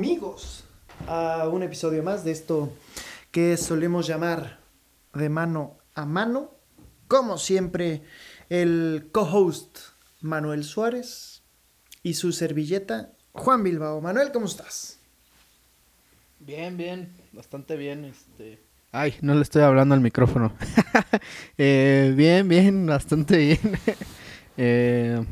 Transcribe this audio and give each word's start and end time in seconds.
amigos 0.00 0.64
a 1.08 1.46
un 1.52 1.62
episodio 1.62 2.02
más 2.02 2.24
de 2.24 2.30
esto 2.30 2.72
que 3.30 3.58
solemos 3.58 4.06
llamar 4.06 4.58
de 5.12 5.28
mano 5.28 5.76
a 5.94 6.06
mano. 6.06 6.52
Como 7.06 7.36
siempre, 7.36 8.02
el 8.48 9.10
co-host 9.12 9.76
Manuel 10.22 10.64
Suárez 10.64 11.42
y 12.02 12.14
su 12.14 12.32
servilleta 12.32 13.12
Juan 13.32 13.62
Bilbao. 13.62 14.00
Manuel, 14.00 14.32
¿cómo 14.32 14.46
estás? 14.46 15.00
Bien, 16.38 16.78
bien, 16.78 17.14
bastante 17.32 17.76
bien. 17.76 18.06
Este... 18.06 18.58
Ay, 18.92 19.16
no 19.20 19.34
le 19.34 19.42
estoy 19.42 19.60
hablando 19.60 19.94
al 19.94 20.00
micrófono. 20.00 20.54
Eh, 21.58 22.14
bien, 22.16 22.48
bien, 22.48 22.86
bastante 22.86 23.36
bien. 23.36 23.60
Eh, 24.56 25.22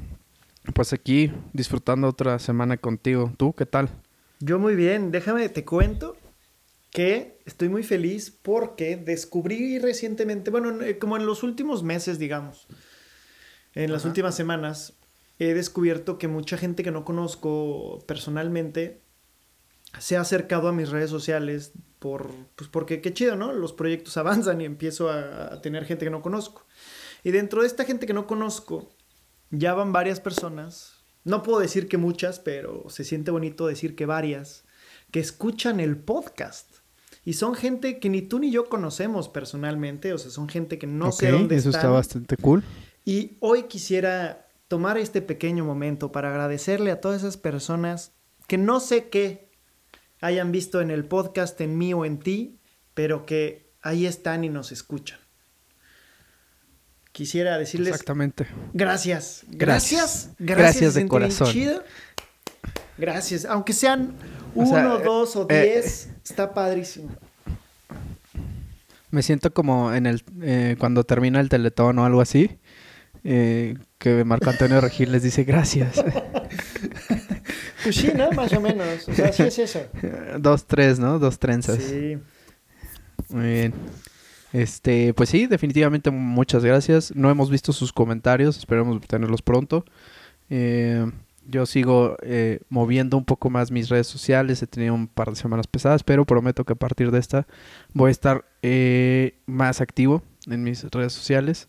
pues 0.75 0.93
aquí 0.93 1.33
disfrutando 1.55 2.07
otra 2.07 2.39
semana 2.39 2.77
contigo. 2.77 3.33
¿Tú 3.39 3.55
qué 3.55 3.65
tal? 3.67 3.91
Yo 4.41 4.59
muy 4.59 4.77
bien, 4.77 5.11
déjame, 5.11 5.49
te 5.49 5.65
cuento 5.65 6.17
que 6.91 7.41
estoy 7.45 7.69
muy 7.69 7.83
feliz 7.83 8.31
porque 8.31 8.97
descubrí 8.97 9.79
recientemente, 9.79 10.51
bueno, 10.51 10.81
eh, 10.83 10.99
como 10.99 11.17
en 11.17 11.27
los 11.27 11.43
últimos 11.43 11.83
meses, 11.83 12.19
digamos, 12.19 12.69
en 13.75 13.93
las 13.93 14.05
últimas 14.05 14.37
semanas, 14.37 14.95
he 15.39 15.55
descubierto 15.55 16.19
que 16.19 16.29
mucha 16.29 16.57
gente 16.57 16.83
que 16.83 16.91
no 16.91 17.05
conozco 17.05 18.05
personalmente 18.07 19.03
se 19.99 20.17
ha 20.17 20.21
acercado 20.21 20.69
a 20.69 20.73
mis 20.73 20.91
redes 20.91 21.11
sociales 21.11 21.73
por, 21.99 22.31
pues 22.55 22.71
porque 22.71 23.01
qué 23.01 23.13
chido, 23.13 23.35
¿no? 23.35 23.53
Los 23.53 23.73
proyectos 23.73 24.17
avanzan 24.19 24.61
y 24.61 24.65
empiezo 24.65 25.11
a, 25.11 25.55
a 25.55 25.61
tener 25.61 25.85
gente 25.85 26.05
que 26.05 26.11
no 26.11 26.23
conozco. 26.23 26.65
Y 27.25 27.33
dentro 27.33 27.63
de 27.63 27.67
esta 27.67 27.85
gente 27.85 28.07
que 28.07 28.15
no 28.15 28.27
conozco, 28.27 28.89
ya 29.51 29.75
van 29.75 29.93
varias 29.93 30.21
personas 30.21 30.98
no 31.25 31.43
puedo 31.43 31.61
decir 31.61 31.89
que 31.89 31.99
muchas, 31.99 32.41
pero 32.41 32.89
se 32.89 33.05
siente 33.05 33.31
bonito 33.31 33.67
decir 33.67 33.95
que 33.95 34.07
varias, 34.07 34.65
que 35.11 35.21
escuchan 35.21 35.81
el 35.81 35.97
podcast. 35.97 36.79
Y 37.25 37.35
son 37.35 37.55
gente 37.55 37.99
que 37.99 38.09
ni 38.09 38.23
tú 38.23 38.39
ni 38.39 38.51
yo 38.51 38.69
conocemos 38.69 39.29
personalmente, 39.29 40.13
o 40.13 40.19
sea, 40.19 40.31
son 40.31 40.49
gente 40.49 40.79
que 40.79 40.87
no 40.87 41.13
sé 41.13 41.31
dónde 41.31 41.57
eso 41.57 41.71
está 41.71 41.89
bastante 41.89 42.37
cool. 42.37 42.65
Y 43.05 43.37
hoy 43.41 43.65
quisiera 43.65 44.49
tomar 44.69 44.97
este 44.99 45.21
pequeño 45.21 45.65
momento 45.65 46.13
para 46.13 46.31
agradecerle 46.31 46.91
a 46.91 47.01
todas 47.01 47.23
esas 47.23 47.37
personas 47.37 48.13
que 48.47 48.57
no 48.57 48.81
sé 48.81 49.09
qué 49.09 49.51
hayan 50.21 50.53
visto 50.53 50.81
en 50.81 50.91
el 50.91 51.05
podcast, 51.05 51.61
en 51.61 51.77
mí 51.77 51.93
o 51.93 52.05
en 52.05 52.19
ti, 52.19 52.59
pero 52.95 53.27
que 53.27 53.73
ahí 53.83 54.07
están 54.07 54.45
y 54.45 54.49
nos 54.49 54.73
escuchan 54.73 55.19
quisiera 57.19 57.59
decirles. 57.59 57.89
Exactamente. 57.89 58.47
Gracias. 58.73 59.45
Gracias. 59.49 60.31
Gracias, 60.39 60.95
de 60.95 61.09
corazón. 61.09 61.53
Gracias. 62.97 63.45
Aunque 63.45 63.73
sean 63.73 64.13
uno, 64.55 64.99
dos 65.01 65.35
o 65.35 65.45
eh, 65.51 65.63
diez, 65.63 66.11
está 66.25 66.55
padrísimo. 66.55 67.11
Me 69.11 69.25
siento 69.25 69.53
como 69.53 69.93
en 69.93 70.07
el 70.07 70.23
eh, 70.43 70.77
cuando 70.79 71.03
termina 71.03 71.41
el 71.41 71.49
teletón 71.49 71.99
o 71.99 72.05
algo 72.05 72.21
así. 72.21 72.57
Eh, 73.25 73.77
que 73.99 74.23
Marco 74.23 74.51
Antonio 74.51 74.81
Regil 74.81 75.11
les 75.11 75.25
dice 75.25 75.43
gracias. 75.43 75.97
pues 77.83 77.97
sí, 77.97 78.13
¿no? 78.15 78.31
Más 78.31 78.53
o 78.53 78.61
menos. 78.61 79.09
O 79.09 79.13
sea, 79.13 79.31
así 79.31 79.43
es 79.43 79.59
eso. 79.59 79.81
Dos, 80.39 80.67
tres, 80.69 81.01
¿no? 81.01 81.19
Dos 81.19 81.41
trenzas. 81.41 81.83
Sí. 81.83 82.17
Muy 83.31 83.49
bien. 83.49 83.75
Este, 84.53 85.13
pues 85.15 85.29
sí, 85.29 85.47
definitivamente 85.47 86.11
muchas 86.11 86.65
gracias. 86.65 87.15
No 87.15 87.31
hemos 87.31 87.51
visto 87.51 87.73
sus 87.73 87.93
comentarios, 87.93 88.57
esperemos 88.57 89.01
tenerlos 89.07 89.43
pronto. 89.43 89.85
Eh, 90.51 91.05
yo 91.47 91.67
sigo 91.67 92.17
eh, 92.23 92.61
moviendo 92.69 93.17
un 93.17 93.25
poco 93.25 93.51
más 93.51 93.71
mis 93.71 93.89
redes 93.89 94.07
sociales, 94.07 94.63
he 94.63 94.67
tenido 94.67 94.95
un 94.95 95.07
par 95.07 95.31
de 95.31 95.37
semanas 95.37 95.67
pesadas, 95.67 96.03
pero 96.03 96.25
prometo 96.27 96.65
que 96.65 96.75
a 96.75 96.77
partir 96.77 97.11
de 97.11 97.19
esta 97.19 97.47
voy 97.95 98.09
a 98.09 98.13
estar 98.13 98.45
eh, 98.63 99.39
más 99.47 99.81
activo 99.81 100.23
en 100.47 100.63
mis 100.63 100.85
redes 100.85 101.13
sociales, 101.13 101.69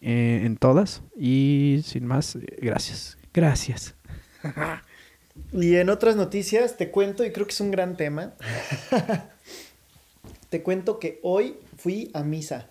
en 0.00 0.56
todas. 0.56 1.02
Y 1.16 1.80
sin 1.84 2.06
más, 2.06 2.36
gracias. 2.58 3.16
Gracias. 3.32 3.94
y 5.52 5.76
en 5.76 5.88
otras 5.88 6.14
noticias 6.14 6.76
te 6.76 6.90
cuento, 6.90 7.24
y 7.24 7.32
creo 7.32 7.46
que 7.46 7.52
es 7.52 7.60
un 7.60 7.70
gran 7.70 7.96
tema. 7.96 8.34
te 10.50 10.62
cuento 10.62 10.98
que 10.98 11.20
hoy 11.22 11.56
fui 11.76 12.10
a 12.14 12.22
misa. 12.22 12.70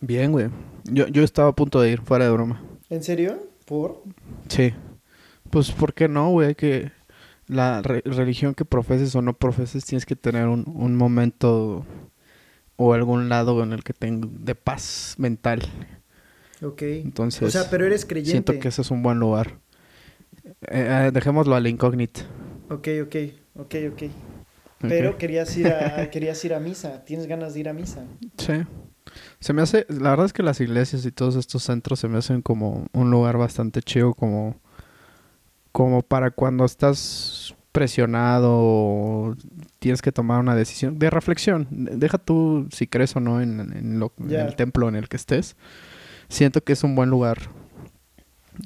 Bien, 0.00 0.32
güey. 0.32 0.48
Yo, 0.84 1.06
yo 1.08 1.22
estaba 1.22 1.48
a 1.48 1.54
punto 1.54 1.80
de 1.80 1.90
ir, 1.90 2.00
fuera 2.02 2.24
de 2.26 2.30
broma. 2.30 2.62
¿En 2.90 3.02
serio? 3.02 3.38
¿Por? 3.64 4.02
Sí. 4.48 4.74
Pues, 5.50 5.70
¿por 5.72 5.94
qué 5.94 6.08
no, 6.08 6.30
güey? 6.30 6.54
Que 6.54 6.92
la 7.46 7.82
religión 7.82 8.54
que 8.54 8.64
profeses 8.64 9.14
o 9.14 9.22
no 9.22 9.34
profeses, 9.34 9.84
tienes 9.84 10.06
que 10.06 10.16
tener 10.16 10.48
un, 10.48 10.64
un 10.66 10.96
momento 10.96 11.86
o 12.76 12.92
algún 12.92 13.28
lado 13.28 13.62
en 13.62 13.72
el 13.72 13.84
que 13.84 13.92
tenga 13.92 14.28
de 14.30 14.54
paz 14.54 15.14
mental. 15.18 15.62
Ok. 16.62 16.82
Entonces. 16.82 17.42
O 17.42 17.50
sea, 17.50 17.70
pero 17.70 17.86
eres 17.86 18.04
creyente. 18.04 18.30
Siento 18.30 18.58
que 18.58 18.68
ese 18.68 18.82
es 18.82 18.90
un 18.90 19.02
buen 19.02 19.18
lugar. 19.18 19.58
Eh, 20.62 21.06
eh, 21.06 21.10
dejémoslo 21.12 21.54
a 21.54 21.60
la 21.60 21.68
incógnita. 21.68 22.22
Ok, 22.68 22.88
ok, 23.04 23.16
ok, 23.56 23.74
ok. 23.92 24.02
Pero 24.88 25.18
querías 25.18 25.56
ir 25.56 25.68
a, 25.68 26.10
querías 26.10 26.44
ir 26.44 26.54
a 26.54 26.60
misa, 26.60 27.04
tienes 27.04 27.26
ganas 27.26 27.54
de 27.54 27.60
ir 27.60 27.68
a 27.68 27.72
misa. 27.72 28.04
Sí. 28.38 28.54
Se 29.38 29.52
me 29.52 29.62
hace, 29.62 29.86
la 29.88 30.10
verdad 30.10 30.26
es 30.26 30.32
que 30.32 30.42
las 30.42 30.60
iglesias 30.60 31.04
y 31.04 31.12
todos 31.12 31.36
estos 31.36 31.62
centros 31.62 32.00
se 32.00 32.08
me 32.08 32.18
hacen 32.18 32.42
como 32.42 32.86
un 32.92 33.10
lugar 33.10 33.36
bastante 33.36 33.82
chido, 33.82 34.14
como, 34.14 34.56
como 35.72 36.02
para 36.02 36.30
cuando 36.30 36.64
estás 36.64 37.54
presionado 37.70 38.50
o 38.52 39.36
tienes 39.80 40.00
que 40.00 40.12
tomar 40.12 40.40
una 40.40 40.54
decisión 40.54 40.98
de 40.98 41.10
reflexión. 41.10 41.66
Deja 41.70 42.18
tú 42.18 42.68
si 42.72 42.86
crees 42.86 43.16
o 43.16 43.20
no 43.20 43.40
en, 43.40 43.60
en, 43.60 43.98
lo, 43.98 44.12
en 44.20 44.32
el 44.32 44.56
templo 44.56 44.88
en 44.88 44.94
el 44.94 45.08
que 45.08 45.16
estés. 45.16 45.56
Siento 46.28 46.62
que 46.62 46.72
es 46.72 46.84
un 46.84 46.94
buen 46.94 47.10
lugar. 47.10 47.38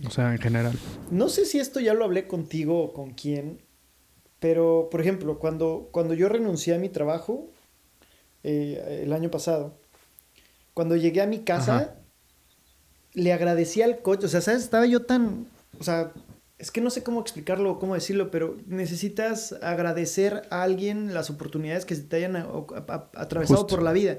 O 0.06 0.11
sea, 0.11 0.33
en 0.33 0.39
general. 0.39 0.79
No 1.11 1.29
sé 1.29 1.47
si 1.47 1.59
esto 1.59 1.81
ya 1.81 1.95
lo 1.95 2.05
hablé 2.05 2.27
contigo 2.27 2.83
o 2.83 2.93
con 2.93 3.12
quién, 3.12 3.62
pero, 4.41 4.88
por 4.91 5.00
ejemplo, 5.00 5.38
cuando, 5.38 5.88
cuando 5.91 6.15
yo 6.15 6.28
renuncié 6.28 6.75
a 6.75 6.78
mi 6.78 6.88
trabajo 6.88 7.50
eh, 8.44 9.03
el 9.03 9.12
año 9.12 9.31
pasado, 9.31 9.78
cuando 10.75 10.97
llegué 10.97 11.21
a 11.21 11.26
mi 11.26 11.41
casa, 11.41 11.97
le 13.15 13.32
agradecí 13.32 13.82
al 13.82 14.00
coche. 14.00 14.26
O 14.26 14.28
sea, 14.28 14.41
¿sabes? 14.41 14.62
Estaba 14.62 14.87
yo 14.87 15.03
tan. 15.03 15.47
O 15.81 15.82
sea, 15.82 16.12
es 16.59 16.71
que 16.71 16.81
no 16.81 16.91
sé 16.91 17.03
cómo 17.03 17.21
explicarlo 17.21 17.72
o 17.72 17.78
cómo 17.78 17.94
decirlo, 17.94 18.31
pero 18.31 18.56
necesitas 18.66 19.53
agradecer 19.62 20.43
a 20.50 20.62
alguien 20.62 21.15
las 21.15 21.31
oportunidades 21.31 21.84
que 21.84 21.94
se 21.94 22.03
te 22.03 22.16
hayan 22.16 22.37
atravesado 23.15 23.66
por 23.66 23.82
la 23.82 23.93
vida. 23.93 24.19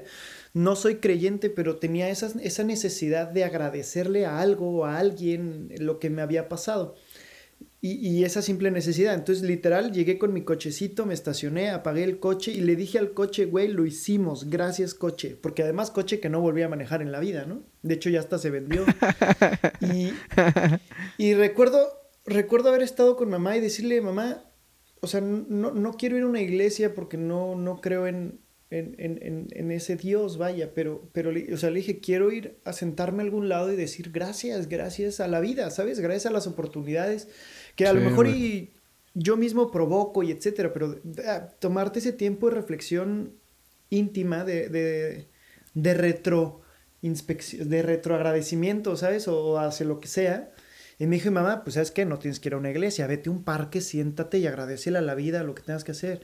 No 0.52 0.74
soy 0.74 0.96
creyente, 0.96 1.48
pero 1.48 1.76
tenía 1.76 2.08
esa, 2.08 2.30
esa 2.42 2.64
necesidad 2.64 3.28
de 3.28 3.44
agradecerle 3.44 4.26
a 4.26 4.40
algo 4.40 4.70
o 4.70 4.84
a 4.84 4.98
alguien 4.98 5.70
lo 5.78 5.98
que 5.98 6.10
me 6.10 6.22
había 6.22 6.48
pasado. 6.48 6.94
Y, 7.82 8.24
esa 8.24 8.42
simple 8.42 8.70
necesidad. 8.70 9.14
Entonces, 9.14 9.42
literal, 9.42 9.90
llegué 9.92 10.18
con 10.18 10.34
mi 10.34 10.42
cochecito, 10.42 11.06
me 11.06 11.14
estacioné, 11.14 11.70
apagué 11.70 12.04
el 12.04 12.18
coche 12.18 12.52
y 12.52 12.60
le 12.60 12.76
dije 12.76 12.98
al 12.98 13.14
coche, 13.14 13.46
güey, 13.46 13.68
lo 13.68 13.86
hicimos, 13.86 14.50
gracias 14.50 14.92
coche. 14.92 15.34
Porque 15.40 15.62
además 15.62 15.90
coche 15.90 16.20
que 16.20 16.28
no 16.28 16.42
volví 16.42 16.60
a 16.60 16.68
manejar 16.68 17.00
en 17.00 17.10
la 17.10 17.20
vida, 17.20 17.46
¿no? 17.46 17.62
De 17.82 17.94
hecho, 17.94 18.10
ya 18.10 18.20
hasta 18.20 18.36
se 18.36 18.50
vendió. 18.50 18.84
y, 19.80 20.12
y 21.16 21.32
recuerdo, 21.32 21.88
recuerdo 22.26 22.68
haber 22.68 22.82
estado 22.82 23.16
con 23.16 23.30
mamá 23.30 23.56
y 23.56 23.60
decirle, 23.60 24.02
mamá, 24.02 24.44
o 25.00 25.06
sea, 25.06 25.22
no, 25.22 25.70
no 25.72 25.92
quiero 25.94 26.18
ir 26.18 26.24
a 26.24 26.26
una 26.26 26.42
iglesia 26.42 26.94
porque 26.94 27.16
no, 27.16 27.54
no 27.54 27.80
creo 27.80 28.06
en, 28.06 28.40
en, 28.70 28.94
en, 28.98 29.48
en, 29.50 29.70
ese 29.70 29.96
Dios, 29.96 30.36
vaya, 30.38 30.72
pero, 30.74 31.08
pero, 31.12 31.32
o 31.52 31.56
sea, 31.56 31.70
le 31.70 31.78
dije, 31.78 32.00
quiero 32.00 32.30
ir 32.30 32.58
a 32.64 32.72
sentarme 32.72 33.22
a 33.22 33.24
algún 33.24 33.48
lado 33.48 33.72
y 33.72 33.76
decir 33.76 34.10
gracias, 34.12 34.68
gracias 34.68 35.18
a 35.20 35.28
la 35.28 35.40
vida, 35.40 35.70
¿sabes? 35.70 35.98
Gracias 35.98 36.26
a 36.26 36.30
las 36.30 36.46
oportunidades 36.46 37.28
que 37.76 37.86
a 37.86 37.92
lo 37.92 38.00
mejor 38.00 38.28
y 38.28 38.72
yo 39.14 39.36
mismo 39.36 39.70
provoco 39.70 40.22
y 40.22 40.30
etcétera, 40.30 40.72
pero 40.72 41.00
ah, 41.26 41.48
tomarte 41.58 41.98
ese 41.98 42.12
tiempo 42.12 42.48
de 42.48 42.56
reflexión 42.56 43.34
íntima, 43.88 44.44
de, 44.44 44.68
de, 44.68 45.28
de 45.74 45.94
retro 45.94 46.60
de 47.02 47.82
retroagradecimiento, 47.82 48.94
¿sabes? 48.96 49.26
O, 49.26 49.58
hace 49.58 49.86
lo 49.86 50.00
que 50.00 50.08
sea. 50.08 50.52
Y 50.98 51.06
me 51.06 51.16
dijo, 51.16 51.30
mamá, 51.30 51.64
pues 51.64 51.74
sabes 51.74 51.90
qué, 51.90 52.04
no 52.04 52.18
tienes 52.18 52.40
que 52.40 52.50
ir 52.50 52.54
a 52.54 52.58
una 52.58 52.70
iglesia, 52.70 53.06
vete 53.06 53.30
a 53.30 53.32
un 53.32 53.42
parque, 53.42 53.80
siéntate 53.80 54.38
y 54.38 54.46
agradecele 54.46 54.98
a 54.98 55.00
la 55.00 55.14
vida 55.14 55.42
lo 55.42 55.54
que 55.54 55.62
tengas 55.62 55.82
que 55.82 55.92
hacer. 55.92 56.22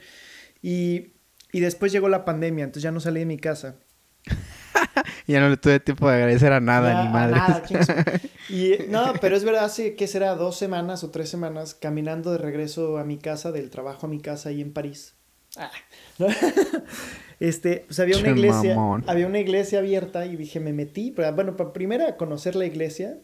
Y 0.60 1.14
y 1.52 1.60
después 1.60 1.90
llegó 1.90 2.10
la 2.10 2.24
pandemia, 2.24 2.64
entonces 2.64 2.82
ya 2.82 2.92
no 2.92 3.00
salí 3.00 3.20
de 3.20 3.26
mi 3.26 3.38
casa. 3.38 3.76
ya 5.26 5.40
no 5.40 5.48
le 5.48 5.56
tuve 5.56 5.80
tiempo 5.80 6.08
de 6.08 6.16
agradecer 6.16 6.52
a 6.52 6.60
nada, 6.60 7.04
ni 7.04 7.10
madre. 7.10 7.40
y 8.48 8.88
no, 8.88 9.12
pero 9.20 9.36
es 9.36 9.44
verdad, 9.44 9.64
hace 9.64 9.94
que 9.94 10.06
será 10.06 10.34
dos 10.34 10.56
semanas 10.56 11.04
o 11.04 11.10
tres 11.10 11.28
semanas 11.28 11.74
caminando 11.74 12.32
de 12.32 12.38
regreso 12.38 12.98
a 12.98 13.04
mi 13.04 13.18
casa, 13.18 13.52
del 13.52 13.70
trabajo 13.70 14.06
a 14.06 14.08
mi 14.08 14.20
casa 14.20 14.50
ahí 14.50 14.60
en 14.60 14.72
París. 14.72 15.14
Ah, 15.56 15.70
este, 17.40 17.84
pues 17.86 17.98
había 18.00 18.18
una 18.18 18.30
iglesia, 18.30 18.76
había 19.06 19.26
una 19.26 19.38
iglesia 19.38 19.78
abierta 19.78 20.26
y 20.26 20.36
dije, 20.36 20.60
me 20.60 20.72
metí, 20.72 21.14
bueno, 21.34 21.56
para 21.56 21.72
primero 21.72 22.04
conocer 22.16 22.56
la 22.56 22.66
iglesia. 22.66 23.18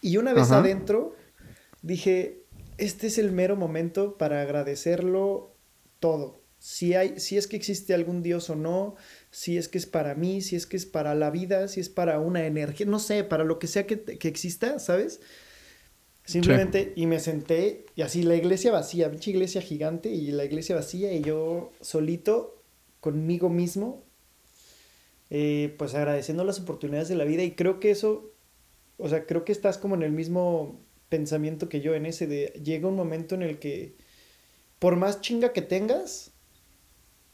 Y 0.00 0.18
una 0.18 0.34
vez 0.34 0.50
adentro 0.50 1.14
dije, 1.80 2.44
este 2.76 3.06
es 3.06 3.18
el 3.18 3.32
mero 3.32 3.56
momento 3.56 4.18
para 4.18 4.42
agradecerlo 4.42 5.56
todo. 5.98 6.42
Si, 6.58 6.94
hay, 6.94 7.20
si 7.20 7.36
es 7.36 7.46
que 7.46 7.56
existe 7.56 7.94
algún 7.94 8.22
Dios 8.22 8.50
o 8.50 8.54
no, 8.54 8.96
si 9.34 9.58
es 9.58 9.66
que 9.66 9.78
es 9.78 9.86
para 9.86 10.14
mí, 10.14 10.42
si 10.42 10.54
es 10.54 10.64
que 10.64 10.76
es 10.76 10.86
para 10.86 11.16
la 11.16 11.28
vida, 11.28 11.66
si 11.66 11.80
es 11.80 11.88
para 11.88 12.20
una 12.20 12.46
energía, 12.46 12.86
no 12.86 13.00
sé, 13.00 13.24
para 13.24 13.42
lo 13.42 13.58
que 13.58 13.66
sea 13.66 13.84
que, 13.84 14.00
que 14.00 14.28
exista, 14.28 14.78
¿sabes? 14.78 15.20
Simplemente, 16.24 16.92
y 16.94 17.06
me 17.06 17.18
senté, 17.18 17.84
y 17.96 18.02
así 18.02 18.22
la 18.22 18.36
iglesia 18.36 18.70
vacía, 18.70 19.10
pinche 19.10 19.32
iglesia 19.32 19.60
gigante, 19.60 20.08
y 20.08 20.30
la 20.30 20.44
iglesia 20.44 20.76
vacía, 20.76 21.12
y 21.12 21.20
yo 21.20 21.72
solito, 21.80 22.62
conmigo 23.00 23.48
mismo, 23.48 24.04
eh, 25.30 25.74
pues 25.78 25.96
agradeciendo 25.96 26.44
las 26.44 26.60
oportunidades 26.60 27.08
de 27.08 27.16
la 27.16 27.24
vida, 27.24 27.42
y 27.42 27.56
creo 27.56 27.80
que 27.80 27.90
eso, 27.90 28.30
o 28.98 29.08
sea, 29.08 29.26
creo 29.26 29.44
que 29.44 29.50
estás 29.50 29.78
como 29.78 29.96
en 29.96 30.04
el 30.04 30.12
mismo 30.12 30.80
pensamiento 31.08 31.68
que 31.68 31.80
yo, 31.80 31.96
en 31.96 32.06
ese 32.06 32.28
de, 32.28 32.52
llega 32.62 32.86
un 32.86 32.94
momento 32.94 33.34
en 33.34 33.42
el 33.42 33.58
que, 33.58 33.96
por 34.78 34.94
más 34.94 35.22
chinga 35.22 35.52
que 35.52 35.62
tengas, 35.62 36.30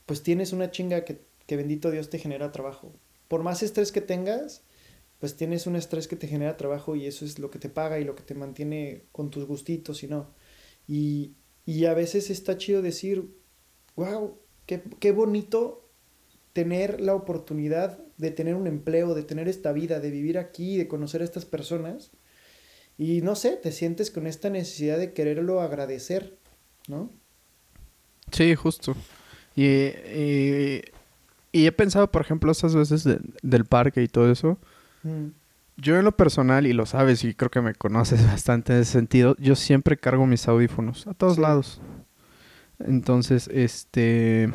pues 0.06 0.22
tienes 0.22 0.54
una 0.54 0.70
chinga 0.70 1.04
que, 1.04 1.28
que 1.50 1.56
bendito 1.56 1.90
Dios 1.90 2.10
te 2.10 2.20
genera 2.20 2.52
trabajo. 2.52 2.92
Por 3.26 3.42
más 3.42 3.64
estrés 3.64 3.90
que 3.90 4.00
tengas, 4.00 4.62
pues 5.18 5.34
tienes 5.34 5.66
un 5.66 5.74
estrés 5.74 6.06
que 6.06 6.14
te 6.14 6.28
genera 6.28 6.56
trabajo 6.56 6.94
y 6.94 7.06
eso 7.06 7.24
es 7.24 7.40
lo 7.40 7.50
que 7.50 7.58
te 7.58 7.68
paga 7.68 7.98
y 7.98 8.04
lo 8.04 8.14
que 8.14 8.22
te 8.22 8.36
mantiene 8.36 9.02
con 9.10 9.32
tus 9.32 9.46
gustitos 9.46 10.04
y 10.04 10.06
no. 10.06 10.32
Y, 10.86 11.32
y 11.66 11.86
a 11.86 11.94
veces 11.94 12.30
está 12.30 12.56
chido 12.56 12.82
decir, 12.82 13.34
wow, 13.96 14.38
qué, 14.64 14.80
qué 15.00 15.10
bonito 15.10 15.90
tener 16.52 17.00
la 17.00 17.16
oportunidad 17.16 17.98
de 18.16 18.30
tener 18.30 18.54
un 18.54 18.68
empleo, 18.68 19.16
de 19.16 19.24
tener 19.24 19.48
esta 19.48 19.72
vida, 19.72 19.98
de 19.98 20.12
vivir 20.12 20.38
aquí, 20.38 20.76
de 20.76 20.86
conocer 20.86 21.20
a 21.20 21.24
estas 21.24 21.46
personas. 21.46 22.12
Y 22.96 23.22
no 23.22 23.34
sé, 23.34 23.56
te 23.56 23.72
sientes 23.72 24.12
con 24.12 24.28
esta 24.28 24.50
necesidad 24.50 24.98
de 24.98 25.14
quererlo 25.14 25.62
agradecer, 25.62 26.38
¿no? 26.86 27.10
Sí, 28.30 28.54
justo. 28.54 28.94
Y, 29.56 29.64
y, 29.66 30.82
y 31.52 31.66
he 31.66 31.72
pensado, 31.72 32.10
por 32.10 32.22
ejemplo, 32.22 32.52
esas 32.52 32.74
veces 32.74 33.04
de, 33.04 33.20
del 33.42 33.64
parque 33.64 34.02
y 34.02 34.08
todo 34.08 34.30
eso. 34.30 34.58
Mm. 35.02 35.28
Yo 35.76 35.96
en 35.96 36.04
lo 36.04 36.12
personal, 36.12 36.66
y 36.66 36.72
lo 36.72 36.86
sabes, 36.86 37.24
y 37.24 37.34
creo 37.34 37.50
que 37.50 37.60
me 37.60 37.74
conoces 37.74 38.26
bastante 38.30 38.74
en 38.74 38.80
ese 38.80 38.92
sentido, 38.92 39.36
yo 39.38 39.56
siempre 39.56 39.96
cargo 39.96 40.26
mis 40.26 40.46
audífonos 40.48 41.06
a 41.06 41.14
todos 41.14 41.38
lados. 41.38 41.80
Entonces, 42.78 43.48
este... 43.52 44.50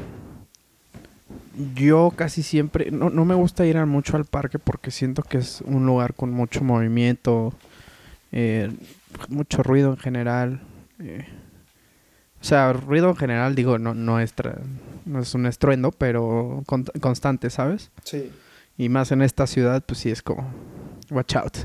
Yo 1.74 2.12
casi 2.16 2.44
siempre... 2.44 2.92
No, 2.92 3.10
no 3.10 3.26
me 3.26 3.36
gusta 3.36 3.66
ir 3.66 3.78
mucho 3.86 4.18
al 4.18 4.26
parque 4.26 4.60
porque 4.60 4.92
siento 4.92 5.24
que 5.24 5.38
es 5.38 5.62
un 5.62 5.86
lugar 5.86 6.14
con 6.14 6.32
mucho 6.32 6.64
movimiento, 6.64 7.54
eh, 8.32 8.72
mucho 9.30 9.64
ruido 9.64 9.92
en 9.92 9.98
general. 9.98 10.62
eh. 11.00 11.26
O 12.46 12.48
sea, 12.48 12.74
ruido 12.74 13.10
en 13.10 13.16
general, 13.16 13.56
digo, 13.56 13.80
no, 13.80 13.96
no, 13.96 14.20
es, 14.20 14.36
no 15.06 15.20
es 15.20 15.34
un 15.34 15.48
estruendo, 15.48 15.92
pero 15.92 16.62
con- 16.68 16.84
constante, 17.02 17.50
¿sabes? 17.50 17.90
Sí, 18.04 18.32
Y 18.78 18.88
más 18.90 19.12
en 19.12 19.24
esta 19.24 19.48
ciudad, 19.48 19.84
pues 19.84 19.98
sí 20.02 20.12
es 20.12 20.22
como, 20.22 20.54
watch 21.10 21.38
out. 21.38 21.58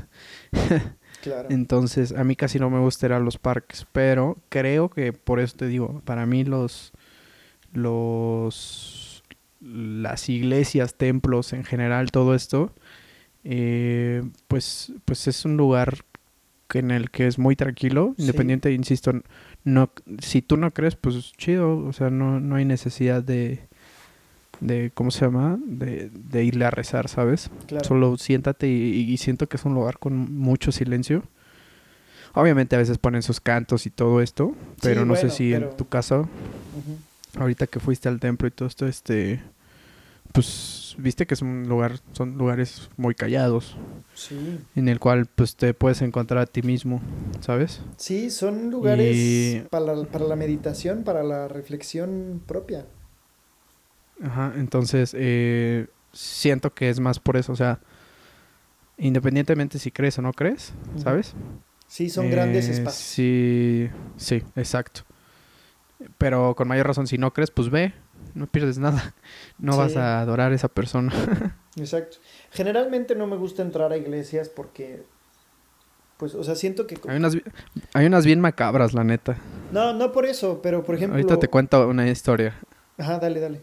claro. 1.21 1.49
Entonces, 1.51 2.13
a 2.13 2.23
mí 2.23 2.35
casi 2.35 2.57
no 2.57 2.71
me 2.71 2.79
gusta 2.79 3.05
ir 3.05 3.13
a 3.13 3.19
los 3.19 3.37
parques, 3.37 3.85
pero 3.91 4.39
creo 4.49 4.89
que 4.89 5.13
por 5.13 5.39
eso 5.39 5.55
te 5.55 5.67
digo, 5.67 6.01
para 6.03 6.25
mí 6.25 6.45
los, 6.45 6.93
los, 7.73 9.23
las 9.61 10.29
iglesias, 10.29 10.95
templos 10.95 11.53
en 11.53 11.63
general, 11.63 12.09
todo 12.09 12.33
esto, 12.33 12.73
eh, 13.43 14.23
pues, 14.47 14.93
pues 15.05 15.27
es 15.27 15.45
un 15.45 15.57
lugar 15.57 15.97
en 16.73 16.89
el 16.89 17.11
que 17.11 17.27
es 17.27 17.37
muy 17.37 17.55
tranquilo, 17.55 18.13
Sí. 18.17 18.23
independiente, 18.23 18.71
insisto, 18.71 19.11
no, 19.63 19.91
si 20.21 20.41
tú 20.41 20.57
no 20.57 20.71
crees, 20.71 20.95
pues 20.95 21.33
chido, 21.37 21.77
o 21.77 21.93
sea, 21.93 22.09
no, 22.09 22.39
no 22.39 22.55
hay 22.55 22.65
necesidad 22.65 23.21
de, 23.23 23.59
de, 24.59 24.91
¿cómo 24.93 25.11
se 25.11 25.25
llama? 25.25 25.57
De, 25.65 26.09
de 26.11 26.43
irle 26.43 26.65
a 26.65 26.71
rezar, 26.71 27.07
¿sabes? 27.07 27.49
claro. 27.67 27.85
Solo 27.85 28.17
siéntate 28.17 28.67
y, 28.67 29.01
y 29.11 29.17
siento 29.17 29.47
que 29.47 29.57
es 29.57 29.65
un 29.65 29.73
lugar 29.73 29.97
con 29.99 30.15
mucho 30.35 30.71
silencio. 30.71 31.23
Obviamente 32.33 32.75
a 32.75 32.79
veces 32.79 32.97
ponen 32.97 33.23
sus 33.23 33.39
cantos 33.41 33.85
y 33.85 33.89
todo 33.89 34.21
esto, 34.21 34.55
pero 34.81 35.01
no 35.01 35.13
bueno, 35.13 35.29
sé 35.29 35.35
si 35.35 35.51
pero- 35.51 35.69
en 35.71 35.77
tu 35.77 35.85
caso, 35.87 36.21
Ujú. 36.21 37.39
ahorita 37.41 37.67
que 37.67 37.79
fuiste 37.79 38.07
al 38.07 38.19
templo 38.19 38.47
y 38.47 38.51
todo 38.51 38.67
esto, 38.69 38.87
este, 38.87 39.41
pues 40.33 40.95
viste 40.97 41.25
que 41.25 41.33
es 41.33 41.41
un 41.41 41.67
lugar, 41.67 41.93
son 42.13 42.37
lugares 42.37 42.89
muy 42.97 43.15
callados, 43.15 43.75
Sí. 44.13 44.59
en 44.75 44.87
el 44.89 44.99
cual 44.99 45.25
pues 45.27 45.55
te 45.55 45.73
puedes 45.73 46.01
encontrar 46.01 46.39
a 46.41 46.45
ti 46.45 46.61
mismo, 46.61 47.01
¿sabes? 47.39 47.81
Sí, 47.97 48.29
son 48.29 48.69
lugares 48.71 49.15
Y- 49.17 49.59
para, 49.69 49.95
la- 49.95 50.05
para 50.05 50.25
la 50.25 50.35
meditación, 50.35 51.03
para 51.03 51.23
la 51.23 51.47
reflexión 51.47 52.41
propia. 52.45 52.85
Ajá, 54.23 54.53
entonces 54.55 55.15
eh, 55.17 55.87
siento 56.13 56.73
que 56.73 56.89
es 56.89 56.99
más 56.99 57.19
por 57.19 57.37
eso, 57.37 57.53
o 57.53 57.55
sea, 57.55 57.79
independientemente 58.97 59.79
si 59.79 59.91
crees 59.91 60.17
o 60.19 60.21
no 60.21 60.33
crees. 60.33 60.73
¿sabes? 60.97 61.33
Sí, 61.87 62.09
son 62.09 62.29
grandes 62.29 62.67
Eh, 62.69 62.73
espacios. 62.73 63.03
Sí, 63.03 63.89
sí, 64.17 64.43
exacto. 64.55 65.01
Pero 66.17 66.55
con 66.55 66.67
mayor 66.67 66.87
razón, 66.87 67.07
si 67.07 67.17
no 67.17 67.31
crees, 67.33 67.51
pues 67.51 67.69
ve, 67.69 67.93
no 68.33 68.47
pierdes 68.47 68.77
nada. 68.77 69.13
No 69.57 69.77
vas 69.77 69.95
a 69.95 70.21
adorar 70.21 70.51
a 70.51 70.55
esa 70.55 70.67
persona. 70.67 71.11
Exacto. 71.75 72.17
Generalmente 72.51 73.15
no 73.15 73.27
me 73.27 73.35
gusta 73.35 73.61
entrar 73.61 73.91
a 73.91 73.97
iglesias 73.97 74.49
porque, 74.49 75.03
pues, 76.17 76.33
o 76.33 76.43
sea, 76.43 76.55
siento 76.55 76.87
que... 76.87 76.99
hay, 77.07 77.17
unas, 77.17 77.37
hay 77.93 78.05
unas 78.07 78.25
bien 78.25 78.41
macabras, 78.41 78.93
la 78.93 79.03
neta. 79.03 79.37
No, 79.71 79.93
no 79.93 80.11
por 80.11 80.25
eso, 80.25 80.61
pero 80.63 80.83
por 80.83 80.95
ejemplo... 80.95 81.15
Ahorita 81.15 81.37
te 81.37 81.47
cuento 81.47 81.87
una 81.87 82.09
historia. 82.09 82.55
Ajá, 82.97 83.19
dale, 83.19 83.39
dale. 83.39 83.61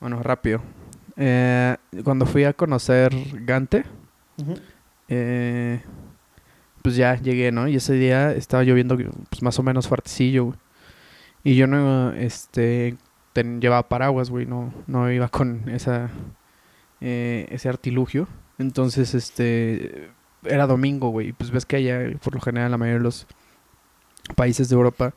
Bueno, 0.00 0.22
rápido. 0.22 0.62
Eh, 1.16 1.76
cuando 2.02 2.24
fui 2.26 2.44
a 2.44 2.54
conocer 2.54 3.12
Gante, 3.44 3.84
eh, 5.08 5.82
pues 6.82 6.96
ya 6.96 7.14
llegué, 7.16 7.52
¿no? 7.52 7.68
Y 7.68 7.76
ese 7.76 7.92
día 7.94 8.32
estaba 8.32 8.64
lloviendo 8.64 8.96
pues, 8.96 9.42
más 9.42 9.58
o 9.58 9.62
menos 9.62 9.86
fuertecillo, 9.86 10.46
güey. 10.46 10.58
Y 11.44 11.56
yo 11.56 11.66
no, 11.66 12.12
este, 12.12 12.96
ten- 13.32 13.60
llevaba 13.60 13.88
paraguas, 13.88 14.30
güey, 14.30 14.46
no, 14.46 14.72
no 14.86 15.10
iba 15.10 15.28
con 15.28 15.68
esa, 15.68 16.10
eh, 17.00 17.46
ese 17.50 17.68
artilugio. 17.68 18.28
Entonces, 18.58 19.14
este, 19.14 20.10
era 20.44 20.66
domingo, 20.66 21.08
güey. 21.10 21.32
Pues 21.32 21.50
ves 21.50 21.66
que 21.66 21.76
allá, 21.76 22.16
por 22.22 22.34
lo 22.34 22.40
general, 22.40 22.66
en 22.66 22.72
la 22.72 22.78
mayoría 22.78 22.98
de 22.98 23.04
los 23.04 23.26
países 24.36 24.68
de 24.68 24.76
Europa, 24.76 25.14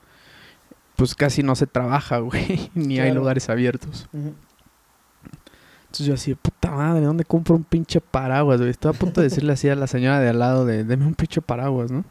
pues 0.95 1.13
casi 1.13 1.43
no 1.43 1.55
se 1.55 1.67
trabaja, 1.67 2.17
güey. 2.19 2.71
Ni 2.73 2.99
hay 2.99 3.13
lugares 3.13 3.49
abiertos. 3.49 4.07
Entonces 4.13 6.07
yo 6.07 6.13
así, 6.15 6.31
de, 6.31 6.35
puta 6.37 6.71
madre, 6.71 7.05
¿dónde 7.05 7.23
compro 7.23 7.55
un 7.55 7.63
pinche 7.63 8.01
paraguas, 8.01 8.57
güey? 8.59 8.69
Estaba 8.69 8.95
a 8.95 8.99
punto 8.99 9.21
de 9.21 9.27
decirle 9.29 9.53
así 9.53 9.69
a 9.69 9.75
la 9.75 9.87
señora 9.87 10.19
de 10.19 10.29
al 10.29 10.39
lado 10.39 10.65
de, 10.65 10.83
deme 10.83 11.05
un 11.05 11.13
pinche 11.15 11.41
paraguas, 11.41 11.91
¿no? 11.91 12.03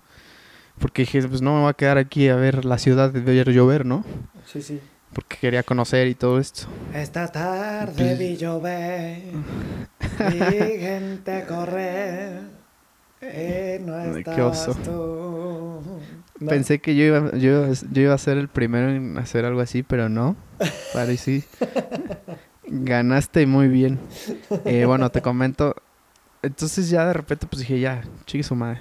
Porque 0.79 1.03
dije, 1.03 1.23
pues 1.29 1.41
no 1.43 1.55
me 1.55 1.61
voy 1.63 1.71
a 1.71 1.75
quedar 1.75 1.99
aquí 1.99 2.29
a 2.29 2.37
ver 2.37 2.65
la 2.65 2.79
ciudad 2.79 3.11
de 3.11 3.21
ver 3.21 3.51
llover, 3.53 3.87
¿no? 3.87 4.05
Sí, 4.47 4.61
sí. 4.63 4.81
Porque 5.13 5.37
quería 5.37 5.63
conocer 5.63 6.09
y 6.09 6.15
todo 6.15 6.39
esto. 6.41 6.67
Esta 6.93 7.29
tarde 7.29 7.93
Pues- 7.97 8.19
vi 8.19 8.37
llover, 8.37 9.23
vi 10.31 10.79
gente 10.81 11.45
correr, 11.49 12.41
y 13.23 13.81
no 13.83 14.13
qué 14.15 14.19
estabas 14.21 14.69
oso. 14.69 14.79
tú. 14.85 16.01
No. 16.41 16.51
Pensé 16.51 16.81
que 16.81 16.97
yo 16.97 17.05
iba, 17.05 17.31
yo, 17.37 17.73
yo 17.93 18.03
iba 18.03 18.13
a 18.15 18.19
ser 18.19 18.39
el 18.39 18.49
primero 18.49 18.91
en 18.91 19.17
hacer 19.19 19.45
algo 19.45 19.61
así, 19.61 19.85
pero 19.85 20.09
no. 20.09 20.35
Parecí. 20.93 21.45
Ganaste 22.67 23.47
muy 23.47 23.69
bien. 23.69 24.01
Eh, 24.65 24.85
bueno, 24.85 25.11
te 25.11 25.23
comento. 25.23 25.77
Entonces 26.43 26.91
ya 26.91 27.07
de 27.07 27.13
repente 27.13 27.47
pues 27.47 27.61
dije, 27.61 27.79
ya, 27.79 28.03
chique 28.27 28.43
su 28.43 28.55
madre. 28.57 28.81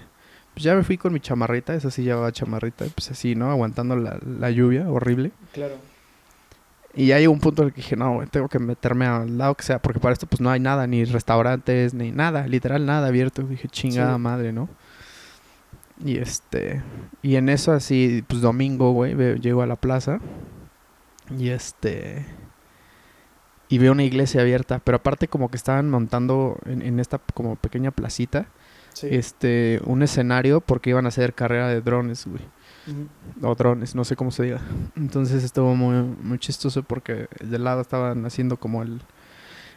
Pues 0.53 0.63
ya 0.63 0.75
me 0.75 0.83
fui 0.83 0.97
con 0.97 1.13
mi 1.13 1.19
chamarrita, 1.19 1.73
esa 1.73 1.89
sí 1.89 2.03
llevaba 2.03 2.31
chamarrita, 2.31 2.85
pues 2.93 3.09
así, 3.11 3.35
¿no? 3.35 3.49
Aguantando 3.49 3.95
la, 3.95 4.19
la 4.23 4.51
lluvia 4.51 4.89
horrible. 4.89 5.31
Claro. 5.51 5.75
Y 6.95 7.07
ya 7.07 7.17
llegó 7.17 7.33
un 7.33 7.39
punto 7.39 7.63
en 7.63 7.69
el 7.69 7.73
que 7.73 7.81
dije, 7.81 7.95
no, 7.95 8.21
tengo 8.29 8.47
que 8.49 8.59
meterme 8.59 9.07
al 9.07 9.35
lado 9.37 9.55
que 9.55 9.63
sea, 9.63 9.81
porque 9.81 9.99
para 9.99 10.13
esto 10.13 10.27
pues 10.27 10.41
no 10.41 10.51
hay 10.51 10.59
nada, 10.59 10.85
ni 10.85 11.03
restaurantes, 11.05 11.95
ni 11.95 12.11
nada, 12.11 12.45
literal 12.47 12.85
nada 12.85 13.07
abierto. 13.07 13.41
Dije, 13.41 13.67
chingada 13.67 14.13
Sí. 14.15 14.21
madre, 14.21 14.53
¿no? 14.53 14.69
Y 16.05 16.17
este, 16.17 16.83
y 17.23 17.35
en 17.35 17.49
eso 17.49 17.71
así, 17.71 18.23
pues 18.27 18.41
domingo, 18.41 18.91
güey, 18.91 19.15
llego 19.39 19.63
a 19.63 19.67
la 19.67 19.75
plaza 19.75 20.19
y 21.35 21.49
este, 21.49 22.25
y 23.69 23.77
veo 23.79 23.91
una 23.91 24.03
iglesia 24.03 24.41
abierta, 24.41 24.79
pero 24.83 24.97
aparte 24.97 25.27
como 25.27 25.49
que 25.49 25.57
estaban 25.57 25.89
montando 25.89 26.57
en, 26.65 26.81
en 26.83 26.99
esta 26.99 27.19
como 27.33 27.55
pequeña 27.55 27.89
placita, 27.91 28.45
Sí. 28.93 29.07
este, 29.11 29.81
un 29.85 30.03
escenario 30.03 30.61
porque 30.61 30.91
iban 30.91 31.05
a 31.05 31.09
hacer 31.09 31.33
carrera 31.33 31.67
de 31.67 31.81
drones, 31.81 32.25
güey 32.25 32.43
o 33.41 33.55
drones, 33.55 33.95
no 33.95 34.03
sé 34.03 34.15
cómo 34.15 34.31
se 34.31 34.43
diga. 34.43 34.61
Entonces 34.95 35.43
estuvo 35.43 35.75
muy, 35.75 36.03
muy 36.21 36.39
chistoso 36.39 36.83
porque 36.83 37.27
de 37.39 37.59
lado 37.59 37.81
estaban 37.81 38.25
haciendo 38.25 38.57
como 38.57 38.83
el, 38.83 39.01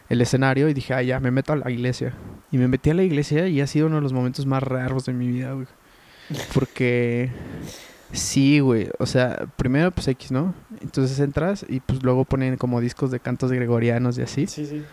el 0.09 0.21
escenario 0.21 0.69
y 0.69 0.73
dije, 0.73 0.93
ah, 0.93 1.01
ya, 1.01 1.19
me 1.19 1.31
meto 1.31 1.53
a 1.53 1.55
la 1.55 1.71
iglesia. 1.71 2.13
Y 2.51 2.57
me 2.57 2.67
metí 2.67 2.89
a 2.89 2.93
la 2.93 3.03
iglesia 3.03 3.47
y 3.47 3.61
ha 3.61 3.67
sido 3.67 3.87
uno 3.87 3.97
de 3.97 4.01
los 4.01 4.13
momentos 4.13 4.45
más 4.45 4.63
raros 4.63 5.05
de 5.05 5.13
mi 5.13 5.27
vida, 5.27 5.53
güey. 5.53 5.67
Porque 6.53 7.31
Sí, 8.11 8.59
güey. 8.59 8.89
O 8.99 9.05
sea, 9.05 9.47
primero 9.57 9.91
pues 9.91 10.07
X, 10.07 10.31
¿no? 10.31 10.53
Entonces 10.81 11.19
entras 11.19 11.65
y 11.67 11.81
pues 11.81 12.03
luego 12.03 12.23
ponen 12.25 12.55
como 12.57 12.79
discos 12.79 13.11
de 13.11 13.19
cantos 13.19 13.51
gregorianos 13.51 14.17
y 14.17 14.21
así. 14.21 14.47
Sí, 14.47 14.65
sí. 14.65 14.83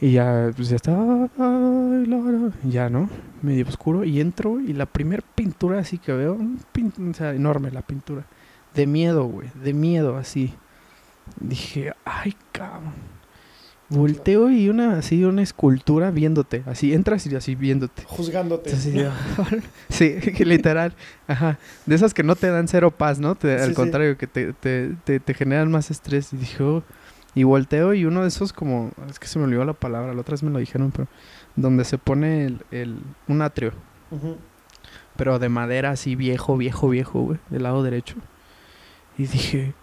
Y 0.00 0.12
ya, 0.12 0.50
pues 0.56 0.68
ya 0.70 0.76
la, 0.86 2.50
Ya, 2.64 2.88
¿no? 2.88 3.08
Medio 3.42 3.66
oscuro. 3.66 4.04
Y 4.04 4.20
entro 4.20 4.60
y 4.60 4.72
la 4.72 4.86
primer 4.86 5.22
pintura 5.22 5.78
así 5.80 5.98
que 5.98 6.12
veo, 6.12 6.38
pin- 6.72 7.10
o 7.10 7.14
sea, 7.14 7.34
enorme 7.34 7.70
la 7.70 7.82
pintura. 7.82 8.24
De 8.74 8.86
miedo, 8.86 9.24
güey. 9.24 9.48
De 9.62 9.72
miedo, 9.74 10.16
así. 10.16 10.54
Dije, 11.40 11.92
ay, 12.04 12.34
cabrón. 12.52 12.92
Volteo 13.88 14.50
y 14.52 14.68
una, 14.68 14.98
así, 14.98 15.24
una 15.24 15.42
escultura 15.42 16.12
viéndote. 16.12 16.62
Así 16.66 16.94
entras 16.94 17.26
y 17.26 17.34
así 17.34 17.56
viéndote. 17.56 18.04
Juzgándote. 18.06 18.70
Entonces, 18.70 19.10
sí, 19.88 20.14
literal. 20.44 20.94
Ajá. 21.26 21.58
De 21.86 21.96
esas 21.96 22.14
que 22.14 22.22
no 22.22 22.36
te 22.36 22.46
dan 22.48 22.68
cero 22.68 22.92
paz, 22.92 23.18
¿no? 23.18 23.34
Te- 23.34 23.60
al 23.60 23.70
sí. 23.70 23.74
contrario, 23.74 24.16
que 24.16 24.28
te, 24.28 24.52
te, 24.52 24.94
te, 25.04 25.18
te 25.18 25.34
generan 25.34 25.70
más 25.72 25.90
estrés. 25.90 26.32
Y 26.32 26.36
dije, 26.36 26.62
oh, 26.62 26.84
y 27.34 27.44
volteo 27.44 27.94
y 27.94 28.04
uno 28.04 28.22
de 28.22 28.28
esos 28.28 28.52
como, 28.52 28.90
es 29.08 29.18
que 29.18 29.26
se 29.26 29.38
me 29.38 29.44
olvidó 29.44 29.64
la 29.64 29.72
palabra, 29.72 30.12
la 30.12 30.20
otra 30.20 30.32
vez 30.32 30.42
me 30.42 30.50
lo 30.50 30.58
dijeron, 30.58 30.90
pero 30.90 31.08
donde 31.56 31.84
se 31.84 31.98
pone 31.98 32.46
el, 32.46 32.64
el, 32.70 32.98
un 33.28 33.42
atrio, 33.42 33.72
pero 35.16 35.38
de 35.38 35.48
madera 35.48 35.90
así 35.90 36.16
viejo, 36.16 36.56
viejo, 36.56 36.88
viejo, 36.88 37.20
güey, 37.20 37.38
del 37.50 37.62
lado 37.62 37.82
derecho. 37.82 38.16
Y 39.18 39.26
dije, 39.26 39.74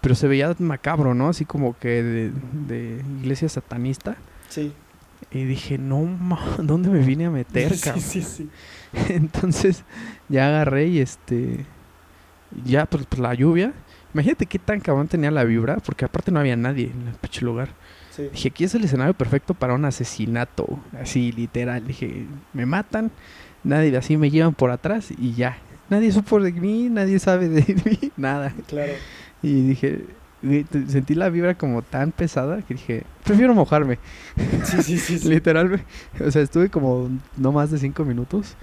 pero 0.00 0.14
se 0.14 0.26
veía 0.26 0.54
macabro, 0.58 1.14
¿no? 1.14 1.28
Así 1.28 1.44
como 1.44 1.78
que 1.78 2.02
de, 2.02 2.32
de 2.66 3.04
iglesia 3.20 3.48
satanista. 3.48 4.16
Sí. 4.48 4.72
Y 5.30 5.44
dije, 5.44 5.78
no, 5.78 6.02
ma, 6.02 6.38
¿dónde 6.62 6.88
me 6.88 7.00
vine 7.00 7.26
a 7.26 7.30
meter, 7.30 7.72
sí, 7.76 7.82
cabrón? 7.82 8.02
sí, 8.02 8.22
sí. 8.22 8.48
Entonces 9.08 9.84
ya 10.28 10.48
agarré 10.48 10.86
y 10.86 11.00
este. 11.00 11.66
Ya, 12.64 12.86
pues, 12.86 13.04
pues, 13.06 13.20
la 13.20 13.34
lluvia. 13.34 13.74
Imagínate 14.16 14.46
qué 14.46 14.58
tan 14.58 14.80
cabrón 14.80 15.08
tenía 15.08 15.30
la 15.30 15.44
vibra, 15.44 15.76
porque 15.76 16.06
aparte 16.06 16.30
no 16.32 16.40
había 16.40 16.56
nadie 16.56 16.90
en 16.90 17.08
el 17.08 17.14
pinche 17.16 17.44
lugar. 17.44 17.68
Sí. 18.10 18.28
Dije, 18.32 18.48
aquí 18.48 18.64
es 18.64 18.74
el 18.74 18.82
escenario 18.84 19.12
perfecto 19.12 19.52
para 19.52 19.74
un 19.74 19.84
asesinato. 19.84 20.80
Así, 20.98 21.32
literal. 21.32 21.86
Dije, 21.86 22.24
me 22.54 22.64
matan, 22.64 23.10
nadie 23.62 23.94
así 23.94 24.16
me 24.16 24.30
llevan 24.30 24.54
por 24.54 24.70
atrás 24.70 25.10
y 25.18 25.34
ya. 25.34 25.58
Nadie 25.90 26.10
supo 26.12 26.40
de 26.40 26.50
mí, 26.52 26.88
nadie 26.88 27.18
sabe 27.18 27.50
de 27.50 27.74
mí, 27.84 28.10
nada. 28.16 28.54
Claro. 28.66 28.92
Y 29.42 29.60
dije, 29.68 30.06
sentí 30.88 31.14
la 31.14 31.28
vibra 31.28 31.54
como 31.58 31.82
tan 31.82 32.10
pesada 32.10 32.62
que 32.62 32.72
dije, 32.72 33.02
prefiero 33.22 33.52
mojarme. 33.54 33.98
Sí, 34.64 34.82
sí, 34.82 34.98
sí. 34.98 35.18
sí. 35.18 35.28
Literal. 35.28 35.84
O 36.24 36.30
sea, 36.30 36.40
estuve 36.40 36.70
como 36.70 37.10
no 37.36 37.52
más 37.52 37.70
de 37.70 37.78
cinco 37.78 38.02
minutos. 38.06 38.56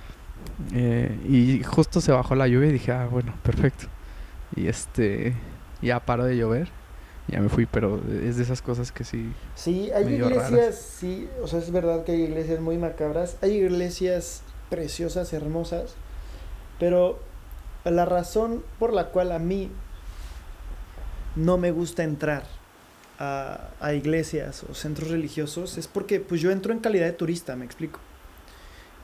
eh, 0.73 1.15
y 1.29 1.63
justo 1.63 2.01
se 2.01 2.11
bajó 2.11 2.33
la 2.35 2.47
lluvia 2.47 2.69
y 2.69 2.73
dije, 2.73 2.91
ah, 2.91 3.07
bueno, 3.11 3.33
perfecto. 3.43 3.85
Y 4.55 4.67
este, 4.67 5.33
ya 5.81 5.99
paró 6.05 6.25
de 6.25 6.37
llover. 6.37 6.69
Ya 7.27 7.39
me 7.39 7.47
fui, 7.49 7.65
pero 7.65 8.01
es 8.21 8.35
de 8.35 8.43
esas 8.43 8.61
cosas 8.61 8.91
que 8.91 9.05
sí. 9.05 9.31
Sí, 9.55 9.89
hay 9.91 10.15
iglesias, 10.15 10.51
raras. 10.51 10.75
sí, 10.99 11.29
o 11.41 11.47
sea, 11.47 11.59
es 11.59 11.71
verdad 11.71 12.03
que 12.03 12.11
hay 12.11 12.23
iglesias 12.23 12.59
muy 12.59 12.77
macabras, 12.77 13.37
hay 13.41 13.53
iglesias 13.53 14.41
preciosas, 14.69 15.31
hermosas, 15.31 15.95
pero 16.79 17.19
la 17.85 18.03
razón 18.05 18.63
por 18.77 18.91
la 18.91 19.09
cual 19.09 19.31
a 19.31 19.39
mí 19.39 19.71
no 21.35 21.57
me 21.57 21.71
gusta 21.71 22.03
entrar 22.03 22.43
a, 23.19 23.69
a 23.79 23.93
iglesias 23.93 24.63
o 24.69 24.73
centros 24.73 25.09
religiosos 25.09 25.77
es 25.77 25.87
porque 25.87 26.19
pues 26.19 26.41
yo 26.41 26.51
entro 26.51 26.73
en 26.73 26.79
calidad 26.79 27.05
de 27.05 27.13
turista, 27.13 27.55
me 27.55 27.65
explico. 27.65 27.99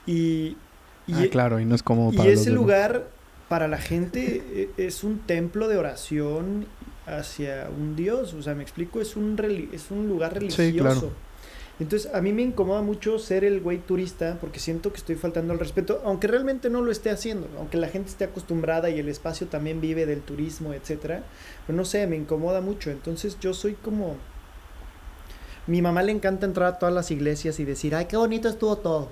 Y, 0.06 0.56
y, 1.06 1.24
ah, 1.24 1.28
claro, 1.30 1.60
y 1.60 1.64
no 1.64 1.74
es 1.74 1.82
como 1.82 2.12
y 2.12 2.16
para 2.16 2.30
los 2.30 2.40
ese 2.40 2.50
demás. 2.50 2.62
lugar 2.62 3.08
para 3.50 3.66
la 3.66 3.78
gente 3.78 4.44
e- 4.54 4.86
es 4.86 5.02
un 5.02 5.18
templo 5.26 5.66
de 5.66 5.76
oración 5.76 6.66
hacia 7.04 7.68
un 7.76 7.96
dios, 7.96 8.32
o 8.32 8.42
sea, 8.42 8.54
me 8.54 8.62
explico, 8.62 9.00
es 9.00 9.16
un 9.16 9.36
es 9.72 9.90
un 9.90 10.08
lugar 10.08 10.34
religioso. 10.34 10.62
Sí, 10.70 10.78
claro. 10.78 11.10
Entonces, 11.80 12.14
a 12.14 12.20
mí 12.20 12.32
me 12.32 12.42
incomoda 12.42 12.80
mucho 12.80 13.18
ser 13.18 13.42
el 13.42 13.60
güey 13.60 13.78
turista 13.78 14.38
porque 14.40 14.60
siento 14.60 14.92
que 14.92 14.98
estoy 14.98 15.16
faltando 15.16 15.52
al 15.52 15.58
respeto, 15.58 16.00
aunque 16.04 16.28
realmente 16.28 16.70
no 16.70 16.80
lo 16.80 16.92
esté 16.92 17.10
haciendo, 17.10 17.48
aunque 17.58 17.76
la 17.76 17.88
gente 17.88 18.10
esté 18.10 18.22
acostumbrada 18.22 18.88
y 18.88 19.00
el 19.00 19.08
espacio 19.08 19.48
también 19.48 19.80
vive 19.80 20.06
del 20.06 20.20
turismo, 20.20 20.72
etcétera. 20.72 21.24
Pero 21.66 21.76
no 21.76 21.84
sé, 21.84 22.06
me 22.06 22.14
incomoda 22.14 22.60
mucho. 22.60 22.92
Entonces, 22.92 23.36
yo 23.40 23.52
soy 23.52 23.72
como 23.74 24.16
mi 25.66 25.82
mamá 25.82 26.04
le 26.04 26.12
encanta 26.12 26.46
entrar 26.46 26.74
a 26.74 26.78
todas 26.78 26.94
las 26.94 27.10
iglesias 27.10 27.58
y 27.58 27.64
decir, 27.64 27.96
"Ay, 27.96 28.04
qué 28.04 28.16
bonito 28.16 28.48
estuvo 28.48 28.76
todo." 28.76 29.10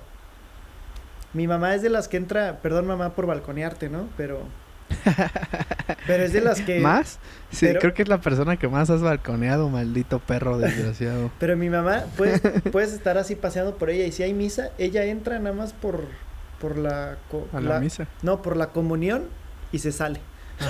Mi 1.33 1.47
mamá 1.47 1.75
es 1.75 1.81
de 1.81 1.89
las 1.89 2.07
que 2.07 2.17
entra, 2.17 2.59
perdón 2.61 2.87
mamá 2.87 3.13
por 3.15 3.25
balconearte, 3.27 3.89
¿no? 3.89 4.07
Pero 4.17 4.39
pero 6.07 6.23
es 6.23 6.33
de 6.33 6.41
las 6.41 6.61
que 6.61 6.79
¿Más? 6.79 7.19
Sí, 7.51 7.67
pero- 7.67 7.79
creo 7.79 7.93
que 7.93 8.01
es 8.03 8.07
la 8.09 8.19
persona 8.21 8.57
que 8.57 8.67
más 8.67 8.89
has 8.89 9.01
balconeado, 9.01 9.69
maldito 9.69 10.19
perro 10.19 10.57
desgraciado. 10.57 11.29
Pero 11.39 11.55
mi 11.57 11.69
mamá, 11.69 12.03
puedes, 12.17 12.41
puedes 12.71 12.93
estar 12.93 13.17
así 13.17 13.35
paseando 13.35 13.75
por 13.77 13.89
ella 13.91 14.05
y 14.05 14.11
si 14.11 14.23
hay 14.23 14.33
misa, 14.33 14.69
ella 14.79 15.05
entra 15.05 15.37
nada 15.39 15.55
más 15.55 15.73
por, 15.73 16.05
por 16.59 16.77
la, 16.77 17.17
A 17.53 17.59
la, 17.61 17.69
la- 17.75 17.79
misa. 17.79 18.07
No, 18.23 18.41
por 18.41 18.57
la 18.57 18.67
comunión 18.69 19.25
y 19.71 19.79
se 19.79 19.91
sale. 19.91 20.19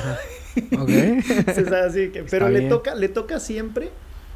Ok. 0.77 0.89
Se 0.89 1.63
sale 1.63 1.79
así 1.85 2.09
que- 2.09 2.23
pero 2.23 2.47
Está 2.47 2.49
le 2.49 2.59
bien. 2.59 2.69
toca, 2.69 2.95
le 2.95 3.07
toca 3.07 3.39
siempre 3.39 3.91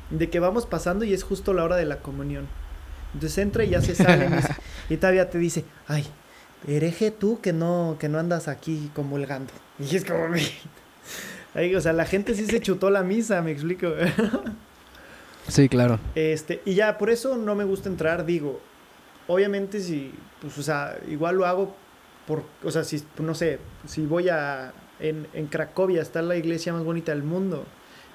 de 0.10 0.30
que 0.30 0.39
vamos 0.39 0.65
pasando 0.65 1.03
y 1.06 1.13
es 1.13 1.24
justo 1.24 1.53
la 1.53 1.63
hora 1.65 1.75
de 1.75 1.86
la 1.86 1.98
comunión. 1.98 2.48
Entonces 3.13 3.38
entra 3.38 3.63
y 3.63 3.70
ya 3.70 3.82
se 3.82 3.96
sale 3.96 4.29
y, 4.89 4.98
todavía 4.98 5.29
te 5.29 5.38
dice, 5.38 5.65
ay, 5.88 6.05
hereje 6.67 7.12
tú 7.12 7.39
que 7.41 7.53
no, 7.53 7.98
que 8.00 8.10
no 8.10 8.20
andas 8.20 8.48
aquí 8.48 8.91
comulgando. 8.96 9.53
Y 9.79 9.96
es 9.96 10.05
como, 10.05 10.25
ay, 11.53 11.75
o 11.75 11.82
sea, 11.82 11.93
la 11.93 12.05
gente 12.05 12.36
sí 12.36 12.46
se 12.46 12.62
chutó 12.62 12.89
la 12.89 13.03
misa, 13.03 13.41
me 13.41 13.51
explico. 13.51 13.89
sí, 15.48 15.70
claro. 15.70 16.00
Este, 16.15 16.62
y 16.65 16.75
ya, 16.75 16.98
por 16.98 17.10
eso 17.10 17.38
no 17.38 17.55
me 17.55 17.63
gusta 17.63 17.89
entrar, 17.89 18.25
digo, 18.25 18.60
obviamente 19.27 19.79
si, 19.79 20.12
pues, 20.41 20.58
o 20.58 20.63
sea, 20.63 20.98
igual 21.08 21.36
lo 21.36 21.46
hago 21.46 21.75
por, 22.27 22.43
o 22.63 22.72
sea, 22.72 22.84
si, 22.84 23.03
no 23.20 23.36
sé, 23.36 23.60
si 23.88 24.05
voy 24.05 24.29
a, 24.29 24.74
en, 25.00 25.27
en 25.34 25.48
Cracovia 25.48 26.01
está 26.01 26.22
la 26.22 26.36
iglesia 26.36 26.74
más 26.74 26.84
bonita 26.84 27.12
del 27.12 27.24
mundo 27.24 27.65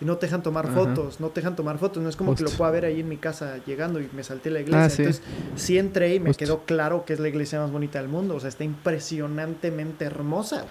y 0.00 0.04
no 0.04 0.16
te 0.16 0.26
dejan 0.26 0.42
tomar 0.42 0.66
Ajá. 0.66 0.74
fotos, 0.74 1.20
no 1.20 1.28
te 1.28 1.40
dejan 1.40 1.56
tomar 1.56 1.78
fotos, 1.78 2.02
no 2.02 2.08
es 2.08 2.16
como 2.16 2.34
que 2.34 2.42
lo 2.44 2.50
pueda 2.50 2.70
ver 2.70 2.84
ahí 2.84 3.00
en 3.00 3.08
mi 3.08 3.16
casa 3.16 3.58
llegando 3.66 4.00
y 4.00 4.08
me 4.12 4.22
salté 4.22 4.50
la 4.50 4.60
iglesia, 4.60 4.84
Ah, 4.86 4.90
sí. 4.90 5.02
entonces 5.02 5.22
sí 5.56 5.78
entré 5.78 6.14
y 6.14 6.20
me 6.20 6.34
quedó 6.34 6.60
claro 6.64 7.04
que 7.04 7.14
es 7.14 7.20
la 7.20 7.28
iglesia 7.28 7.60
más 7.60 7.70
bonita 7.72 7.98
del 7.98 8.08
mundo, 8.08 8.36
o 8.36 8.40
sea, 8.40 8.48
está 8.48 8.64
impresionantemente 8.64 10.04
hermosa. 10.04 10.66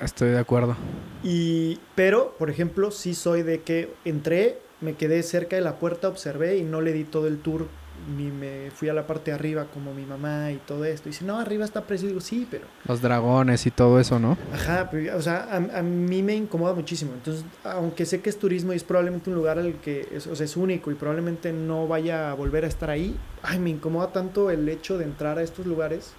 Estoy 0.00 0.30
de 0.30 0.38
acuerdo. 0.38 0.76
Y, 1.22 1.78
pero, 1.94 2.34
por 2.38 2.50
ejemplo, 2.50 2.90
sí 2.90 3.14
soy 3.14 3.42
de 3.42 3.62
que 3.62 3.94
entré, 4.04 4.58
me 4.80 4.94
quedé 4.94 5.22
cerca 5.22 5.56
de 5.56 5.62
la 5.62 5.76
puerta, 5.78 6.08
observé 6.08 6.56
y 6.56 6.62
no 6.62 6.80
le 6.80 6.92
di 6.92 7.04
todo 7.04 7.28
el 7.28 7.38
tour, 7.38 7.68
ni 8.16 8.30
me 8.30 8.70
fui 8.70 8.88
a 8.88 8.94
la 8.94 9.06
parte 9.06 9.30
de 9.30 9.36
arriba 9.36 9.66
como 9.72 9.94
mi 9.94 10.04
mamá 10.04 10.52
y 10.52 10.56
todo 10.56 10.84
esto. 10.84 11.08
Y 11.08 11.12
dice, 11.12 11.24
no, 11.24 11.38
arriba 11.38 11.64
está 11.64 11.82
precioso. 11.82 12.08
Digo, 12.08 12.20
sí, 12.20 12.46
pero, 12.50 12.66
Los 12.86 13.00
dragones 13.00 13.66
y 13.66 13.70
todo 13.70 13.98
eso, 14.00 14.18
¿no? 14.18 14.36
ajá, 14.52 14.88
pero, 14.90 15.16
o 15.16 15.22
sea, 15.22 15.48
a, 15.50 15.56
a 15.78 15.82
mí 15.82 16.22
me 16.22 16.34
incomoda 16.34 16.74
muchísimo. 16.74 17.12
Entonces, 17.14 17.44
aunque 17.64 18.06
sé 18.06 18.20
que 18.20 18.30
es 18.30 18.38
turismo 18.38 18.72
y 18.72 18.76
es 18.76 18.84
probablemente 18.84 19.30
un 19.30 19.36
lugar 19.36 19.58
al 19.58 19.74
que 19.80 20.08
es, 20.12 20.26
o 20.26 20.36
sea, 20.36 20.44
es 20.44 20.56
único 20.56 20.90
y 20.90 20.94
probablemente 20.94 21.52
no 21.52 21.88
vaya 21.88 22.30
a 22.30 22.34
volver 22.34 22.64
a 22.64 22.68
estar 22.68 22.90
ahí, 22.90 23.16
ay, 23.42 23.58
me 23.58 23.70
incomoda 23.70 24.12
tanto 24.12 24.50
el 24.50 24.68
hecho 24.68 24.98
de 24.98 25.04
entrar 25.04 25.38
a 25.38 25.42
estos 25.42 25.66
lugares 25.66 26.12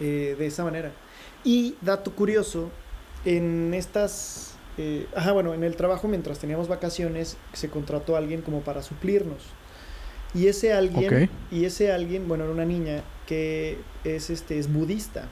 eh, 0.00 0.36
de 0.38 0.46
esa 0.46 0.64
manera. 0.64 0.92
Y 1.44 1.76
dato 1.80 2.12
curioso, 2.12 2.70
en 3.24 3.74
estas, 3.74 4.56
eh, 4.78 5.06
ajá, 5.16 5.32
bueno, 5.32 5.54
en 5.54 5.64
el 5.64 5.76
trabajo 5.76 6.06
mientras 6.08 6.38
teníamos 6.38 6.68
vacaciones 6.68 7.36
se 7.52 7.68
contrató 7.70 8.14
a 8.14 8.18
alguien 8.18 8.42
como 8.42 8.60
para 8.60 8.82
suplirnos. 8.82 9.42
Y 10.36 10.48
ese 10.48 10.72
alguien, 10.72 11.30
y 11.50 11.64
ese 11.64 11.92
alguien, 11.92 12.28
bueno, 12.28 12.44
era 12.44 12.52
una 12.52 12.64
niña 12.64 13.02
que 13.26 13.78
es 14.04 14.30
este 14.30 14.58
es 14.58 14.72
budista. 14.72 15.28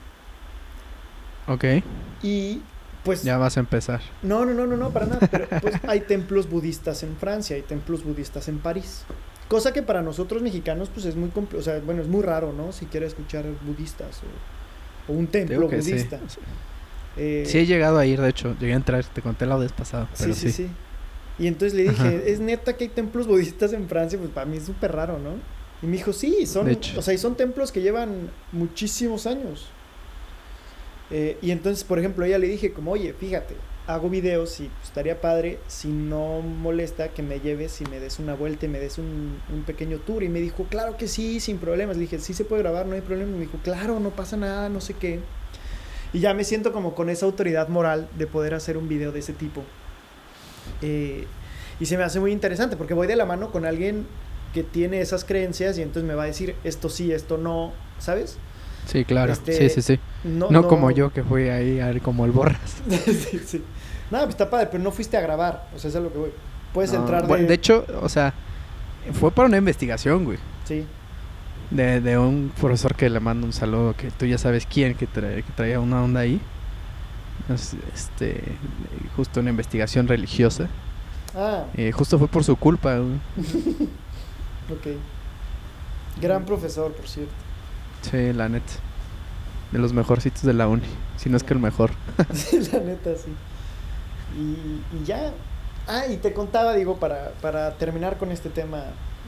Ok. 1.47 1.63
Y 2.23 2.61
pues 3.03 3.23
Ya 3.23 3.37
vas 3.37 3.55
a 3.57 3.59
empezar. 3.59 4.01
no, 4.23 4.45
no, 4.45 4.53
no, 4.53 4.65
no, 4.65 4.77
no, 4.77 4.89
para 4.89 5.05
nada. 5.05 5.27
Pero 5.31 5.47
pues 5.61 5.75
hay 5.87 6.01
templos 6.01 6.49
budistas 6.49 7.03
en 7.03 7.15
Francia, 7.17 7.55
hay 7.55 7.61
templos 7.61 8.03
budistas 8.03 8.47
en 8.47 8.57
París. 8.57 9.03
Cosa 9.47 9.71
que 9.73 9.83
para 9.83 10.01
nosotros 10.01 10.41
mexicanos, 10.41 10.89
pues 10.91 11.05
es 11.05 11.15
muy 11.15 11.31
o 11.55 11.61
sea, 11.61 11.79
bueno, 11.85 12.01
es 12.01 12.07
muy 12.07 12.23
raro, 12.23 12.51
¿no? 12.51 12.71
Si 12.71 12.87
quieres 12.87 13.09
escuchar 13.09 13.45
budistas 13.61 14.21
o, 15.07 15.11
o 15.13 15.15
un 15.15 15.27
templo 15.27 15.69
que 15.69 15.83
sí. 15.83 15.91
budista. 15.91 16.19
Eh, 17.15 17.43
Sí 17.45 17.59
he 17.59 17.65
llegado 17.67 17.99
a 17.99 18.05
ir, 18.07 18.19
de 18.19 18.29
hecho. 18.29 18.55
Llegué 18.59 18.73
a 18.73 18.77
entrar, 18.77 19.05
te 19.05 19.21
conté 19.21 19.45
la 19.45 19.55
vez 19.55 19.71
pasada. 19.71 20.09
sí, 20.13 20.33
sí, 20.33 20.51
sí. 20.51 20.67
Y 21.37 21.47
entonces 21.47 21.73
le 21.73 21.83
dije, 21.83 22.07
Ajá. 22.07 22.13
¿es 22.25 22.39
neta 22.39 22.77
que 22.77 22.85
hay 22.85 22.89
templos 22.89 23.27
budistas 23.27 23.73
en 23.73 23.89
Francia? 23.89 24.17
Pues 24.17 24.31
para 24.31 24.45
mí 24.45 24.57
es 24.57 24.65
súper 24.65 24.93
raro, 24.93 25.19
¿no? 25.19 25.31
Y 25.81 25.87
me 25.87 25.97
dijo, 25.97 26.13
sí, 26.13 26.45
son, 26.45 26.77
o 26.97 27.01
sea, 27.01 27.13
y 27.13 27.17
son 27.17 27.35
templos 27.35 27.71
que 27.71 27.81
llevan 27.81 28.31
muchísimos 28.51 29.27
años. 29.27 29.67
Eh, 31.11 31.37
y 31.41 31.51
entonces, 31.51 31.83
por 31.83 31.99
ejemplo, 31.99 32.25
ella 32.25 32.37
le 32.37 32.47
dije 32.47 32.71
como, 32.71 32.91
oye, 32.91 33.13
fíjate, 33.13 33.55
hago 33.85 34.09
videos 34.09 34.59
y 34.61 34.69
pues, 34.69 34.85
estaría 34.85 35.21
padre 35.21 35.59
si 35.67 35.89
no 35.89 36.41
molesta 36.41 37.09
que 37.09 37.21
me 37.21 37.39
lleves 37.39 37.79
y 37.81 37.85
me 37.85 37.99
des 37.99 38.17
una 38.19 38.33
vuelta 38.33 38.65
y 38.65 38.69
me 38.69 38.79
des 38.79 38.97
un, 38.97 39.37
un 39.53 39.63
pequeño 39.63 39.99
tour. 39.99 40.23
Y 40.23 40.29
me 40.29 40.39
dijo, 40.39 40.63
claro 40.69 40.97
que 40.97 41.07
sí, 41.07 41.39
sin 41.39 41.57
problemas. 41.57 41.97
Le 41.97 42.03
dije, 42.03 42.19
sí 42.19 42.33
se 42.33 42.45
puede 42.45 42.63
grabar, 42.63 42.85
no 42.85 42.95
hay 42.95 43.01
problema. 43.01 43.31
Y 43.31 43.35
me 43.35 43.41
dijo, 43.41 43.59
claro, 43.61 43.99
no 43.99 44.11
pasa 44.11 44.37
nada, 44.37 44.69
no 44.69 44.79
sé 44.79 44.93
qué. 44.93 45.19
Y 46.13 46.21
ya 46.21 46.33
me 46.33 46.45
siento 46.45 46.71
como 46.71 46.95
con 46.95 47.09
esa 47.09 47.25
autoridad 47.25 47.67
moral 47.67 48.07
de 48.17 48.25
poder 48.25 48.53
hacer 48.53 48.77
un 48.77 48.87
video 48.87 49.11
de 49.11 49.19
ese 49.19 49.33
tipo. 49.33 49.63
Eh, 50.81 51.25
y 51.79 51.85
se 51.85 51.97
me 51.97 52.03
hace 52.03 52.19
muy 52.19 52.31
interesante 52.31 52.77
porque 52.77 52.93
voy 52.93 53.07
de 53.07 53.15
la 53.15 53.25
mano 53.25 53.51
con 53.51 53.65
alguien 53.65 54.05
que 54.53 54.63
tiene 54.63 55.01
esas 55.01 55.25
creencias 55.25 55.77
y 55.77 55.81
entonces 55.81 56.07
me 56.07 56.15
va 56.15 56.23
a 56.23 56.27
decir 56.27 56.55
esto 56.63 56.87
sí, 56.89 57.11
esto 57.11 57.37
no, 57.37 57.73
¿sabes? 57.99 58.37
Sí, 58.87 59.03
claro. 59.03 59.33
Este, 59.33 59.53
sí, 59.53 59.69
sí, 59.69 59.81
sí. 59.81 59.99
No, 60.23 60.49
No, 60.51 60.67
como 60.67 60.91
yo 60.91 61.11
que 61.11 61.23
fui 61.23 61.49
ahí 61.49 61.79
a 61.79 61.87
ver 61.87 62.01
como 62.01 62.23
el 62.25 62.31
borras. 62.31 62.59
sí, 62.89 63.41
sí. 63.45 63.63
No, 64.11 64.19
pues 64.19 64.29
está 64.29 64.49
padre, 64.49 64.67
pero 64.71 64.83
no 64.83 64.91
fuiste 64.91 65.17
a 65.17 65.21
grabar. 65.21 65.67
O 65.75 65.79
sea, 65.79 65.89
eso 65.89 65.97
es 65.97 66.03
lo 66.03 66.13
que 66.13 66.19
voy. 66.19 66.29
Puedes 66.73 66.93
No, 66.93 66.99
entrar 66.99 67.23
de... 67.23 67.27
bueno, 67.27 67.47
de 67.47 67.53
hecho, 67.55 67.85
o 68.01 68.07
sea, 68.07 68.33
fue 69.19 69.31
para 69.31 69.47
una 69.47 69.57
investigación, 69.57 70.23
güey. 70.23 70.37
Sí. 70.65 70.85
De, 71.71 71.99
de 71.99 72.17
un 72.17 72.51
profesor 72.61 72.95
que 72.95 73.09
le 73.09 73.19
mando 73.19 73.47
un 73.47 73.53
saludo, 73.53 73.95
que 73.97 74.11
tú 74.11 74.25
ya 74.27 74.37
sabes 74.37 74.67
quién, 74.67 74.93
que, 74.93 75.07
trae- 75.07 75.43
que 75.43 75.51
traía 75.55 75.79
una 75.79 76.03
onda 76.03 76.19
ahí. 76.19 76.39
Es, 77.49 77.75
Este, 77.93 78.41
justo 79.15 79.39
una 79.39 79.49
investigación 79.51 80.07
religiosa. 80.07 80.67
Ah, 81.35 81.65
Eh, 81.75 81.91
justo 81.91 82.17
fue 82.17 82.27
por 82.27 82.43
su 82.43 82.55
culpa, 82.55 82.99
ok. 84.71 84.87
Gran 86.21 86.45
profesor, 86.45 86.93
por 86.93 87.07
cierto. 87.07 87.33
Sí, 88.01 88.33
la 88.33 88.47
neta. 88.49 88.73
De 89.71 89.79
los 89.79 89.93
mejorcitos 89.93 90.43
de 90.43 90.53
la 90.53 90.67
uni. 90.67 90.83
Si 91.17 91.29
no 91.29 91.37
es 91.37 91.43
que 91.43 91.53
el 91.53 91.59
mejor. 91.59 91.91
Sí, 92.33 92.59
la 92.71 92.79
neta, 92.79 93.11
sí. 93.17 93.31
Y, 94.37 94.97
y 94.97 95.05
ya. 95.05 95.33
Ah, 95.87 96.07
y 96.07 96.17
te 96.17 96.33
contaba, 96.33 96.73
digo, 96.73 96.97
para, 96.97 97.31
para 97.41 97.77
terminar 97.77 98.17
con 98.17 98.31
este 98.31 98.49
tema 98.49 98.83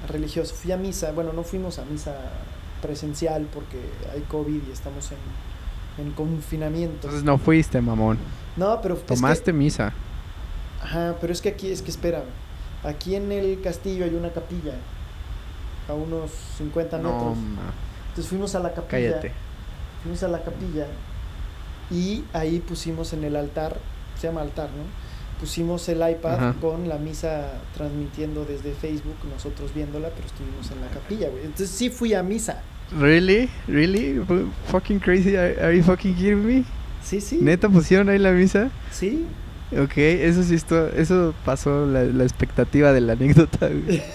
religioso. 0.07 0.55
Fui 0.55 0.71
a 0.71 0.77
misa. 0.77 1.11
Bueno, 1.11 1.33
no 1.33 1.43
fuimos 1.43 1.77
a 1.79 1.85
misa 1.85 2.15
presencial 2.81 3.47
porque 3.53 3.79
hay 4.13 4.21
COVID 4.21 4.61
y 4.67 4.71
estamos 4.71 5.11
en, 5.11 5.17
en 5.97 6.11
confinamiento. 6.11 6.95
Entonces 7.07 7.23
no 7.23 7.37
fuiste, 7.37 7.81
mamón. 7.81 8.17
No, 8.55 8.79
pero 8.81 8.95
es 8.95 9.01
que- 9.01 9.07
Tomaste 9.15 9.53
misa. 9.53 9.93
Ajá, 10.81 11.15
pero 11.19 11.33
es 11.33 11.41
que 11.41 11.49
aquí, 11.49 11.71
es 11.71 11.81
que 11.81 11.91
espérame. 11.91 12.25
Aquí 12.83 13.15
en 13.15 13.31
el 13.31 13.59
castillo 13.61 14.05
hay 14.05 14.13
una 14.15 14.31
capilla. 14.31 14.73
A 15.89 15.93
unos 15.93 16.31
50 16.57 16.97
No, 16.97 17.11
metros. 17.13 17.37
ma. 17.37 17.61
Entonces 18.09 18.27
fuimos 18.27 18.55
a 18.55 18.59
la 18.59 18.73
capilla. 18.73 19.09
Cállate. 19.11 19.31
Fuimos 20.03 20.21
a 20.23 20.27
la 20.27 20.43
capilla 20.43 20.85
y 21.89 22.23
ahí 22.33 22.59
pusimos 22.59 23.13
en 23.13 23.23
el 23.23 23.35
altar, 23.35 23.77
se 24.19 24.27
llama 24.27 24.41
altar, 24.41 24.69
¿no? 24.69 24.83
Pusimos 25.39 25.87
el 25.89 25.97
iPad 25.97 26.33
Ajá. 26.33 26.55
con 26.59 26.89
la 26.89 26.97
misa 26.97 27.45
transmitiendo 27.75 28.43
desde 28.45 28.73
Facebook, 28.73 29.15
nosotros 29.31 29.73
viéndola, 29.73 30.09
pero 30.09 30.25
estuvimos 30.27 30.69
en 30.71 30.81
la 30.81 30.87
capilla, 30.87 31.29
güey. 31.29 31.43
Entonces 31.43 31.69
sí 31.69 31.89
fui 31.89 32.13
a 32.13 32.23
misa. 32.23 32.61
Really? 32.91 33.49
Really? 33.67 34.19
Fu- 34.25 34.49
Fucking 34.71 34.99
crazy? 34.99 35.35
Are, 35.35 35.55
are 35.61 35.75
you 35.75 35.83
fucking 35.83 36.15
kidding 36.15 36.45
me? 36.45 36.63
Sí, 37.03 37.21
sí. 37.21 37.37
¿Neta 37.41 37.69
pusieron 37.69 38.09
ahí 38.09 38.17
la 38.19 38.31
misa? 38.31 38.69
Sí. 38.91 39.25
Ok, 39.77 39.97
eso 39.97 40.43
sí 40.43 40.55
esto, 40.55 40.87
eso 40.89 41.33
pasó 41.43 41.85
la, 41.85 42.03
la 42.03 42.23
expectativa 42.23 42.93
de 42.93 43.01
la 43.01 43.13
anécdota, 43.13 43.67
güey. 43.67 44.01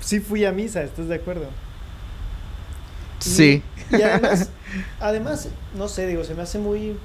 Sí 0.00 0.20
fui 0.20 0.44
a 0.46 0.52
misa, 0.52 0.82
¿estás 0.84 1.08
de 1.08 1.16
acuerdo? 1.16 1.44
Y- 3.20 3.28
Sí. 3.28 3.62
Y 3.90 4.00
además, 4.02 4.50
además, 5.00 5.48
no 5.76 5.88
sé, 5.88 6.06
digo, 6.06 6.22
se 6.24 6.34
me 6.34 6.42
hace 6.42 6.58
muy, 6.58 6.96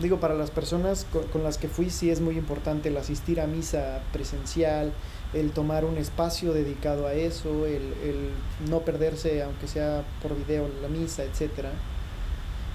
digo, 0.00 0.20
para 0.20 0.34
las 0.34 0.50
personas 0.50 1.06
con, 1.12 1.24
con 1.24 1.42
las 1.42 1.58
que 1.58 1.68
fui, 1.68 1.90
sí 1.90 2.10
es 2.10 2.20
muy 2.20 2.38
importante 2.38 2.88
el 2.90 2.96
asistir 2.96 3.40
a 3.40 3.46
misa 3.46 4.00
presencial, 4.12 4.92
el 5.32 5.52
tomar 5.52 5.84
un 5.84 5.98
espacio 5.98 6.52
dedicado 6.52 7.06
a 7.06 7.14
eso, 7.14 7.66
el, 7.66 7.94
el 8.02 8.44
no 8.68 8.84
perderse, 8.84 9.42
aunque 9.42 9.68
sea 9.68 10.04
por 10.22 10.36
video, 10.36 10.68
la 10.82 10.88
misa, 10.88 11.24
etcétera. 11.24 11.82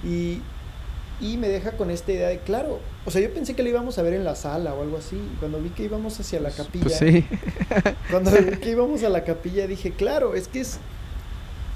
Y, 0.02 0.42
y 1.20 1.36
me 1.38 1.48
deja 1.48 1.76
con 1.76 1.90
esta 1.90 2.12
idea 2.12 2.28
de, 2.28 2.40
claro, 2.40 2.88
o 3.04 3.10
sea, 3.10 3.20
yo 3.20 3.32
pensé 3.32 3.54
que 3.54 3.62
lo 3.62 3.68
íbamos 3.70 3.98
a 3.98 4.02
ver 4.02 4.14
en 4.14 4.24
la 4.24 4.34
sala 4.36 4.74
o 4.74 4.82
algo 4.82 4.96
así. 4.98 5.36
Cuando 5.38 5.60
vi 5.60 5.70
que 5.70 5.84
íbamos 5.84 6.18
hacia 6.20 6.40
la 6.40 6.54
capilla, 6.54 6.98
Pues 6.98 6.98
sí. 6.98 7.26
cuando 8.10 8.32
vi 8.32 8.56
que 8.60 8.70
íbamos 8.70 9.02
a 9.04 9.08
la 9.08 9.24
capilla 9.24 9.66
dije, 9.66 9.92
claro, 9.94 10.34
es 10.34 10.48
que 10.48 10.60
es, 10.60 10.80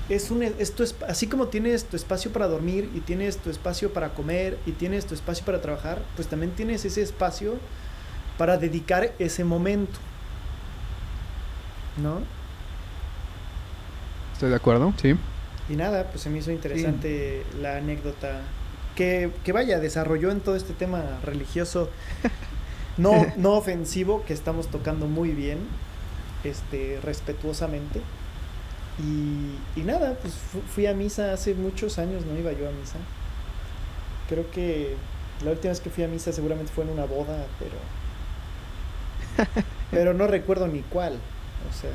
es 0.08 0.30
un, 0.30 0.42
esto 0.42 0.84
es, 0.84 0.94
así 1.08 1.26
como 1.28 1.48
tienes 1.48 1.84
tu 1.86 1.96
espacio 1.96 2.32
para 2.32 2.46
dormir 2.48 2.90
y 2.94 3.00
tienes 3.00 3.38
tu 3.38 3.50
espacio 3.50 3.92
para 3.92 4.14
comer 4.14 4.58
y 4.66 4.72
tienes 4.72 5.06
tu 5.06 5.14
espacio 5.14 5.44
para 5.44 5.60
trabajar, 5.60 6.02
pues 6.16 6.28
también 6.28 6.52
tienes 6.52 6.84
ese 6.84 7.02
espacio 7.02 7.60
para 8.38 8.58
dedicar 8.58 9.14
ese 9.18 9.44
momento. 9.44 9.98
¿No? 11.96 12.20
Estoy 14.32 14.50
de 14.50 14.56
acuerdo, 14.56 14.92
sí. 15.00 15.14
Y 15.68 15.76
nada, 15.76 16.10
pues 16.10 16.22
se 16.22 16.30
me 16.30 16.38
hizo 16.38 16.52
interesante 16.52 17.44
la 17.60 17.76
anécdota 17.78 18.42
que, 18.94 19.32
que 19.44 19.52
vaya, 19.52 19.80
desarrolló 19.80 20.30
en 20.30 20.40
todo 20.40 20.56
este 20.56 20.74
tema 20.74 21.20
religioso 21.22 21.90
no, 22.96 23.32
no 23.36 23.54
ofensivo 23.54 24.24
que 24.24 24.32
estamos 24.32 24.68
tocando 24.70 25.06
muy 25.08 25.30
bien, 25.30 25.58
este, 26.44 27.00
respetuosamente. 27.02 28.02
Y, 28.98 29.58
y 29.80 29.84
nada, 29.84 30.14
pues 30.22 30.34
fu- 30.34 30.62
fui 30.62 30.86
a 30.86 30.94
misa 30.94 31.32
hace 31.32 31.54
muchos 31.54 31.98
años, 31.98 32.24
no 32.26 32.38
iba 32.38 32.52
yo 32.52 32.68
a 32.68 32.72
misa. 32.72 32.98
Creo 34.28 34.50
que 34.50 34.96
la 35.44 35.50
última 35.52 35.70
vez 35.72 35.80
que 35.80 35.90
fui 35.90 36.04
a 36.04 36.08
misa 36.08 36.32
seguramente 36.32 36.72
fue 36.72 36.84
en 36.84 36.90
una 36.90 37.04
boda, 37.04 37.46
pero. 37.58 37.76
Pero 39.90 40.14
no 40.14 40.26
recuerdo 40.26 40.68
ni 40.68 40.82
cuál. 40.82 41.18
O 41.70 41.72
sea. 41.72 41.90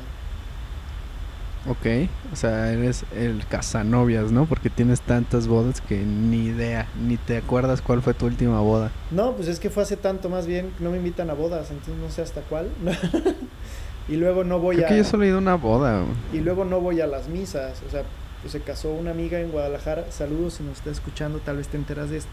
Ok, 1.64 2.08
o 2.32 2.36
sea, 2.36 2.72
eres 2.72 3.04
el 3.14 3.46
casanovias, 3.46 4.32
¿no? 4.32 4.46
Porque 4.46 4.68
tienes 4.68 5.00
tantas 5.00 5.46
bodas 5.46 5.80
que 5.80 5.96
ni 5.98 6.46
idea, 6.46 6.88
ni 7.00 7.16
te 7.16 7.36
acuerdas 7.36 7.80
cuál 7.82 8.02
fue 8.02 8.14
tu 8.14 8.26
última 8.26 8.58
boda. 8.60 8.90
No, 9.12 9.34
pues 9.36 9.46
es 9.46 9.60
que 9.60 9.70
fue 9.70 9.84
hace 9.84 9.96
tanto 9.96 10.28
más 10.28 10.48
bien, 10.48 10.72
no 10.80 10.90
me 10.90 10.96
invitan 10.96 11.30
a 11.30 11.34
bodas, 11.34 11.70
entonces 11.70 11.94
no 12.02 12.10
sé 12.10 12.22
hasta 12.22 12.40
cuál. 12.40 12.66
y 14.08 14.16
luego 14.16 14.42
no 14.42 14.58
voy 14.58 14.74
Creo 14.76 14.86
a 14.86 14.88
que 14.88 14.96
yo 14.96 15.04
solo 15.04 15.22
he 15.22 15.28
ido 15.28 15.36
a 15.36 15.40
una 15.40 15.54
boda. 15.54 16.02
y 16.32 16.40
luego 16.40 16.64
no 16.64 16.80
voy 16.80 17.00
a 17.00 17.06
las 17.06 17.28
misas, 17.28 17.80
o 17.86 17.90
sea, 17.92 18.02
pues 18.40 18.50
se 18.50 18.60
casó 18.60 18.90
una 18.90 19.12
amiga 19.12 19.38
en 19.38 19.52
Guadalajara, 19.52 20.06
saludos 20.10 20.54
si 20.54 20.64
nos 20.64 20.78
está 20.78 20.90
escuchando, 20.90 21.38
tal 21.38 21.58
vez 21.58 21.68
te 21.68 21.76
enteras 21.76 22.10
de 22.10 22.16
esto 22.16 22.32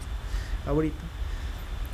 ahorita. 0.66 0.98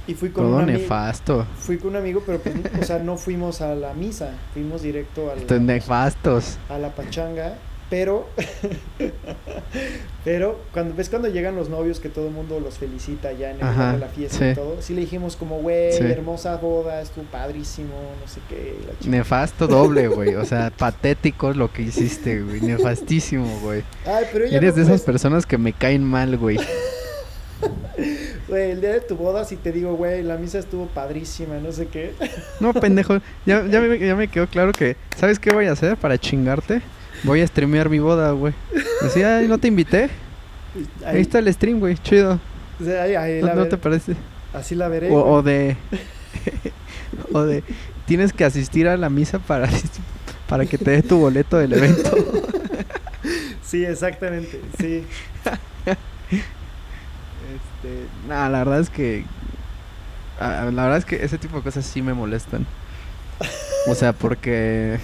Y 0.08 0.14
fui 0.14 0.30
con 0.30 0.44
Todo 0.44 0.56
un 0.58 0.66
nefasto. 0.66 1.46
fui 1.58 1.78
con 1.78 1.90
un 1.90 1.96
amigo, 1.96 2.22
pero 2.24 2.38
pues, 2.38 2.54
o 2.80 2.84
sea, 2.84 2.98
no 3.00 3.16
fuimos 3.16 3.60
a 3.60 3.74
la 3.74 3.92
misa, 3.92 4.30
fuimos 4.54 4.82
directo 4.82 5.30
a 5.30 5.34
la, 5.34 5.58
nefastos. 5.58 6.58
a 6.68 6.78
la 6.78 6.90
pachanga, 6.94 7.54
pero 7.90 8.26
pero 10.24 10.58
cuando 10.72 10.94
ves 10.94 11.08
cuando 11.08 11.28
llegan 11.28 11.54
los 11.56 11.68
novios 11.68 12.00
que 12.00 12.08
todo 12.08 12.26
el 12.28 12.32
mundo 12.32 12.58
los 12.60 12.78
felicita 12.78 13.32
ya 13.32 13.50
en 13.50 13.56
el 13.58 13.62
Ajá, 13.64 13.92
de 13.92 13.98
la 13.98 14.08
fiesta 14.08 14.38
sí. 14.38 14.44
y 14.50 14.54
todo, 14.54 14.76
sí 14.80 14.94
le 14.94 15.02
dijimos 15.02 15.36
como, 15.36 15.58
güey, 15.58 15.92
Sí. 15.92 16.04
hermosa 16.04 16.56
boda, 16.56 17.00
estuvo 17.00 17.24
padrísimo, 17.24 17.94
no 18.20 18.28
sé 18.28 18.40
qué, 18.48 18.76
la 18.86 18.98
chica. 18.98 19.10
Nefasto 19.10 19.66
doble, 19.68 20.08
güey. 20.08 20.34
O 20.34 20.44
sea, 20.44 20.70
patético 20.76 21.52
lo 21.52 21.72
que 21.72 21.82
hiciste, 21.82 22.42
güey. 22.42 22.60
Nefastísimo, 22.60 23.60
güey. 23.60 23.82
Ay, 24.04 24.24
pero 24.32 24.44
ella 24.46 24.56
Eres 24.56 24.70
no, 24.70 24.76
de 24.76 24.82
esas 24.82 25.00
pues, 25.02 25.02
personas 25.02 25.46
que 25.46 25.58
me 25.58 25.72
caen 25.72 26.02
mal, 26.04 26.36
güey. 26.36 26.58
güey, 28.48 28.70
el 28.72 28.80
día 28.80 28.92
de 28.92 29.00
tu 29.00 29.16
boda 29.16 29.44
si 29.44 29.56
te 29.56 29.72
digo, 29.72 29.94
güey, 29.94 30.22
la 30.22 30.36
misa 30.36 30.58
estuvo 30.58 30.86
padrísima, 30.86 31.56
no 31.58 31.72
sé 31.72 31.86
qué. 31.88 32.12
No, 32.60 32.72
pendejo. 32.74 33.20
Ya, 33.44 33.64
ya, 33.66 33.80
me, 33.80 33.98
ya 33.98 34.14
me 34.16 34.28
quedó 34.28 34.46
claro 34.46 34.72
que, 34.72 34.96
¿sabes 35.16 35.38
qué 35.38 35.50
voy 35.52 35.66
a 35.66 35.72
hacer 35.72 35.96
para 35.96 36.18
chingarte? 36.18 36.82
Voy 37.24 37.40
a 37.40 37.46
streamear 37.46 37.88
mi 37.88 37.98
boda, 37.98 38.30
güey. 38.32 38.52
Ay, 39.24 39.48
no 39.48 39.58
te 39.58 39.68
invité. 39.68 40.10
Ahí 41.04 41.22
está 41.22 41.38
el 41.38 41.52
stream, 41.52 41.80
güey. 41.80 41.96
Chido. 41.96 42.38
o 42.80 42.84
sea, 42.84 43.02
ahí- 43.04 43.14
ahí 43.14 43.40
¿No, 43.40 43.46
la 43.48 43.54
no 43.54 43.60
ver- 43.62 43.70
te 43.70 43.76
parece? 43.78 44.14
Así 44.52 44.74
la 44.74 44.88
veré. 44.88 45.10
O, 45.10 45.16
o 45.24 45.42
de. 45.42 45.76
o 47.32 47.42
de. 47.42 47.64
Tienes 48.04 48.32
que 48.34 48.44
asistir 48.44 48.86
a 48.86 48.96
la 48.98 49.08
misa 49.08 49.38
para, 49.38 49.68
para 50.48 50.66
que 50.66 50.76
te 50.76 50.90
dé 50.90 51.02
tu 51.02 51.16
boleto 51.18 51.56
del 51.58 51.72
evento. 51.72 52.10
Sí, 53.62 53.84
exactamente, 53.84 54.60
sí. 54.78 55.02
Este, 57.86 58.28
la 58.28 58.48
verdad 58.48 58.80
es 58.80 58.90
que. 58.90 59.24
ah, 60.40 60.70
La 60.72 60.82
verdad 60.84 60.98
es 60.98 61.04
que 61.04 61.24
ese 61.24 61.38
tipo 61.38 61.56
de 61.56 61.62
cosas 61.62 61.84
sí 61.84 62.02
me 62.02 62.14
molestan. 62.14 62.66
O 63.88 63.94
sea, 63.94 64.12
porque. 64.12 64.98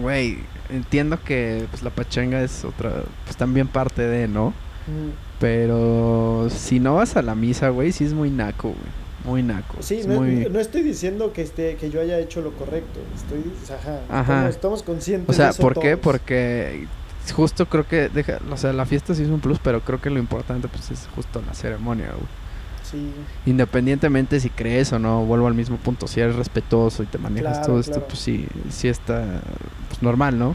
Güey, 0.00 0.38
entiendo 0.70 1.22
que 1.22 1.66
pues, 1.70 1.82
la 1.82 1.90
pachanga 1.90 2.42
es 2.42 2.64
otra. 2.64 3.02
Pues 3.24 3.36
también 3.36 3.68
parte 3.68 4.02
de, 4.02 4.28
¿no? 4.28 4.50
Mm. 4.86 5.10
Pero 5.40 6.48
si 6.50 6.80
no 6.80 6.96
vas 6.96 7.16
a 7.16 7.22
la 7.22 7.34
misa, 7.34 7.68
güey, 7.68 7.92
sí 7.92 8.04
es 8.04 8.14
muy 8.14 8.30
naco, 8.30 8.68
güey. 8.68 9.04
Muy 9.24 9.42
naco. 9.42 9.76
Sí, 9.80 9.96
es 9.96 10.06
no, 10.06 10.20
muy... 10.20 10.48
no 10.50 10.60
estoy 10.60 10.82
diciendo 10.82 11.32
que 11.32 11.42
esté, 11.42 11.76
que 11.76 11.90
yo 11.90 12.00
haya 12.00 12.18
hecho 12.18 12.42
lo 12.42 12.52
correcto. 12.52 13.00
Estoy, 13.14 13.42
ajá, 13.74 14.00
Ajá. 14.10 14.20
Estamos, 14.20 14.54
estamos 14.54 14.82
conscientes 14.82 15.30
O 15.30 15.32
sea, 15.32 15.46
de 15.46 15.50
eso 15.52 15.62
¿por 15.62 15.74
qué? 15.74 15.90
todos. 15.92 16.00
Porque 16.00 16.86
justo 17.32 17.66
creo 17.66 17.86
que 17.86 18.08
deja, 18.08 18.38
o 18.50 18.56
sea, 18.56 18.72
la 18.72 18.86
fiesta 18.86 19.14
sí 19.14 19.22
es 19.22 19.28
un 19.28 19.40
plus, 19.40 19.58
pero 19.58 19.80
creo 19.80 20.00
que 20.00 20.10
lo 20.10 20.18
importante 20.18 20.68
pues 20.68 20.90
es 20.90 21.08
justo 21.14 21.42
la 21.46 21.54
ceremonia, 21.54 22.10
güey. 22.12 22.44
Sí, 22.82 23.10
Independientemente 23.46 24.38
si 24.40 24.50
crees 24.50 24.92
o 24.92 24.98
no, 24.98 25.24
vuelvo 25.24 25.46
al 25.46 25.54
mismo 25.54 25.78
punto, 25.78 26.06
si 26.06 26.20
eres 26.20 26.36
respetuoso 26.36 27.02
y 27.02 27.06
te 27.06 27.16
manejas 27.18 27.58
Claro, 27.58 27.66
todo 27.66 27.80
esto, 27.80 28.04
pues 28.06 28.18
sí, 28.18 28.46
sí 28.68 28.88
está 28.88 29.40
pues, 29.88 30.02
normal, 30.02 30.38
¿no? 30.38 30.54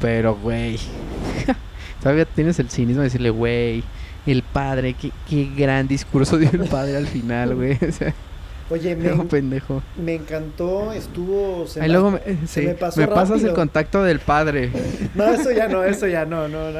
Pero, 0.00 0.36
güey, 0.36 0.78
todavía 2.02 2.26
tienes 2.26 2.58
el 2.58 2.68
cinismo 2.68 3.00
de 3.00 3.06
decirle, 3.06 3.30
güey, 3.30 3.82
el 4.26 4.42
padre, 4.42 4.94
qué, 4.94 5.10
qué 5.28 5.50
gran 5.56 5.88
discurso 5.88 6.36
dio 6.36 6.50
el 6.50 6.68
padre 6.68 6.96
al 6.96 7.06
final, 7.06 7.54
güey. 7.54 7.78
O 7.88 7.92
sea, 7.92 8.14
Oye, 8.70 8.96
me, 8.96 9.10
no, 9.10 9.24
pendejo. 9.28 9.82
me 9.96 10.14
encantó, 10.14 10.90
estuvo... 10.92 11.66
se 11.66 11.80
Ahí 11.82 11.88
me- 11.88 11.92
luego 11.92 12.10
me, 12.12 12.20
se 12.46 12.60
sí, 12.62 12.66
me 12.66 12.74
pasó 12.74 12.98
me 13.00 13.08
pasas 13.08 13.42
el 13.42 13.52
contacto 13.52 14.02
del 14.02 14.20
padre. 14.20 14.70
No, 15.14 15.24
eso 15.26 15.52
ya 15.52 15.68
no, 15.68 15.84
eso 15.84 16.06
ya 16.06 16.24
no, 16.24 16.48
no, 16.48 16.70
no. 16.70 16.78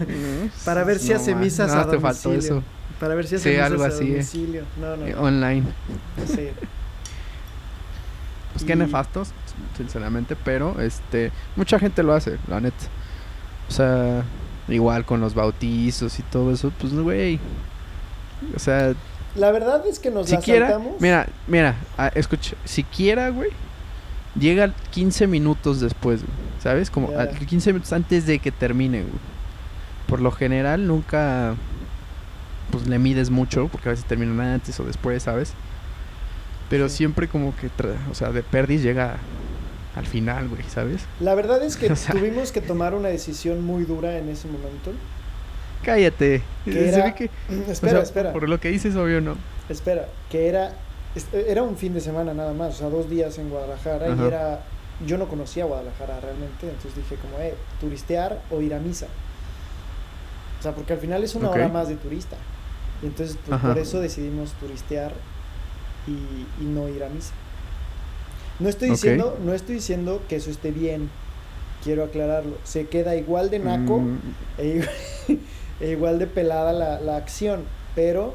Para 0.66 0.84
ver 0.84 0.98
si 0.98 1.10
No, 1.10 1.16
hace 1.16 1.34
misas 1.34 1.72
no, 1.74 1.80
a 1.80 1.90
te 1.90 1.98
faltó 1.98 2.28
domicilio. 2.28 2.58
eso. 2.58 2.62
Para 3.00 3.14
ver 3.14 3.26
si 3.26 3.36
hace 3.36 3.44
Sí, 3.44 3.50
misas 3.50 3.66
algo 3.72 3.84
a 3.84 3.86
así, 3.88 4.04
eh. 4.04 4.10
domicilio. 4.10 4.62
No, 4.80 4.96
no, 4.96 5.06
eh, 5.06 5.14
online. 5.16 5.64
Sí. 6.26 6.50
Pues 8.52 8.64
qué 8.64 8.76
nefastos, 8.76 9.30
sinceramente, 9.76 10.36
pero 10.36 10.80
este 10.80 11.32
mucha 11.56 11.78
gente 11.78 12.02
lo 12.04 12.12
hace, 12.12 12.38
la 12.46 12.60
neta. 12.60 12.84
O 13.68 13.72
sea, 13.72 14.22
igual 14.68 15.04
con 15.04 15.20
los 15.20 15.34
bautizos 15.34 16.18
y 16.18 16.22
todo 16.22 16.52
eso, 16.52 16.70
pues 16.78 16.92
güey. 16.94 17.40
O 18.54 18.58
sea, 18.60 18.94
La 19.34 19.50
verdad 19.50 19.84
es 19.86 19.98
que 19.98 20.10
nos 20.10 20.30
la 20.30 20.36
siquiera, 20.38 20.68
saltamos. 20.70 21.00
mira, 21.00 21.26
mira, 21.46 21.74
ah, 21.98 22.10
escucha, 22.14 22.54
siquiera, 22.64 23.28
güey, 23.30 23.50
llega 24.38 24.72
15 24.92 25.26
minutos 25.26 25.80
después, 25.80 26.20
güey, 26.22 26.32
¿sabes? 26.62 26.90
Como 26.90 27.10
Ya. 27.10 27.22
a- 27.22 27.28
15 27.28 27.72
minutos 27.72 27.92
antes 27.92 28.26
de 28.26 28.38
que 28.38 28.52
termine, 28.52 29.00
güey. 29.00 29.12
Por 30.06 30.20
lo 30.20 30.30
general 30.30 30.86
nunca 30.86 31.54
pues 32.70 32.86
le 32.88 32.98
mides 32.98 33.30
mucho, 33.30 33.68
porque 33.68 33.88
a 33.88 33.92
veces 33.92 34.04
terminan 34.04 34.40
antes 34.40 34.78
o 34.80 34.84
después, 34.84 35.22
¿sabes? 35.22 35.52
Pero 36.70 36.88
Sí. 36.88 36.96
siempre 36.98 37.28
como 37.28 37.54
que, 37.56 37.68
tra- 37.68 37.94
o 38.10 38.14
sea, 38.14 38.30
de 38.30 38.42
perdis 38.42 38.82
llega 38.82 39.16
al 39.94 40.06
final, 40.06 40.48
güey, 40.48 40.62
¿sabes? 40.68 41.02
La 41.20 41.34
verdad 41.34 41.62
es 41.62 41.76
que 41.76 41.86
O 41.92 41.96
sea- 41.96 42.14
tuvimos 42.14 42.50
que 42.52 42.60
tomar 42.60 42.94
una 42.94 43.08
decisión 43.08 43.64
muy 43.64 43.84
dura 43.84 44.16
en 44.18 44.28
ese 44.28 44.48
momento. 44.48 44.92
Cállate. 45.84 46.42
Que 46.64 46.90
Se 46.92 47.02
ve 47.02 47.14
que- 47.14 47.30
o 47.68 47.70
Espera, 47.70 47.92
sea, 47.94 48.02
espera, 48.02 48.32
Por 48.32 48.48
lo 48.48 48.58
que 48.60 48.68
dices, 48.70 48.96
obvio, 48.96 49.20
no. 49.20 49.36
espera. 49.68 50.08
Que 50.30 50.48
era, 50.48 50.72
era 51.32 51.62
un 51.62 51.76
fin 51.76 51.94
de 51.94 52.00
semana 52.00 52.34
nada 52.34 52.52
más, 52.52 52.74
o 52.74 52.78
sea, 52.78 52.88
dos 52.88 53.08
días 53.10 53.38
en 53.38 53.50
Guadalajara. 53.50 54.12
Ajá. 54.12 54.22
Y 54.22 54.26
era, 54.26 54.60
yo 55.06 55.18
no 55.18 55.28
conocía 55.28 55.64
Guadalajara 55.64 56.20
realmente, 56.20 56.68
entonces 56.68 56.94
dije 56.96 57.16
como, 57.16 57.38
eh, 57.42 57.54
turistear 57.80 58.40
o 58.50 58.60
ir 58.60 58.74
a 58.74 58.78
misa. 58.78 59.06
O 60.60 60.62
sea, 60.62 60.72
porque 60.72 60.92
al 60.94 60.98
final 60.98 61.22
es 61.22 61.34
una 61.34 61.50
hora 61.50 61.68
más 61.68 61.88
de 61.88 61.96
turista. 61.96 62.36
Y 63.02 63.06
entonces, 63.06 63.36
pues, 63.46 63.60
por 63.60 63.76
eso 63.78 64.00
decidimos 64.00 64.52
turistear 64.54 65.12
y, 66.06 66.12
y 66.62 66.66
no 66.66 66.88
ir 66.88 67.04
a 67.04 67.08
misa. 67.08 67.32
No 68.60 68.68
estoy 68.68 68.90
diciendo, 68.90 69.36
no 69.44 69.52
estoy 69.52 69.74
diciendo 69.76 70.22
que 70.28 70.36
eso 70.36 70.50
esté 70.50 70.70
bien. 70.70 71.10
Quiero 71.82 72.04
aclararlo. 72.04 72.56
Se 72.64 72.86
queda 72.86 73.14
igual 73.16 73.50
de 73.50 73.58
naco 73.58 73.98
Mm, 73.98 74.18
e 74.58 74.66
igual, 74.68 74.88
e 75.80 75.90
igual 75.90 76.18
de 76.18 76.26
pelada 76.26 76.72
la, 76.72 77.00
la 77.00 77.16
acción, 77.16 77.64
pero 77.94 78.34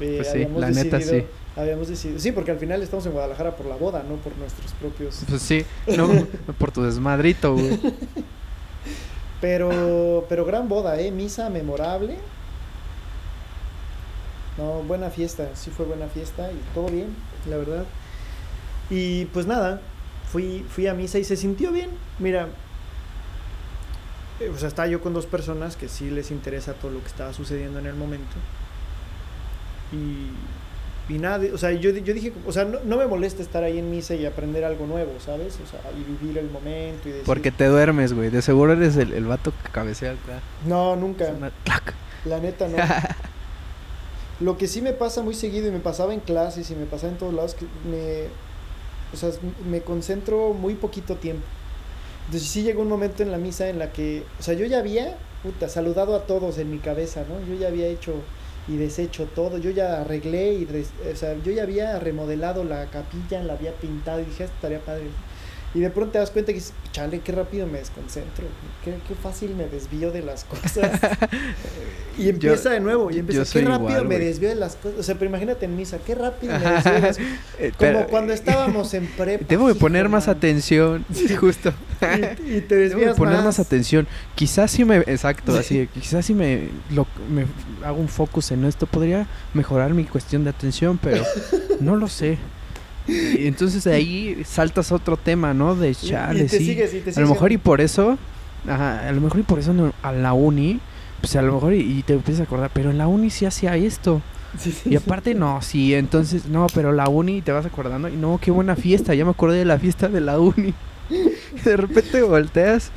eh, 0.00 0.16
Pues 0.16 0.28
sí, 0.32 0.44
habíamos 0.44 0.60
la 0.60 0.70
neta, 0.70 0.98
decidido, 0.98 1.20
sí. 1.20 1.26
habíamos 1.56 1.88
decidido, 1.88 2.20
sí, 2.20 2.32
porque 2.32 2.50
al 2.52 2.58
final 2.58 2.82
estamos 2.82 3.06
en 3.06 3.12
Guadalajara 3.12 3.56
por 3.56 3.66
la 3.66 3.76
boda, 3.76 4.02
no 4.02 4.16
por 4.16 4.36
nuestros 4.36 4.72
propios. 4.74 5.26
Pues 5.28 5.42
sí, 5.42 5.66
no, 5.86 6.28
por 6.58 6.72
tu 6.72 6.82
desmadrito, 6.82 7.54
güey. 7.54 7.78
Pero, 9.40 10.26
pero 10.28 10.44
gran 10.44 10.68
boda, 10.68 11.00
eh, 11.00 11.10
misa 11.12 11.48
memorable. 11.50 12.18
No, 14.56 14.82
buena 14.82 15.10
fiesta, 15.10 15.50
sí 15.54 15.70
fue 15.70 15.86
buena 15.86 16.08
fiesta 16.08 16.50
y 16.52 16.58
todo 16.74 16.90
bien, 16.90 17.16
la 17.44 17.56
verdad. 17.58 17.86
Y 18.90 19.26
pues 19.26 19.46
nada, 19.46 19.82
fui, 20.24 20.64
fui 20.68 20.86
a 20.88 20.94
misa 20.94 21.18
y 21.18 21.24
se 21.24 21.36
sintió 21.36 21.70
bien. 21.72 21.90
Mira, 22.18 22.48
eh, 24.40 24.48
o 24.48 24.58
sea, 24.58 24.68
estaba 24.68 24.88
yo 24.88 25.00
con 25.00 25.14
dos 25.14 25.26
personas 25.26 25.76
que 25.76 25.88
sí 25.88 26.10
les 26.10 26.30
interesa 26.30 26.74
todo 26.74 26.90
lo 26.90 27.00
que 27.00 27.08
estaba 27.08 27.32
sucediendo 27.32 27.78
en 27.78 27.86
el 27.86 27.94
momento. 27.94 28.36
Y, 29.92 31.12
y 31.12 31.18
nada, 31.18 31.44
o 31.52 31.58
sea, 31.58 31.72
yo, 31.72 31.90
yo 31.90 32.14
dije, 32.14 32.32
o 32.46 32.52
sea, 32.52 32.64
no, 32.64 32.80
no 32.84 32.96
me 32.96 33.06
molesta 33.06 33.42
estar 33.42 33.64
ahí 33.64 33.78
en 33.78 33.90
misa 33.90 34.14
y 34.14 34.26
aprender 34.26 34.64
algo 34.64 34.86
nuevo, 34.86 35.12
¿sabes? 35.18 35.58
O 35.64 35.66
sea, 35.66 35.80
y 35.92 36.04
vivir 36.04 36.38
el 36.38 36.50
momento 36.50 37.08
y 37.08 37.12
decir... 37.12 37.26
Porque 37.26 37.50
te 37.50 37.66
duermes, 37.66 38.12
güey. 38.12 38.30
De 38.30 38.42
seguro 38.42 38.72
eres 38.74 38.96
el, 38.96 39.12
el 39.12 39.24
vato 39.24 39.52
que 39.62 39.70
cabecea 39.70 40.12
acá. 40.12 40.40
No, 40.66 40.96
nunca. 40.96 41.32
La 42.24 42.38
neta 42.38 42.68
no. 42.68 42.76
Lo 44.40 44.56
que 44.56 44.68
sí 44.68 44.82
me 44.82 44.92
pasa 44.92 45.22
muy 45.22 45.34
seguido 45.34 45.66
y 45.66 45.72
me 45.72 45.80
pasaba 45.80 46.14
en 46.14 46.20
clases 46.20 46.70
y 46.70 46.76
me 46.76 46.86
pasaba 46.86 47.12
en 47.12 47.18
todos 47.18 47.34
lados, 47.34 47.54
que 47.54 47.64
me, 47.90 48.28
o 49.12 49.16
sea, 49.16 49.30
me 49.68 49.80
concentro 49.80 50.52
muy 50.52 50.74
poquito 50.74 51.16
tiempo. 51.16 51.44
Entonces 52.28 52.50
sí 52.50 52.62
llegó 52.62 52.82
un 52.82 52.90
momento 52.90 53.22
en 53.22 53.30
la 53.30 53.38
misa 53.38 53.70
en 53.70 53.78
la 53.78 53.90
que, 53.90 54.22
o 54.38 54.42
sea, 54.42 54.52
yo 54.52 54.66
ya 54.66 54.80
había, 54.80 55.16
puta, 55.42 55.66
saludado 55.66 56.14
a 56.14 56.26
todos 56.26 56.58
en 56.58 56.70
mi 56.70 56.76
cabeza, 56.76 57.24
¿no? 57.26 57.40
Yo 57.46 57.58
ya 57.58 57.68
había 57.68 57.86
hecho 57.86 58.16
y 58.68 58.76
deshecho 58.76 59.24
todo, 59.34 59.56
yo 59.56 59.70
ya 59.70 60.02
arreglé 60.02 60.52
y, 60.52 60.68
o 61.10 61.16
sea, 61.16 61.34
yo 61.42 61.52
ya 61.52 61.62
había 61.62 61.98
remodelado 61.98 62.64
la 62.64 62.84
capilla, 62.90 63.42
la 63.42 63.54
había 63.54 63.72
pintado 63.72 64.20
y 64.20 64.26
dije, 64.26 64.44
esto 64.44 64.56
estaría 64.56 64.80
padre. 64.80 65.04
Y 65.74 65.80
de 65.80 65.90
pronto 65.90 66.12
te 66.12 66.18
das 66.18 66.30
cuenta 66.30 66.52
que 66.52 66.58
dices, 66.60 66.72
chale, 66.92 67.20
qué 67.20 67.30
rápido 67.30 67.66
me 67.66 67.78
desconcentro, 67.78 68.46
qué, 68.84 68.94
qué 69.06 69.14
fácil 69.14 69.54
me 69.54 69.66
desvío 69.66 70.10
de 70.10 70.22
las 70.22 70.44
cosas. 70.44 70.98
y 72.16 72.30
empieza 72.30 72.70
de 72.70 72.80
nuevo, 72.80 73.10
y 73.10 73.18
empieza, 73.18 73.44
qué 73.52 73.64
rápido 73.66 73.90
igual, 73.90 74.08
me 74.08 74.18
desvío 74.18 74.48
de 74.48 74.54
las 74.54 74.76
cosas. 74.76 74.98
O 74.98 75.02
sea, 75.02 75.14
pero 75.16 75.26
imagínate 75.28 75.66
en 75.66 75.76
misa, 75.76 75.98
qué 75.98 76.14
rápido 76.14 76.54
me 76.54 76.58
desvío 76.60 76.92
de 76.94 77.00
las 77.00 77.16
cosas. 77.18 77.18
Eh, 77.58 77.72
Como 77.76 77.90
pero- 77.92 78.06
cuando 78.08 78.32
estábamos 78.32 78.94
en 78.94 79.06
prepa. 79.16 79.44
Debo 79.48 79.66
de 79.66 79.72
hijo, 79.72 79.80
poner 79.80 80.08
más 80.08 80.26
atención. 80.28 81.04
Sí, 81.12 81.34
justo. 81.36 81.72
Y, 82.00 82.56
y 82.56 82.60
te 82.62 82.74
Debo 82.76 82.82
desvías 82.88 83.14
de 83.14 83.18
poner 83.18 83.34
más. 83.36 83.44
más. 83.44 83.58
atención. 83.58 84.06
Quizás 84.36 84.70
si 84.70 84.84
me... 84.84 84.98
Exacto, 84.98 85.56
así. 85.56 85.86
Quizás 85.92 86.24
si 86.24 86.32
me, 86.34 86.68
lo, 86.90 87.06
me 87.30 87.44
hago 87.84 87.98
un 87.98 88.08
focus 88.08 88.52
en 88.52 88.64
esto, 88.64 88.86
podría 88.86 89.26
mejorar 89.54 89.92
mi 89.92 90.04
cuestión 90.04 90.44
de 90.44 90.50
atención, 90.50 90.98
pero 91.02 91.22
no 91.80 91.94
lo 91.96 92.08
sé. 92.08 92.38
Y 93.08 93.46
entonces 93.46 93.84
de 93.84 93.94
ahí 93.94 94.42
saltas 94.44 94.92
a 94.92 94.96
otro 94.96 95.16
tema, 95.16 95.54
¿no? 95.54 95.74
De 95.74 95.94
chale, 95.94 96.44
y 96.44 96.46
te 96.46 96.58
sí. 96.58 96.66
sigues, 96.66 96.92
y 96.94 96.98
te 97.00 97.04
A 97.04 97.06
lo 97.06 97.12
sigues. 97.14 97.30
mejor 97.30 97.52
y 97.52 97.56
por 97.58 97.80
eso, 97.80 98.18
ajá, 98.68 99.08
a 99.08 99.12
lo 99.12 99.20
mejor 99.20 99.40
y 99.40 99.42
por 99.44 99.58
eso 99.58 99.72
no- 99.72 99.92
a 100.02 100.12
la 100.12 100.32
uni, 100.34 100.78
pues 101.20 101.34
a 101.36 101.42
lo 101.42 101.54
mejor 101.54 101.72
y, 101.74 101.80
y 101.80 102.02
te 102.02 102.12
empiezas 102.14 102.42
a 102.42 102.44
acordar, 102.44 102.70
pero 102.74 102.90
en 102.90 102.98
la 102.98 103.06
uni 103.06 103.30
sí 103.30 103.46
hacía 103.46 103.76
esto. 103.76 104.20
Sí, 104.58 104.72
sí, 104.72 104.90
Y 104.90 104.96
aparte 104.96 105.34
no, 105.34 105.60
sí, 105.62 105.94
entonces, 105.94 106.46
no, 106.46 106.66
pero 106.74 106.92
la 106.92 107.08
uni 107.08 107.42
te 107.42 107.52
vas 107.52 107.66
acordando, 107.66 108.08
y 108.08 108.16
no, 108.16 108.38
qué 108.42 108.50
buena 108.50 108.76
fiesta, 108.76 109.14
ya 109.14 109.24
me 109.24 109.30
acordé 109.30 109.58
de 109.58 109.64
la 109.64 109.78
fiesta 109.78 110.08
de 110.08 110.20
la 110.20 110.38
uni. 110.38 110.74
De 111.64 111.76
repente 111.76 112.20
volteas 112.22 112.90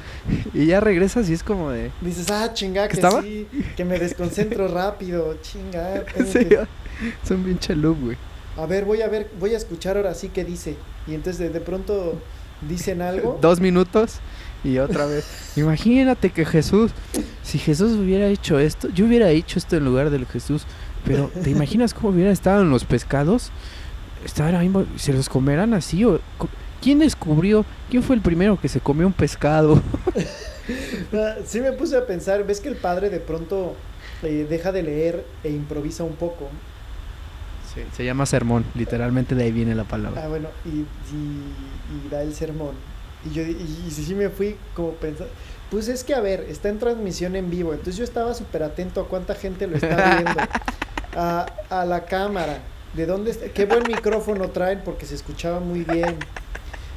y 0.54 0.66
ya 0.66 0.82
regresas 0.82 1.30
y 1.30 1.34
es 1.34 1.44
como 1.44 1.72
de... 1.72 1.92
Dices, 2.02 2.30
ah, 2.30 2.52
chinga, 2.54 2.88
que 2.90 2.96
¿Estaba? 2.96 3.22
sí, 3.22 3.48
que 3.78 3.86
me 3.86 3.98
desconcentro 3.98 4.68
rápido, 4.68 5.38
chinga. 5.42 6.04
un 7.30 7.44
pinche 7.44 7.74
loop, 7.76 7.98
güey. 8.02 8.18
A 8.62 8.68
ver, 8.68 8.86
voy 8.86 9.02
a 9.02 9.08
ver, 9.08 9.28
voy 9.40 9.56
a 9.56 9.58
escuchar 9.58 9.98
ahora 9.98 10.14
sí 10.14 10.30
qué 10.30 10.44
dice. 10.44 10.76
Y 11.08 11.16
entonces 11.16 11.40
de, 11.40 11.50
de 11.50 11.62
pronto 11.62 12.20
dicen 12.68 13.02
algo. 13.02 13.40
Dos 13.42 13.60
minutos 13.60 14.20
y 14.64 14.78
otra 14.78 15.08
vez. 15.08 15.26
Imagínate 15.56 16.30
que 16.30 16.46
Jesús, 16.46 16.92
si 17.42 17.58
Jesús 17.58 17.94
hubiera 17.94 18.28
hecho 18.28 18.60
esto, 18.60 18.90
yo 18.90 19.06
hubiera 19.06 19.32
hecho 19.32 19.58
esto 19.58 19.78
en 19.78 19.86
lugar 19.86 20.12
del 20.12 20.28
Jesús, 20.28 20.66
pero 21.04 21.32
¿te 21.44 21.50
imaginas 21.50 21.96
cómo 21.96 22.10
hubieran 22.10 22.34
estado 22.34 22.62
en 22.62 22.70
los 22.70 22.86
pescados? 22.86 23.50
Estaban 24.24 24.54
ahí, 24.54 24.72
¿se 24.98 25.12
los 25.12 25.28
comerán 25.28 25.74
así? 25.74 26.06
O, 26.06 26.20
¿Quién 26.82 27.00
descubrió? 27.00 27.66
¿Quién 27.90 28.04
fue 28.04 28.16
el 28.16 28.22
primero 28.22 28.60
que 28.60 28.68
se 28.68 28.80
comió 28.80 29.08
un 29.08 29.14
pescado? 29.14 29.82
Ah, 31.14 31.36
sí 31.46 31.60
me 31.60 31.72
puse 31.72 31.98
a 31.98 32.06
pensar, 32.06 32.46
ves 32.46 32.60
que 32.60 32.70
el 32.70 32.76
padre 32.76 33.10
de 33.10 33.20
pronto 33.20 33.76
eh, 34.24 34.46
deja 34.48 34.72
de 34.72 34.84
leer 34.84 35.26
e 35.44 35.50
improvisa 35.50 36.04
un 36.04 36.16
poco. 36.16 36.50
Se 37.96 38.04
llama 38.06 38.26
sermón, 38.26 38.66
literalmente 38.76 39.36
de 39.36 39.44
ahí 39.44 39.52
viene 39.52 39.76
la 39.76 39.84
palabra. 39.84 40.24
Ah, 40.26 40.28
bueno, 40.28 40.50
y, 40.66 40.70
y- 40.70 42.06
y 42.06 42.10
da 42.10 42.22
el 42.22 42.34
sermón. 42.34 42.76
Y 43.26 43.34
yo 43.34 43.44
y, 43.44 43.84
y 43.88 43.92
sí 43.92 44.16
me 44.16 44.30
fui 44.30 44.56
como 44.74 44.92
pensando, 44.94 45.32
pues 45.70 45.88
es 45.88 46.04
que 46.04 46.14
a 46.16 46.20
ver, 46.22 46.42
está 46.50 46.70
en 46.70 46.80
transmisión 46.80 47.36
en 47.36 47.50
vivo, 47.50 47.72
entonces 47.72 47.96
yo 47.98 48.04
estaba 48.04 48.34
súper 48.34 48.64
atento 48.64 49.00
a 49.02 49.08
cuánta 49.08 49.36
gente 49.36 49.68
lo 49.68 49.76
está 49.76 50.16
viendo, 50.16 50.42
a, 51.16 51.46
a 51.70 51.86
la 51.86 52.06
cámara, 52.06 52.60
de 52.94 53.06
dónde 53.06 53.32
está, 53.32 53.48
qué 53.50 53.66
buen 53.66 53.84
micrófono 53.88 54.50
traen 54.50 54.82
porque 54.84 55.06
se 55.06 55.16
escuchaba 55.16 55.60
muy 55.60 55.84
bien. 55.84 56.18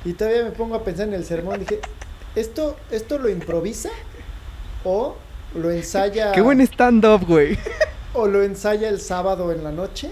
Y 0.05 0.15
todavía 0.15 0.45
me 0.45 0.51
pongo 0.51 0.75
a 0.75 0.83
pensar 0.85 1.09
en 1.09 1.15
el 1.15 1.25
sermón, 1.25 1.61
dije, 1.61 1.81
¿esto, 2.35 2.77
esto 2.91 3.19
lo 3.19 3.29
improvisa? 3.29 3.91
¿O 4.85 5.17
lo 5.55 5.71
ensaya? 5.71 6.33
Qué 6.33 6.41
buen 6.41 6.61
stand-up, 6.63 7.25
güey. 7.27 7.59
¿O 8.15 8.27
lo 8.27 8.43
ensaya 8.43 8.89
el 8.89 9.01
sábado 9.01 9.53
en 9.53 9.63
la 9.65 9.73
noche? 9.73 10.11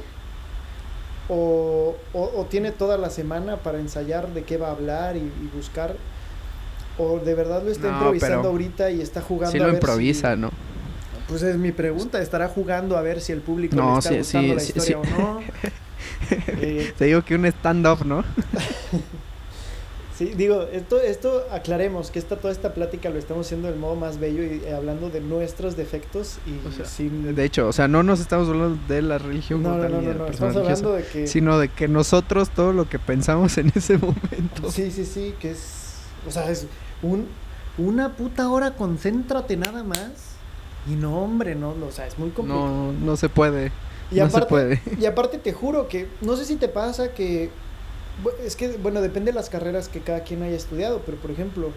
¿O, 1.34 1.96
o- 2.12 2.32
o 2.40 2.44
tiene 2.44 2.72
toda 2.72 2.98
la 2.98 3.08
semana 3.08 3.56
para 3.56 3.78
ensayar 3.78 4.28
de 4.34 4.42
qué 4.42 4.58
va 4.58 4.68
a 4.68 4.72
hablar 4.72 5.16
y, 5.16 5.20
y 5.20 5.50
buscar? 5.56 5.94
¿O 6.98 7.18
de 7.18 7.34
verdad 7.34 7.62
lo 7.62 7.70
está 7.70 7.88
No, 7.88 7.94
improvisando 7.94 8.48
ahorita 8.48 8.90
y 8.90 9.00
está 9.00 9.22
jugando 9.22 9.52
Sí 9.52 9.58
a 9.58 9.66
lo 9.66 9.72
ver 9.72 9.74
improvisa, 9.76 10.34
si- 10.34 10.40
¿no? 10.42 10.50
Pues 11.28 11.42
es 11.42 11.56
mi 11.56 11.72
pregunta, 11.72 12.20
¿estará 12.20 12.48
jugando 12.48 12.98
a 12.98 13.02
ver 13.02 13.20
si 13.22 13.32
el 13.32 13.40
público 13.40 13.76
No, 13.76 13.92
le 13.92 13.98
está 13.98 14.10
sí, 14.10 14.16
gustando 14.18 14.48
sí, 14.48 14.54
la 14.56 14.62
sí, 14.62 14.68
historia 14.68 14.98
o 14.98 15.04
no? 15.06 15.42
Eh, 16.60 16.92
Te 16.98 17.04
digo 17.06 17.22
que 17.22 17.34
un 17.34 17.46
stand-up, 17.46 18.04
¿no? 18.04 18.24
Sí, 20.16 20.27
digo, 20.37 20.62
esto, 20.70 21.01
esto 21.01 21.44
aclaremos 21.51 22.11
que 22.11 22.18
esta, 22.18 22.37
toda 22.37 22.53
esta 22.53 22.75
plática 22.75 23.09
lo 23.09 23.18
estamos 23.18 23.46
haciendo 23.46 23.68
del 23.68 23.79
modo 23.79 23.94
más 23.94 24.20
bello 24.20 24.42
y 24.42 24.62
eh, 24.64 24.75
hablando 24.75 25.09
de 25.09 25.20
nuestros 25.20 25.75
defectos 25.75 26.37
y 26.46 26.66
O 26.68 26.70
sea, 26.70 26.85
sin... 26.85 27.35
De 27.35 27.44
hecho, 27.44 27.66
o 27.66 27.72
sea, 27.72 27.88
no 27.88 28.03
nos 28.03 28.20
estamos 28.20 28.48
hablando 28.48 28.79
de 28.88 29.01
la 29.01 29.16
religión 29.16 29.62
No, 29.62 29.77
no, 29.77 29.88
no, 29.88 30.03
no, 30.03 30.14
no, 30.14 30.27
estamos 30.27 30.57
hablando 30.57 30.92
de 30.92 31.05
que... 31.05 31.27
sino 31.27 31.59
de 31.59 31.68
que 31.68 31.88
nosotros 31.88 32.51
todo 32.51 32.75
lo 32.75 32.88
que 32.88 32.98
pensamos 32.98 33.57
en 33.57 33.72
ese 33.75 33.96
momento. 33.96 34.70
Sí, 34.70 34.90
sí, 34.90 35.07
sí, 35.07 35.35
que 35.40 35.53
es... 35.53 35.94
O 36.29 36.31
sea, 36.31 36.51
es 36.51 36.66
un, 37.03 37.27
una 37.79 38.14
puta 38.14 38.51
hora, 38.51 38.75
concéntrate 38.75 39.57
nada 39.57 39.83
más. 39.83 40.11
Y 40.87 40.94
no, 40.94 41.22
hombre, 41.22 41.55
no, 41.55 41.70
o 41.70 41.90
sea, 41.90 42.07
es 42.07 42.18
muy 42.18 42.31
complicado. 42.31 42.66
No, 42.66 42.92
no 42.92 43.16
se 43.16 43.29
puede. 43.29 43.72
y, 44.11 44.16
no 44.16 44.27
aparte, 44.27 44.40
se 44.40 44.48
puede. 44.48 44.81
y 45.01 45.07
aparte 45.07 45.38
te 45.38 45.53
juro 45.53 45.88
que, 45.88 46.07
no 46.20 46.37
sé 46.37 46.44
si 46.44 46.57
te 46.57 46.68
pasa 46.68 47.12
que... 47.14 47.51
Es 48.44 48.57
que, 48.57 48.68
bueno, 48.77 49.01
depende 49.01 49.33
de 49.33 49.37
las 49.37 49.51
carreras 49.51 49.88
que 49.88 50.01
cada 50.01 50.20
quien 50.20 50.42
haya 50.42 50.57
estudiado, 50.57 51.03
pero 51.05 51.16
por 51.18 51.31
ejemplo, 51.31 51.72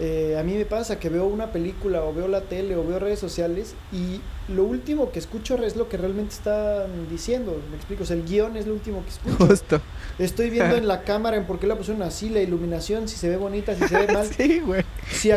eh, 0.00 0.36
a 0.38 0.44
mí 0.44 0.54
me 0.54 0.64
pasa 0.64 1.00
que 1.00 1.08
veo 1.08 1.26
una 1.26 1.50
película 1.50 2.04
o 2.04 2.14
veo 2.14 2.28
la 2.28 2.42
tele 2.42 2.76
o 2.76 2.84
veo 2.84 3.00
redes 3.00 3.18
sociales 3.18 3.74
y 3.92 4.20
lo 4.46 4.62
último 4.62 5.10
que 5.10 5.18
escucho 5.18 5.56
es 5.56 5.74
lo 5.74 5.88
que 5.88 5.96
realmente 5.96 6.34
están 6.34 7.08
diciendo, 7.10 7.60
me 7.68 7.76
explico, 7.76 8.04
o 8.04 8.06
sea, 8.06 8.14
el 8.14 8.24
guion 8.24 8.56
es 8.56 8.68
lo 8.68 8.74
último 8.74 9.02
que 9.02 9.10
escucho. 9.10 9.46
Justo. 9.46 9.80
Estoy 10.20 10.50
viendo 10.50 10.76
en 10.76 10.86
la 10.86 11.02
cámara 11.02 11.36
en 11.36 11.46
por 11.46 11.58
qué 11.58 11.66
la 11.66 11.76
pusieron 11.76 12.02
así, 12.02 12.28
la 12.28 12.40
iluminación, 12.40 13.08
si 13.08 13.16
se 13.16 13.28
ve 13.28 13.36
bonita, 13.36 13.74
si 13.74 13.88
se 13.88 14.06
ve 14.06 14.12
mal. 14.12 14.26
sí, 14.36 14.60
güey. 14.60 14.84
Si 15.10 15.30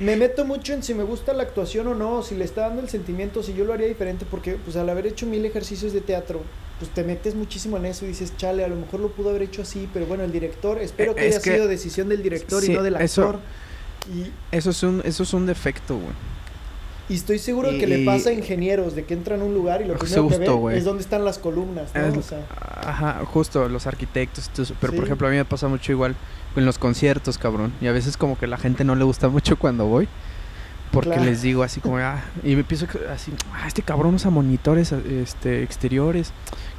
me 0.00 0.16
meto 0.16 0.44
mucho 0.44 0.74
en 0.74 0.82
si 0.82 0.92
me 0.92 1.04
gusta 1.04 1.32
la 1.32 1.44
actuación 1.44 1.86
o 1.86 1.94
no, 1.94 2.22
si 2.22 2.34
le 2.34 2.44
está 2.44 2.62
dando 2.62 2.82
el 2.82 2.90
sentimiento, 2.90 3.42
si 3.42 3.54
yo 3.54 3.64
lo 3.64 3.72
haría 3.72 3.86
diferente, 3.86 4.26
porque 4.30 4.56
pues 4.62 4.76
al 4.76 4.88
haber 4.90 5.06
hecho 5.06 5.24
mil 5.24 5.46
ejercicios 5.46 5.94
de 5.94 6.02
teatro, 6.02 6.42
pues 6.84 6.94
te 6.94 7.02
metes 7.04 7.34
muchísimo 7.34 7.76
en 7.78 7.86
eso 7.86 8.04
y 8.04 8.08
dices, 8.08 8.36
chale, 8.36 8.62
a 8.64 8.68
lo 8.68 8.76
mejor 8.76 9.00
lo 9.00 9.08
pudo 9.08 9.30
haber 9.30 9.42
hecho 9.42 9.62
así, 9.62 9.88
pero 9.92 10.04
bueno, 10.06 10.22
el 10.24 10.32
director, 10.32 10.78
espero 10.78 11.14
que 11.14 11.22
Eh, 11.24 11.28
Es 11.28 11.36
haya 11.36 11.42
que- 11.44 11.54
sido 11.54 11.66
decisión 11.68 12.08
del 12.10 12.22
director 12.22 12.62
y 12.62 12.68
no 12.68 12.82
del 12.82 12.96
eso- 12.96 13.22
actor. 13.22 13.40
Y, 14.14 14.30
Eso 14.54 14.68
es 14.70 14.82
un, 14.82 15.00
eso 15.04 15.22
es 15.22 15.32
un 15.32 15.46
defecto, 15.46 15.94
güey. 15.96 16.12
y 17.08 17.14
estoy 17.14 17.38
seguro 17.38 17.70
Y- 17.72 17.78
que 17.78 17.86
le 17.86 18.04
pasa 18.04 18.30
a 18.30 18.32
ingenieros 18.32 18.94
de 18.94 19.04
que 19.04 19.14
entran 19.14 19.40
a 19.40 19.44
un 19.44 19.54
lugar 19.54 19.80
y 19.82 19.84
lo 19.86 19.96
Justo, 19.98 20.26
primero 20.28 20.58
que 20.60 20.66
ven 20.68 20.76
es 20.78 20.84
dónde 20.84 21.02
están 21.02 21.24
las 21.24 21.38
columnas, 21.38 21.90
¿no? 21.94 22.18
O 22.18 22.22
sea, 22.22 22.46
Ajá, 22.82 23.22
justo, 23.26 23.66
los 23.68 23.86
arquitectos. 23.86 24.50
eso. 24.58 24.74
Pero, 24.80 24.92
por 24.94 25.04
ejemplo, 25.04 25.26
a 25.26 25.30
mí 25.30 25.36
me 25.36 25.44
pasa 25.46 25.68
mucho 25.68 25.90
igual 25.92 26.16
en 26.56 26.64
los 26.66 26.76
conciertos, 26.78 27.36
cabrón. 27.38 27.72
Y 27.80 27.86
a 27.88 27.92
veces 27.92 28.16
como 28.18 28.38
que 28.38 28.46
la 28.46 28.56
gente 28.58 28.84
no 28.84 28.94
le 28.94 29.04
gusta 29.04 29.28
mucho 29.28 29.58
cuando 29.58 29.86
voy. 29.86 30.06
Porque 30.92 31.10
Claro. 31.10 31.24
les 31.24 31.42
digo 31.42 31.62
así 31.62 31.80
como, 31.80 31.98
ah, 31.98 32.22
y 32.44 32.54
me 32.54 32.62
que- 32.64 33.08
así, 33.12 33.32
ah, 33.52 33.66
este 33.66 33.82
cabrón 33.82 34.14
usa 34.14 34.30
monitores 34.30 34.92
este, 34.92 35.62
exteriores. 35.62 36.32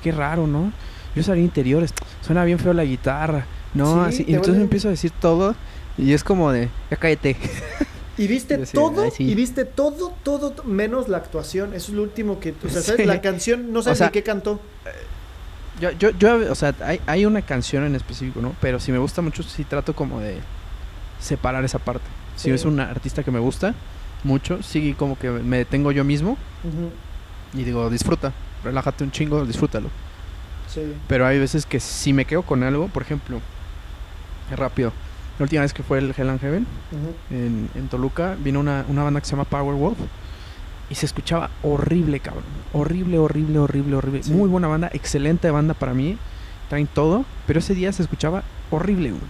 Qué 0.04 0.12
raro, 0.12 0.48
¿no? 0.48 0.72
Yo 1.16 1.22
usaría 1.22 1.44
interiores. 1.44 1.94
Suena 2.22 2.44
bien 2.46 2.60
feo 2.60 2.74
la 2.74 2.84
guitarra. 2.86 3.46
No, 3.74 4.04
Sí, 4.10 4.16
así. 4.16 4.24
Y 4.28 4.36
entonces 4.36 4.54
vuelve- 4.56 4.62
empiezo 4.64 4.88
a 4.88 4.92
decir 4.92 5.12
todo. 5.12 5.56
Y 5.98 6.14
es 6.14 6.24
como 6.24 6.52
de, 6.52 6.70
ya 6.92 6.98
cállate. 6.98 7.36
Y 8.18 8.28
viste 8.28 8.66
sí, 8.66 8.72
todo, 8.74 9.04
ay, 9.04 9.12
sí. 9.12 9.24
y 9.30 9.36
viste 9.36 9.66
todo, 9.66 10.14
todo, 10.24 10.52
to- 10.52 10.64
menos 10.64 11.10
la 11.10 11.18
actuación. 11.18 11.74
Eso 11.74 11.92
es 11.92 11.98
lo 11.98 12.04
último 12.04 12.40
que, 12.40 12.54
o 12.66 12.70
sea, 12.70 12.82
¿sabes? 12.82 13.02
Sí. 13.02 13.06
La 13.06 13.20
canción, 13.20 13.74
no 13.74 13.82
sabes 13.82 13.98
sea, 13.98 14.08
ni 14.08 14.14
qué 14.14 14.24
cantó. 14.24 14.62
Yo, 15.82 15.92
yo, 15.92 16.12
yo, 16.12 16.50
o 16.50 16.56
sea, 16.56 16.74
hay, 16.80 17.02
hay 17.08 17.26
una 17.26 17.42
canción 17.42 17.84
en 17.84 17.94
específico, 17.94 18.40
¿no? 18.42 18.56
Pero 18.62 18.80
si 18.80 18.94
me 18.94 19.00
gusta 19.00 19.22
mucho, 19.22 19.44
sí 19.44 19.66
trato 19.66 19.94
como 19.94 20.22
de 20.22 20.38
separar 21.20 21.66
esa 21.66 21.80
parte. 21.80 22.06
Si 22.38 22.50
es 22.52 22.64
una 22.64 22.90
artista 22.90 23.22
que 23.24 23.32
me 23.32 23.40
gusta 23.40 23.76
mucho, 24.26 24.62
sí 24.62 24.94
como 24.98 25.18
que 25.18 25.30
me 25.30 25.58
detengo 25.58 25.92
yo 25.92 26.04
mismo 26.04 26.38
y 27.54 27.64
digo, 27.64 27.90
disfruta, 27.90 28.34
relájate 28.64 29.04
un 29.04 29.12
chingo, 29.12 29.46
disfrútalo. 29.46 29.90
Sí. 30.68 30.82
Pero 31.08 31.26
hay 31.26 31.40
veces 31.40 31.66
que 31.66 31.80
si 31.80 32.12
me 32.12 32.26
quedo 32.26 32.42
con 32.42 32.64
algo, 32.64 32.88
por 32.90 33.04
ejemplo, 33.04 33.40
rápido, 34.56 34.92
la 35.40 35.44
última 35.44 35.62
vez 35.62 35.74
que 35.74 35.84
fue 35.84 36.00
el 36.00 36.14
Hell 36.18 36.30
and 36.30 36.42
Heaven 36.42 36.68
ujú. 36.92 37.36
en, 37.36 37.70
en 37.76 37.88
Toluca, 37.88 38.36
vino 38.44 38.60
una, 38.60 38.86
una 38.88 39.04
banda 39.04 39.22
que 39.22 39.26
se 39.26 39.32
llama 39.32 39.46
Powerwolf 39.46 39.98
y 40.90 40.96
se 40.96 41.06
escuchaba 41.06 41.50
horrible, 41.64 42.20
cabrón. 42.20 42.44
Horrible, 42.74 43.18
horrible, 43.20 43.60
horrible, 43.60 43.96
horrible. 43.96 44.24
Sí. 44.24 44.32
Muy 44.32 44.50
buena 44.50 44.68
banda, 44.68 44.90
excelente 44.94 45.50
banda 45.52 45.74
para 45.74 45.94
mí. 45.94 46.18
Traen 46.70 46.88
todo, 46.88 47.26
pero 47.48 47.60
ese 47.60 47.76
día 47.76 47.92
se 47.92 48.02
escuchaba 48.02 48.44
horrible, 48.72 49.12
güey. 49.12 49.22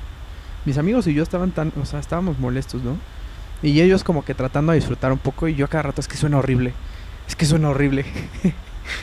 Mis 0.65 0.77
amigos 0.77 1.05
y 1.07 1.13
yo 1.13 1.21
estaban 1.21 1.51
tan, 1.51 1.71
o 1.79 1.85
sea, 1.85 1.99
estábamos 1.99 2.39
molestos, 2.39 2.81
¿no? 2.81 2.97
Y 3.67 3.81
ellos 3.81 4.03
como 4.03 4.23
que 4.23 4.33
tratando 4.35 4.71
de 4.71 4.77
disfrutar 4.77 5.11
un 5.11 5.17
poco 5.17 5.47
y 5.47 5.55
yo 5.55 5.65
a 5.65 5.67
cada 5.67 5.83
rato 5.83 6.01
es 6.01 6.07
que 6.07 6.17
suena 6.17 6.37
horrible. 6.37 6.73
Es 7.27 7.35
que 7.35 7.45
suena 7.45 7.69
horrible. 7.69 8.05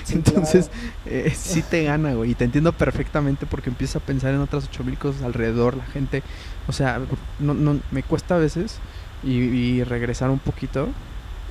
Sí, 0.05 0.15
Entonces, 0.15 0.71
claro. 1.03 1.27
eh, 1.27 1.33
sí 1.37 1.61
te 1.61 1.83
gana, 1.83 2.13
güey. 2.15 2.31
Y 2.31 2.35
te 2.37 2.45
entiendo 2.45 2.71
perfectamente 2.71 3.47
porque 3.47 3.69
empiezas 3.69 3.97
a 3.97 3.99
pensar 4.07 4.33
en 4.33 4.39
otras 4.41 4.67
ocho 4.71 4.85
mil 4.85 4.97
cosas 4.97 5.23
alrededor, 5.23 5.77
la 5.77 5.85
gente. 5.87 6.23
O 6.69 6.73
sea, 6.73 7.01
no, 7.41 7.53
no, 7.53 7.81
me 7.91 8.05
cuesta 8.05 8.37
a 8.37 8.39
veces 8.39 8.79
y, 9.25 9.33
y 9.33 9.83
regresar 9.83 10.31
un 10.31 10.39
poquito. 10.39 10.89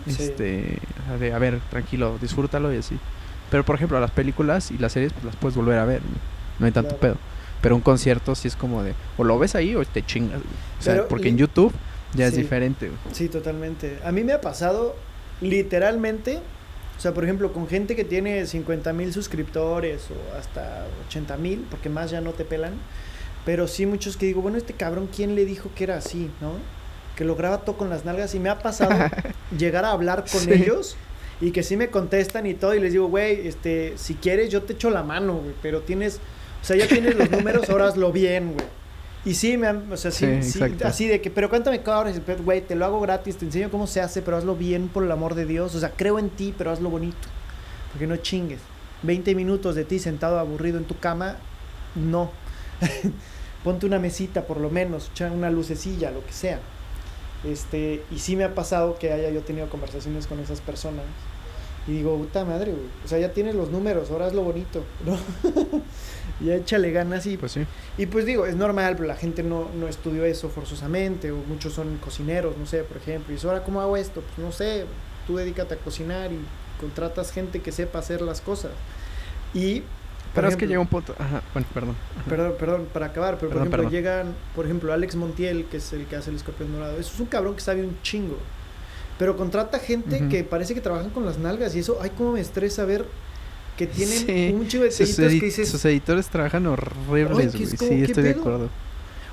Sí. 0.07 0.15
Este, 0.23 0.79
de, 1.19 1.33
a 1.33 1.39
ver, 1.39 1.59
tranquilo, 1.69 2.17
disfrútalo 2.21 2.73
y 2.73 2.77
así. 2.77 2.97
Pero 3.49 3.65
por 3.65 3.75
ejemplo, 3.75 3.99
las 3.99 4.11
películas 4.11 4.71
y 4.71 4.77
las 4.77 4.93
series, 4.93 5.11
pues 5.11 5.25
las 5.25 5.35
puedes 5.35 5.57
volver 5.57 5.77
a 5.79 5.83
ver. 5.83 5.99
güey. 5.99 6.13
No 6.59 6.65
hay 6.67 6.71
tanto 6.71 6.95
Claro. 6.97 7.15
pedo. 7.15 7.17
Pero 7.61 7.75
un 7.75 7.81
concierto 7.81 8.33
sí 8.35 8.47
es 8.47 8.55
como 8.55 8.81
de, 8.81 8.93
o 9.17 9.25
lo 9.25 9.37
ves 9.39 9.55
ahí 9.55 9.75
o 9.75 9.83
te 9.83 10.05
chingas. 10.05 10.39
O 10.79 10.81
sea, 10.81 10.93
Pero 10.93 11.07
porque 11.09 11.25
li- 11.25 11.31
en 11.31 11.37
YouTube 11.37 11.73
ya 12.13 12.27
es 12.27 12.35
diferente, 12.35 12.87
güey. 12.87 12.99
Sí, 13.13 13.29
totalmente. 13.29 13.99
A 14.03 14.11
mí 14.11 14.23
me 14.23 14.33
ha 14.33 14.41
pasado 14.41 14.95
literalmente, 15.41 16.39
o 16.97 17.01
sea, 17.01 17.13
por 17.13 17.23
ejemplo, 17.23 17.51
con 17.53 17.67
gente 17.67 17.95
que 17.95 18.03
tiene 18.03 18.45
50 18.45 18.93
mil 18.93 19.11
suscriptores 19.13 20.07
o 20.11 20.37
hasta 20.37 20.85
80 21.07 21.37
mil, 21.37 21.65
porque 21.69 21.89
más 21.89 22.11
ya 22.11 22.21
no 22.21 22.31
te 22.33 22.45
pelan. 22.45 22.73
Pero 23.45 23.67
sí 23.67 23.85
muchos 23.85 24.17
que 24.17 24.27
digo, 24.27 24.41
bueno, 24.41 24.57
este 24.57 24.73
cabrón, 24.73 25.09
¿quién 25.13 25.35
le 25.35 25.45
dijo 25.45 25.71
que 25.75 25.83
era 25.85 25.97
así, 25.97 26.29
no? 26.41 26.53
Que 27.15 27.25
lo 27.25 27.35
graba 27.35 27.59
todo 27.61 27.75
con 27.75 27.89
las 27.89 28.05
nalgas 28.05 28.35
y 28.35 28.39
me 28.39 28.49
ha 28.49 28.59
pasado 28.59 28.91
llegar 29.57 29.83
a 29.85 29.91
hablar 29.91 30.25
con 30.31 30.41
Sí. 30.41 30.53
ellos 30.53 30.95
y 31.41 31.51
que 31.51 31.63
sí 31.63 31.75
me 31.75 31.89
contestan 31.89 32.45
y 32.45 32.53
todo 32.53 32.75
y 32.75 32.79
les 32.79 32.91
digo, 32.93 33.07
güey, 33.07 33.47
este, 33.47 33.93
si 33.97 34.13
quieres 34.13 34.49
yo 34.51 34.61
te 34.61 34.73
echo 34.73 34.91
la 34.91 35.01
mano, 35.01 35.33
güey, 35.37 35.55
pero 35.61 35.81
tienes, 35.81 36.19
o 36.61 36.65
sea, 36.65 36.75
ya 36.77 36.87
tienes 36.87 37.15
los 37.15 37.31
números, 37.31 37.67
ahora 37.71 37.87
hazlo 37.87 38.11
bien, 38.11 38.53
güey. 38.53 38.65
Y 39.23 39.35
sí, 39.35 39.55
me 39.55 39.67
han, 39.67 39.91
o 39.91 39.97
sea, 39.97 40.09
sí, 40.09 40.25
Sí, 40.41 40.51
sí, 40.51 40.59
exacto. 40.59 40.87
así 40.87 41.07
de 41.07 41.21
que, 41.21 41.29
pero 41.29 41.49
cuéntame 41.49 41.81
cobras, 41.83 42.19
pero, 42.25 42.43
güey, 42.43 42.61
te 42.61 42.75
lo 42.75 42.85
hago 42.85 42.99
gratis, 42.99 43.37
te 43.37 43.45
enseño 43.45 43.69
cómo 43.69 43.85
se 43.85 44.01
hace, 44.01 44.21
pero 44.21 44.37
hazlo 44.37 44.55
bien 44.55 44.87
por 44.87 45.03
el 45.03 45.11
amor 45.11 45.35
de 45.35 45.45
Dios, 45.45 45.75
o 45.75 45.79
sea, 45.79 45.91
creo 45.91 46.17
en 46.17 46.29
ti, 46.29 46.53
pero 46.57 46.71
hazlo 46.71 46.89
bonito, 46.89 47.27
porque 47.91 48.07
no 48.07 48.17
chingues. 48.17 48.59
20 49.03 49.35
minutos 49.35 49.75
de 49.75 49.83
ti 49.83 49.99
sentado 49.99 50.39
aburrido 50.39 50.77
en 50.77 50.85
tu 50.85 50.97
cama, 50.97 51.37
no. 51.95 52.31
Ponte 53.63 53.85
una 53.85 53.99
mesita 53.99 54.45
por 54.45 54.57
lo 54.57 54.69
menos, 54.71 55.09
echa 55.11 55.31
una 55.31 55.51
lucecilla, 55.51 56.09
lo 56.11 56.25
que 56.25 56.33
sea. 56.33 56.59
Este, 57.43 58.03
y 58.11 58.19
sí 58.19 58.35
me 58.35 58.43
ha 58.43 58.55
pasado 58.55 58.97
que 58.97 59.11
haya 59.11 59.29
yo 59.29 59.41
tenido 59.41 59.69
conversaciones 59.69 60.27
con 60.27 60.39
esas 60.39 60.61
personas. 60.61 61.05
Y 61.87 61.93
digo, 61.93 62.15
puta 62.17 62.45
madre, 62.45 62.71
güey. 62.71 62.85
O 63.03 63.07
sea, 63.07 63.17
ya 63.19 63.33
tienes 63.33 63.55
los 63.55 63.69
números, 63.71 64.11
ahora 64.11 64.27
es 64.27 64.33
lo 64.33 64.43
bonito, 64.43 64.83
¿no? 65.05 65.13
ya 66.45 66.55
échale 66.55 66.91
ganas 66.91 67.25
y 67.25 67.37
Pues 67.37 67.53
sí. 67.53 67.65
y 67.97 68.05
pues 68.05 68.25
digo, 68.25 68.45
es 68.45 68.55
normal, 68.55 68.95
pero 68.95 69.07
la 69.07 69.15
gente 69.15 69.43
no, 69.43 69.69
no 69.79 69.87
estudió 69.87 70.25
eso 70.25 70.49
forzosamente, 70.49 71.31
o 71.31 71.37
muchos 71.37 71.73
son 71.73 71.97
cocineros, 71.97 72.57
no 72.57 72.65
sé, 72.65 72.83
por 72.83 72.97
ejemplo. 72.97 73.31
Y 73.31 73.35
dice, 73.35 73.47
ahora, 73.47 73.63
¿cómo 73.63 73.81
hago 73.81 73.97
esto? 73.97 74.21
Pues 74.21 74.45
no 74.45 74.51
sé, 74.51 74.85
tú 75.27 75.35
dedícate 75.37 75.75
a 75.75 75.77
cocinar 75.77 76.31
y 76.31 76.39
contratas 76.79 77.31
gente 77.31 77.61
que 77.61 77.71
sepa 77.71 77.99
hacer 77.99 78.21
las 78.21 78.41
cosas. 78.41 78.71
Y. 79.53 79.83
Pero 80.33 80.47
es 80.47 80.55
que 80.55 80.65
llega 80.65 80.79
un 80.79 80.87
punto. 80.87 81.13
Ajá, 81.19 81.41
bueno, 81.53 81.67
perdón. 81.73 81.95
Ajá. 82.17 82.29
Perdón, 82.29 82.53
perdón, 82.57 82.87
para 82.93 83.07
acabar, 83.07 83.37
pero 83.37 83.49
por 83.49 83.57
ejemplo, 83.57 83.77
perdón. 83.79 83.91
llegan, 83.91 84.35
por 84.55 84.65
ejemplo, 84.65 84.93
Alex 84.93 85.15
Montiel, 85.15 85.65
que 85.65 85.77
es 85.77 85.91
el 85.91 86.05
que 86.05 86.15
hace 86.15 86.29
el 86.29 86.37
escorpión 86.37 86.71
dorado. 86.71 86.97
Eso 86.97 87.13
es 87.13 87.19
un 87.19 87.25
cabrón 87.25 87.55
que 87.55 87.61
sabe 87.61 87.83
un 87.83 88.01
chingo. 88.01 88.37
Pero 89.19 89.35
contrata 89.37 89.77
gente 89.77 90.27
que 90.29 90.43
parece 90.43 90.73
que 90.73 90.81
trabajan 90.81 91.11
con 91.11 91.25
las 91.25 91.37
nalgas 91.37 91.75
y 91.75 91.79
eso, 91.79 91.99
ay, 92.01 92.11
cómo 92.17 92.31
me 92.31 92.39
estresa 92.39 92.85
ver 92.85 93.05
que 93.77 93.87
tienen 93.87 94.17
Sí, 94.17 94.51
un 94.53 94.67
chingo 94.67 94.83
de 94.83 94.91
Sus, 94.91 95.15
que 95.15 95.27
dices, 95.29 95.69
sus 95.69 95.83
editores 95.85 96.27
trabajan 96.27 96.67
horribles, 96.67 97.55
güey. 97.55 97.67
Sí, 97.67 97.77
¿qué 97.77 98.03
estoy 98.03 98.23
de 98.23 98.31
acuerdo. 98.31 98.69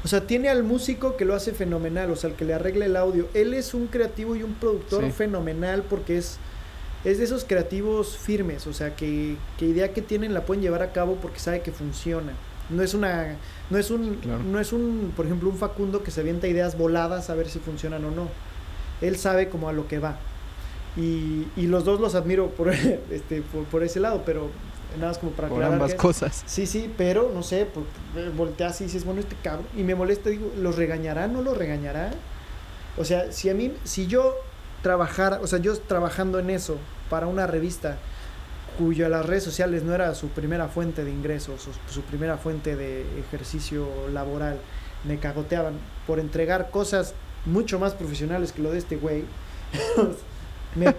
O 0.05 0.09
sea, 0.09 0.27
tiene 0.27 0.49
al 0.49 0.63
músico 0.63 1.17
que 1.17 1.25
lo 1.25 1.35
hace 1.35 1.53
fenomenal, 1.53 2.11
o 2.11 2.17
sea, 2.17 2.31
el 2.31 2.37
que 2.37 2.45
le 2.45 2.55
arregla 2.55 2.87
el 2.87 2.97
audio. 2.97 3.29
Él 3.35 3.53
es 3.53 3.75
un 3.75 3.89
creativo 3.89 4.37
y 4.37 4.43
un 4.43 4.55
productor 4.55 5.05
Sí. 5.05 5.11
fenomenal 5.11 5.83
porque 5.83 6.19
es, 6.19 6.39
es 7.05 7.19
de 7.19 7.25
esos 7.25 7.45
creativos 7.45 8.17
firmes, 8.17 8.67
o 8.69 8.73
sea, 8.73 8.95
que, 8.95 9.37
que 9.59 9.67
idea 9.67 9.93
que 9.93 10.01
tienen 10.01 10.35
la 10.35 10.43
pueden 10.47 10.63
llevar 10.63 10.83
a 10.83 10.93
cabo 10.93 11.17
porque 11.17 11.41
sabe 11.41 11.63
que 11.63 11.73
funciona. 11.73 12.33
No 12.71 12.83
es 12.83 12.95
una, 12.95 13.37
no 13.71 13.79
es 13.79 13.91
un, 13.91 14.15
Claro. 14.17 14.43
no 14.45 14.61
es 14.61 14.73
un, 14.73 15.13
por 15.17 15.27
ejemplo, 15.27 15.49
un 15.49 15.57
Facundo 15.57 16.03
que 16.03 16.11
se 16.13 16.21
avienta 16.21 16.47
ideas 16.47 16.79
voladas 16.79 17.29
a 17.29 17.35
ver 17.35 17.49
si 17.49 17.59
funcionan 17.59 18.05
o 18.05 18.11
no. 18.13 18.29
Él 19.01 19.17
sabe 19.17 19.49
como 19.49 19.69
a 19.69 19.73
lo 19.73 19.89
que 19.89 19.99
va. 19.99 20.19
Y, 20.97 21.47
y 21.57 21.67
los 21.69 21.85
dos 21.85 22.01
los 22.01 22.15
admiro 22.15 22.49
por, 22.51 22.69
este, 23.11 23.43
por, 23.43 23.65
por 23.65 23.83
ese 23.83 24.01
lado, 24.01 24.23
pero 24.27 24.49
nada 24.97 25.09
más 25.09 25.19
como 25.19 25.33
para 25.33 25.49
Por 25.49 25.63
ambas 25.63 25.93
que- 25.93 25.97
cosas. 25.99 26.43
Sí, 26.47 26.67
sí, 26.67 26.93
pero 26.97 27.31
no 27.33 27.43
sé, 27.43 27.63
eh, 27.63 28.33
volteas 28.37 28.81
y 28.81 28.85
dices, 28.85 29.05
bueno, 29.05 29.21
este 29.21 29.37
cabrón, 29.43 29.67
y 29.77 29.83
me 29.83 29.95
molesta, 29.95 30.31
digo, 30.31 30.51
¿los 30.59 30.77
regañará? 30.77 31.29
¿No 31.29 31.43
los 31.43 31.57
regañará? 31.57 32.11
O 32.97 33.05
sea, 33.05 33.31
si 33.31 33.49
a 33.49 33.55
mí, 33.55 33.73
si 33.85 34.07
yo 34.09 34.35
trabajara, 34.83 35.41
o 35.43 35.47
sea, 35.47 35.59
yo 35.61 35.77
trabajando 35.79 36.39
en 36.39 36.51
eso 36.51 36.79
para 37.11 37.27
una 37.27 37.47
revista 37.47 37.99
cuya 38.77 39.09
las 39.09 39.27
redes 39.27 39.43
sociales 39.45 39.83
no 39.83 39.95
era 39.95 40.15
su 40.15 40.29
primera 40.29 40.69
fuente 40.69 41.05
de 41.05 41.11
ingresos, 41.11 41.63
su, 41.63 41.71
su 41.93 42.03
primera 42.03 42.39
fuente 42.39 42.77
de 42.77 43.05
ejercicio 43.21 43.87
laboral, 44.13 44.59
me 45.05 45.19
cagoteaban 45.19 45.75
por 46.07 46.19
entregar 46.21 46.71
cosas 46.71 47.15
mucho 47.45 47.79
más 47.79 47.95
profesionales 47.95 48.53
que 48.53 48.63
lo 48.63 48.71
de 48.73 48.79
este 48.79 48.97
güey. 48.97 49.25
me, 50.75 50.95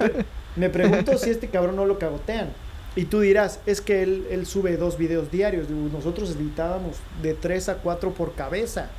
me 0.55 0.69
pregunto 0.69 1.17
si 1.17 1.29
este 1.29 1.47
cabrón 1.47 1.75
no 1.75 1.85
lo 1.85 1.99
cagotean. 1.99 2.49
Y 2.95 3.05
tú 3.05 3.19
dirás, 3.19 3.59
es 3.65 3.81
que 3.81 4.03
él, 4.03 4.27
él 4.31 4.45
sube 4.45 4.75
dos 4.77 4.97
videos 4.97 5.31
diarios. 5.31 5.69
Nosotros 5.69 6.35
editábamos 6.35 6.97
de 7.21 7.33
tres 7.33 7.69
a 7.69 7.75
cuatro 7.75 8.11
por 8.13 8.33
cabeza. 8.33 8.89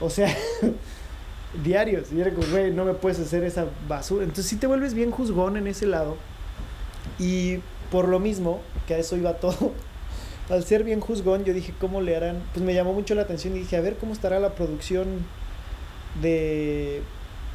O 0.00 0.10
sea, 0.10 0.34
diarios. 1.64 2.12
Y 2.12 2.20
era 2.20 2.32
como, 2.32 2.46
güey, 2.48 2.72
no 2.72 2.84
me 2.84 2.94
puedes 2.94 3.18
hacer 3.18 3.44
esa 3.44 3.66
basura. 3.88 4.24
Entonces 4.24 4.46
sí 4.46 4.56
te 4.56 4.66
vuelves 4.66 4.94
bien 4.94 5.10
juzgón 5.10 5.56
en 5.56 5.66
ese 5.66 5.86
lado. 5.86 6.16
Y 7.18 7.58
por 7.90 8.08
lo 8.08 8.18
mismo, 8.18 8.60
que 8.86 8.94
a 8.94 8.98
eso 8.98 9.16
iba 9.16 9.34
todo, 9.34 9.72
al 10.50 10.64
ser 10.64 10.84
bien 10.84 11.00
juzgón, 11.00 11.44
yo 11.44 11.52
dije, 11.52 11.74
¿cómo 11.78 12.00
le 12.00 12.16
harán? 12.16 12.42
Pues 12.54 12.64
me 12.64 12.74
llamó 12.74 12.94
mucho 12.94 13.14
la 13.14 13.22
atención 13.22 13.54
y 13.56 13.60
dije, 13.60 13.76
a 13.76 13.80
ver 13.80 13.96
cómo 13.96 14.12
estará 14.12 14.40
la 14.40 14.54
producción 14.54 15.06
de, 16.20 17.02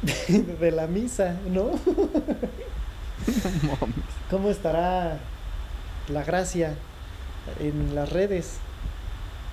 de, 0.60 0.70
la 0.70 0.86
misa, 0.86 1.36
¿no? 1.50 1.70
¿Cómo 4.30 4.50
estará 4.50 5.18
la 6.08 6.24
gracia 6.24 6.74
en 7.60 7.94
las 7.94 8.10
redes? 8.10 8.58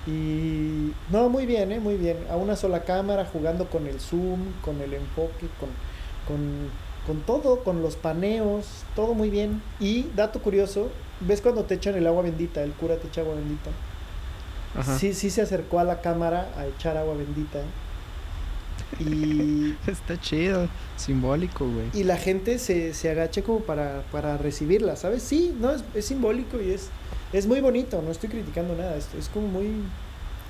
Y 0.06 0.92
no, 1.10 1.28
muy 1.28 1.46
bien, 1.46 1.72
¿eh? 1.72 1.80
muy 1.80 1.96
bien. 1.96 2.18
A 2.30 2.36
una 2.36 2.56
sola 2.56 2.84
cámara, 2.84 3.26
jugando 3.30 3.68
con 3.68 3.86
el 3.86 4.00
zoom, 4.00 4.52
con 4.62 4.80
el 4.80 4.94
enfoque, 4.94 5.48
con, 5.58 5.68
con, 6.28 6.68
con 7.06 7.22
todo, 7.22 7.64
con 7.64 7.82
los 7.82 7.96
paneos, 7.96 8.84
todo 8.94 9.14
muy 9.14 9.30
bien. 9.30 9.62
Y 9.80 10.04
dato 10.14 10.40
curioso, 10.40 10.90
¿ves 11.20 11.40
cuando 11.40 11.64
te 11.64 11.74
echan 11.74 11.96
el 11.96 12.06
agua 12.06 12.22
bendita? 12.22 12.62
El 12.62 12.72
cura 12.72 12.96
te 12.96 13.08
echa 13.08 13.22
agua 13.22 13.34
bendita. 13.34 13.70
Sí, 14.98 15.14
sí 15.14 15.30
se 15.30 15.40
acercó 15.40 15.80
a 15.80 15.84
la 15.84 16.02
cámara 16.02 16.50
a 16.56 16.66
echar 16.66 16.96
agua 16.96 17.14
bendita. 17.14 17.60
Y... 19.00 19.74
Está 19.90 20.18
chido, 20.20 20.68
simbólico, 20.96 21.68
güey. 21.68 21.86
Y 21.94 22.04
la 22.04 22.16
gente 22.16 22.58
se, 22.58 22.94
se 22.94 23.10
agacha 23.10 23.42
como 23.42 23.60
para, 23.60 24.02
para 24.12 24.36
recibirla, 24.36 24.96
¿sabes? 24.96 25.22
Sí, 25.22 25.54
no, 25.60 25.72
es, 25.72 25.84
es 25.94 26.06
simbólico 26.06 26.60
y 26.60 26.70
es 26.70 26.90
es 27.32 27.46
muy 27.46 27.60
bonito, 27.60 28.00
no 28.02 28.10
estoy 28.10 28.28
criticando 28.28 28.74
nada, 28.74 28.96
es, 28.96 29.12
es 29.14 29.28
como 29.28 29.48
muy... 29.48 29.82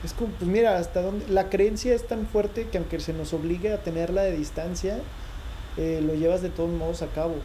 Es 0.05 0.13
como, 0.13 0.31
pues 0.35 0.49
mira, 0.49 0.79
hasta 0.79 1.01
donde 1.01 1.27
la 1.29 1.49
creencia 1.49 1.95
es 1.95 2.07
tan 2.07 2.27
fuerte 2.27 2.69
que 2.69 2.79
aunque 2.79 3.01
se 3.01 3.13
nos 3.13 3.33
obligue 3.33 3.73
a 3.73 3.83
tenerla 3.83 4.23
de 4.23 4.37
distancia, 4.37 4.99
eh, 5.79 6.01
lo 6.07 6.15
llevas 6.15 6.43
de 6.43 6.51
todos 6.51 6.71
modos 6.71 7.03
a 7.03 7.09
cabo. 7.09 7.37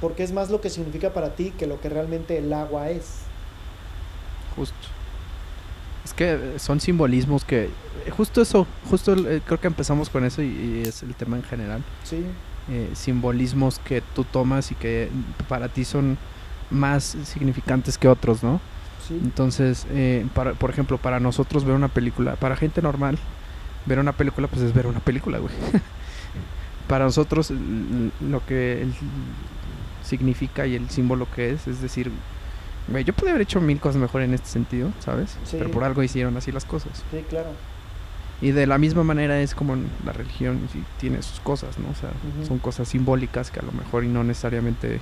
Porque 0.00 0.22
es 0.22 0.32
más 0.32 0.50
lo 0.50 0.60
que 0.60 0.68
significa 0.68 1.14
para 1.14 1.34
ti 1.34 1.52
que 1.58 1.66
lo 1.66 1.80
que 1.80 1.88
realmente 1.88 2.36
el 2.38 2.52
agua 2.52 2.90
es. 2.90 3.20
Justo. 4.54 4.93
Es 6.04 6.12
que 6.12 6.54
son 6.58 6.80
simbolismos 6.80 7.44
que... 7.44 7.70
Justo 8.16 8.42
eso, 8.42 8.66
justo 8.90 9.14
eh, 9.14 9.40
creo 9.44 9.58
que 9.58 9.66
empezamos 9.66 10.10
con 10.10 10.24
eso 10.24 10.42
y, 10.42 10.82
es 10.84 11.02
el 11.02 11.14
tema 11.14 11.36
en 11.36 11.42
general. 11.42 11.82
Sí. 12.02 12.24
Eh, 12.70 12.90
simbolismos 12.94 13.78
que 13.78 14.02
tú 14.14 14.24
tomas 14.24 14.70
y 14.70 14.74
que 14.74 15.08
para 15.48 15.68
ti 15.68 15.84
son 15.84 16.18
más 16.70 17.16
significantes 17.24 17.96
que 17.96 18.08
otros, 18.08 18.42
¿no? 18.42 18.60
Entonces, 19.10 19.86
eh, 19.90 20.26
para, 20.34 20.54
por 20.54 20.70
ejemplo, 20.70 20.96
para 20.96 21.20
nosotros 21.20 21.64
ver 21.64 21.74
una 21.74 21.88
película, 21.88 22.36
para 22.36 22.56
gente 22.56 22.80
normal, 22.80 23.18
ver 23.84 23.98
una 23.98 24.12
película 24.12 24.48
pues 24.48 24.62
es 24.62 24.72
ver 24.72 24.86
una 24.86 25.00
película, 25.00 25.38
güey. 25.38 25.52
para 26.88 27.04
nosotros 27.04 27.50
lo 27.50 28.44
que 28.46 28.86
significa 30.02 30.66
y 30.66 30.74
el 30.74 30.90
símbolo 30.90 31.26
que 31.34 31.50
es, 31.50 31.66
es 31.66 31.80
decir, 31.80 32.10
güey, 32.88 33.04
yo 33.04 33.12
podría 33.12 33.32
haber 33.32 33.42
hecho 33.42 33.60
mil 33.60 33.80
cosas 33.80 34.00
mejor 34.00 34.22
en 34.22 34.34
este 34.34 34.48
sentido, 34.48 34.90
¿sabes? 35.00 35.36
Pero 35.50 35.70
por 35.70 35.84
algo 35.84 36.02
hicieron 36.02 36.36
así 36.36 36.52
las 36.52 36.64
cosas. 36.64 37.02
Sí, 37.10 37.24
claro. 37.28 37.50
Y 38.40 38.50
de 38.50 38.66
la 38.66 38.78
misma 38.78 39.04
manera 39.04 39.40
es 39.40 39.54
como 39.54 39.76
la 40.04 40.12
religión 40.12 40.60
tiene 40.98 41.22
sus 41.22 41.40
cosas, 41.40 41.78
¿no? 41.78 41.88
O 41.90 41.94
sea, 41.94 42.10
son 42.46 42.58
cosas 42.58 42.88
simbólicas 42.88 43.50
que 43.50 43.60
a 43.60 43.62
lo 43.62 43.72
mejor 43.72 44.04
y 44.04 44.08
no 44.08 44.24
necesariamente 44.24 45.00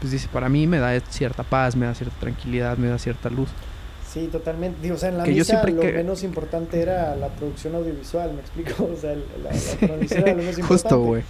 pues 0.00 0.12
dice, 0.12 0.28
para 0.30 0.50
mí 0.50 0.66
me 0.66 0.78
da 0.78 0.98
cierta 1.00 1.42
paz, 1.44 1.76
me 1.76 1.86
da 1.86 1.94
cierta 1.94 2.14
tranquilidad, 2.20 2.76
me 2.76 2.88
da 2.88 2.98
cierta 2.98 3.30
luz. 3.30 3.48
Sí, 4.06 4.28
totalmente. 4.30 4.80
Digo, 4.82 4.96
o 4.96 4.98
sea, 4.98 5.08
en 5.08 5.18
la 5.18 5.24
misa 5.24 5.64
lo 5.66 5.82
menos 5.82 6.22
importante 6.22 6.80
era 6.80 7.16
la 7.16 7.28
producción 7.28 7.74
audiovisual, 7.74 8.32
¿me 8.34 8.40
explico? 8.40 8.84
O 8.92 8.96
sea, 8.96 9.14
la, 9.14 9.86
producción 9.86 10.28
era 10.28 10.36
lo 10.36 10.42
más 10.42 10.58
importante. 10.58 10.62
Justo, 10.62 11.00
güey. 11.00 11.22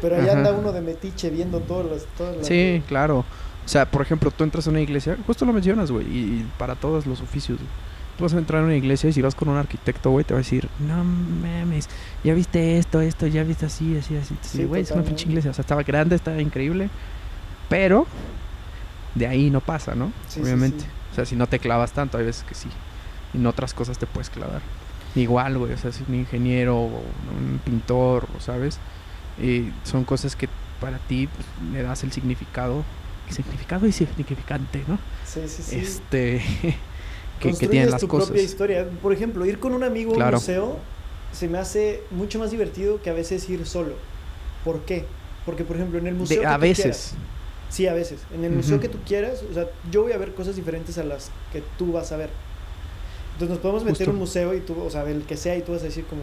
Pero 0.00 0.16
allá 0.16 0.32
anda 0.32 0.52
uno 0.52 0.72
de 0.72 0.80
metiche 0.80 1.30
viendo 1.30 1.60
todas 1.60 1.86
las... 1.90 2.04
Todas 2.16 2.36
las 2.36 2.46
sí, 2.46 2.82
claro. 2.88 3.24
O 3.64 3.68
sea, 3.68 3.86
por 3.86 4.02
ejemplo, 4.02 4.30
tú 4.30 4.44
entras 4.44 4.66
a 4.66 4.70
una 4.70 4.80
iglesia, 4.80 5.16
justo 5.26 5.44
lo 5.44 5.52
mencionas, 5.52 5.90
güey, 5.90 6.06
y, 6.06 6.46
para 6.58 6.74
todos 6.74 7.06
los 7.06 7.20
oficios, 7.20 7.58
Tú 8.16 8.24
vas 8.24 8.34
a 8.34 8.38
entrar 8.38 8.60
a 8.60 8.66
una 8.66 8.76
iglesia 8.76 9.08
y 9.08 9.12
si 9.14 9.22
vas 9.22 9.34
con 9.34 9.48
un 9.48 9.56
arquitecto, 9.56 10.10
güey, 10.10 10.22
te 10.22 10.34
va 10.34 10.40
a 10.40 10.42
decir, 10.42 10.68
no 10.80 11.02
mames, 11.02 11.88
ya 12.22 12.34
viste 12.34 12.76
esto, 12.76 13.00
esto, 13.00 13.26
ya 13.26 13.42
viste 13.42 13.64
así, 13.64 13.96
así, 13.96 14.14
así. 14.16 14.36
Sí, 14.42 14.64
güey, 14.64 14.82
es 14.82 14.90
una 14.90 15.02
pinche 15.02 15.26
iglesia. 15.26 15.50
O 15.50 15.54
sea, 15.54 15.62
estaba 15.62 15.82
grande, 15.82 16.16
estaba 16.16 16.38
increíble. 16.38 16.90
Pero 17.70 18.06
de 19.14 19.26
ahí 19.26 19.48
no 19.48 19.62
pasa, 19.62 19.94
¿no? 19.94 20.12
Obviamente. 20.38 20.84
O 21.10 21.14
sea, 21.14 21.24
si 21.24 21.36
no 21.36 21.46
te 21.46 21.58
clavas 21.58 21.92
tanto, 21.92 22.18
hay 22.18 22.24
veces 22.26 22.44
que 22.44 22.54
sí. 22.54 22.68
Y 23.32 23.38
en 23.38 23.46
otras 23.46 23.72
cosas 23.72 23.96
te 23.96 24.06
puedes 24.06 24.28
clavar. 24.28 24.60
Igual, 25.14 25.56
güey, 25.56 25.72
o 25.72 25.78
sea, 25.78 25.90
si 25.90 26.04
un 26.06 26.14
ingeniero 26.14 26.76
o 26.76 26.86
un 26.86 27.60
pintor, 27.64 28.28
¿sabes? 28.40 28.78
Y 29.42 29.70
son 29.84 30.04
cosas 30.04 30.36
que 30.36 30.48
para 30.80 30.98
ti 30.98 31.28
pues, 31.28 31.72
le 31.72 31.82
das 31.82 32.02
el 32.02 32.12
significado. 32.12 32.84
Significado 33.32 33.86
y 33.86 33.92
significante, 33.92 34.82
¿no? 34.86 34.98
Sí, 35.26 35.40
sí, 35.46 35.62
sí. 35.62 35.76
Este. 35.76 36.42
que, 37.40 37.54
que 37.54 37.68
tienen 37.68 37.90
las 37.90 38.00
tu 38.00 38.08
cosas. 38.08 38.28
propia 38.28 38.44
historia. 38.44 38.88
Por 39.02 39.12
ejemplo, 39.12 39.44
ir 39.46 39.58
con 39.58 39.74
un 39.74 39.82
amigo 39.82 40.20
a 40.20 40.26
un 40.26 40.34
museo 40.34 40.78
se 41.32 41.48
me 41.48 41.58
hace 41.58 42.02
mucho 42.10 42.38
más 42.38 42.50
divertido 42.50 43.00
que 43.02 43.10
a 43.10 43.14
veces 43.14 43.48
ir 43.48 43.66
solo. 43.66 43.94
¿Por 44.64 44.80
qué? 44.82 45.06
Porque, 45.44 45.64
por 45.64 45.76
ejemplo, 45.76 45.98
en 45.98 46.06
el 46.06 46.14
museo. 46.14 46.48
a 46.48 46.56
veces. 46.58 47.14
Sí, 47.70 47.86
a 47.86 47.94
veces. 47.94 48.20
En 48.34 48.44
el 48.44 48.52
museo 48.52 48.78
que 48.80 48.88
tú 48.88 48.98
quieras, 49.06 49.42
o 49.50 49.54
sea, 49.54 49.66
yo 49.90 50.02
voy 50.02 50.12
a 50.12 50.18
ver 50.18 50.34
cosas 50.34 50.56
diferentes 50.56 50.98
a 50.98 51.04
las 51.04 51.30
que 51.52 51.62
tú 51.78 51.90
vas 51.92 52.12
a 52.12 52.18
ver. 52.18 52.28
Entonces 53.32 53.48
nos 53.48 53.58
podemos 53.60 53.82
meter 53.82 54.08
en 54.08 54.14
un 54.14 54.20
museo 54.20 54.52
y 54.52 54.60
tú, 54.60 54.78
o 54.78 54.90
sea, 54.90 55.08
el 55.08 55.22
que 55.22 55.38
sea, 55.38 55.56
y 55.56 55.62
tú 55.62 55.72
vas 55.72 55.80
a 55.80 55.86
decir 55.86 56.04
como, 56.04 56.22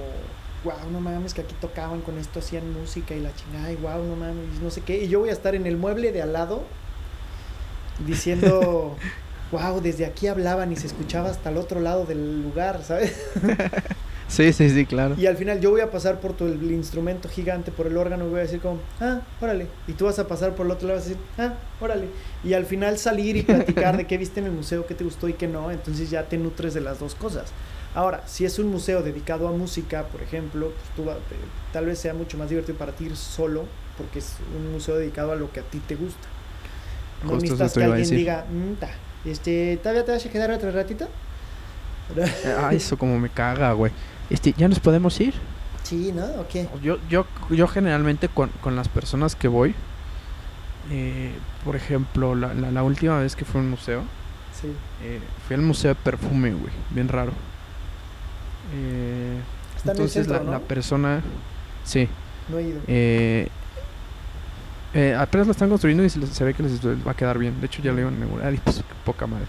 wow, 0.64 0.92
no 0.92 1.02
mames, 1.02 1.34
que 1.34 1.42
aquí 1.42 1.56
tocaban 1.60 2.02
con 2.02 2.20
esto, 2.20 2.38
hacían 2.38 2.72
música 2.72 3.16
y 3.16 3.20
la 3.20 3.36
chingada, 3.36 3.72
y 3.72 3.78
wow, 3.78 4.04
no 4.06 4.16
mames, 4.16 4.62
no 4.62 4.70
sé 4.70 4.82
qué. 4.82 5.04
Y 5.04 5.08
yo 5.08 5.20
voy 5.20 5.30
a 5.30 5.34
estar 5.34 5.56
en 5.56 5.66
el 5.66 5.76
mueble 5.76 6.12
de 6.12 6.22
al 6.22 6.34
lado 6.34 6.64
diciendo, 8.06 8.96
wow, 9.52 9.82
desde 9.82 10.06
aquí 10.06 10.28
hablaban 10.28 10.72
y 10.72 10.76
se 10.76 10.88
escuchaba 10.88 11.30
hasta 11.30 11.50
el 11.50 11.58
otro 11.58 11.80
lado 11.80 12.06
del 12.06 12.42
lugar, 12.42 12.84
¿sabes? 12.84 13.16
Sí, 14.30 14.54
sí, 14.54 14.70
sí, 14.70 14.86
claro. 14.86 15.16
Y 15.18 15.26
al 15.26 15.38
final 15.38 15.60
yo 15.60 15.72
voy 15.72 15.82
a 15.82 15.90
pasar 15.90 16.20
por 16.20 16.34
tu, 16.34 16.46
el 16.46 16.72
instrumento 16.72 17.28
gigante, 17.28 17.72
por 17.72 17.88
el 17.88 17.98
órgano, 17.98 18.28
y 18.28 18.30
voy 18.30 18.40
a 18.40 18.44
decir 18.44 18.60
como, 18.60 18.80
ah, 19.02 19.22
órale. 19.42 19.66
Y 19.88 19.94
tú 19.94 20.06
vas 20.06 20.20
a 20.20 20.28
pasar 20.28 20.54
por 20.54 20.68
el 20.68 20.72
otro 20.72 20.88
lado 20.88 21.00
y 21.00 21.02
vas 21.02 21.08
a 21.08 21.10
decir, 21.10 21.24
ah, 21.40 21.54
órale. 21.82 22.10
Y 22.44 22.54
al 22.54 22.68
final 22.68 23.00
salir 23.00 23.38
y 23.38 23.42
platicar 23.42 23.98
de 23.98 24.06
qué 24.06 24.20
viste 24.20 24.40
en 24.40 24.46
el 24.46 24.52
museo, 24.52 24.86
qué 24.86 24.94
te 24.94 25.04
gustó 25.04 25.28
y 25.28 25.34
qué 25.34 25.48
no, 25.48 25.72
entonces 25.72 26.12
ya 26.12 26.30
te 26.30 26.38
nutres 26.38 26.76
de 26.76 26.82
las 26.82 27.00
dos 27.00 27.16
cosas. 27.16 27.52
Ahora, 27.96 28.22
si 28.28 28.46
es 28.46 28.60
un 28.60 28.70
museo 28.70 29.02
dedicado 29.02 29.48
a 29.48 29.52
música, 29.52 30.04
por 30.04 30.22
ejemplo, 30.22 30.74
pues 30.74 30.96
tú 30.96 31.12
tal 31.74 31.88
vez 31.88 31.98
sea 31.98 32.14
mucho 32.14 32.38
más 32.38 32.50
divertido 32.50 32.78
para 32.78 32.92
ti 32.92 33.06
ir 33.06 33.16
solo, 33.16 33.66
porque 33.98 34.20
es 34.20 34.36
un 34.56 34.72
museo 34.72 34.96
dedicado 34.96 35.32
a 35.32 35.36
lo 35.36 35.52
que 35.52 35.62
a 35.62 35.64
ti 35.64 35.80
te 35.80 35.96
gusta. 35.96 36.28
No 37.24 37.36
necesitas 37.36 37.74
que 37.74 37.84
alguien 37.84 38.10
diga, 38.10 38.46
mm, 38.50 39.28
este, 39.30 39.78
¿todavía 39.78 40.06
te 40.06 40.12
vas 40.12 40.26
a 40.26 40.30
quedar 40.30 40.52
otro 40.52 40.72
ratito? 40.72 41.08
ah, 42.58 42.74
eso 42.74 42.98
como 42.98 43.20
me 43.20 43.30
caga, 43.30 43.74
güey. 43.74 43.92
Este, 44.30 44.54
¿Ya 44.58 44.68
nos 44.68 44.80
podemos 44.80 45.20
ir? 45.20 45.34
Sí, 45.84 46.12
¿no? 46.14 46.26
¿O 46.40 46.48
qué? 46.48 46.68
Yo, 46.84 46.98
yo, 47.10 47.26
yo 47.50 47.68
generalmente 47.68 48.30
con, 48.30 48.50
con 48.62 48.76
las 48.76 48.88
personas 48.88 49.36
que 49.36 49.48
voy, 49.48 49.74
eh, 50.92 51.32
por 51.66 51.76
ejemplo, 51.76 52.36
la, 52.36 52.54
la, 52.54 52.84
última 52.84 53.20
vez 53.20 53.36
que 53.36 53.46
fui 53.46 53.60
a 53.60 53.64
un 53.64 53.72
museo, 53.72 54.04
sí. 54.60 54.68
eh, 55.04 55.20
fui 55.48 55.56
al 55.56 55.62
museo 55.62 55.90
de 55.90 55.96
perfume, 55.96 56.52
güey, 56.52 56.74
bien 56.92 57.08
raro. 57.08 57.32
Eh, 58.76 59.40
entonces 59.86 60.28
la, 60.28 60.44
la, 60.44 60.60
persona, 60.60 61.22
sí. 61.84 62.08
No 62.50 62.60
he 62.60 62.64
ido. 62.64 62.82
Eh, 64.94 65.16
apenas 65.16 65.46
lo 65.48 65.52
están 65.52 65.70
construyendo 65.70 66.04
y 66.04 66.10
se, 66.10 66.26
se, 66.26 66.44
ve 66.44 66.54
que 66.54 66.64
les 66.64 66.84
va 66.86 67.12
a 67.12 67.16
quedar 67.16 67.38
bien. 67.38 67.60
De 67.60 67.68
hecho 67.68 67.82
ya 67.82 67.92
lo 67.92 68.00
iban 68.02 68.14
a 68.16 68.18
inaugurar 68.18 68.54
y 68.54 68.58
pues 68.58 68.84
poca 69.06 69.28
madre. 69.28 69.46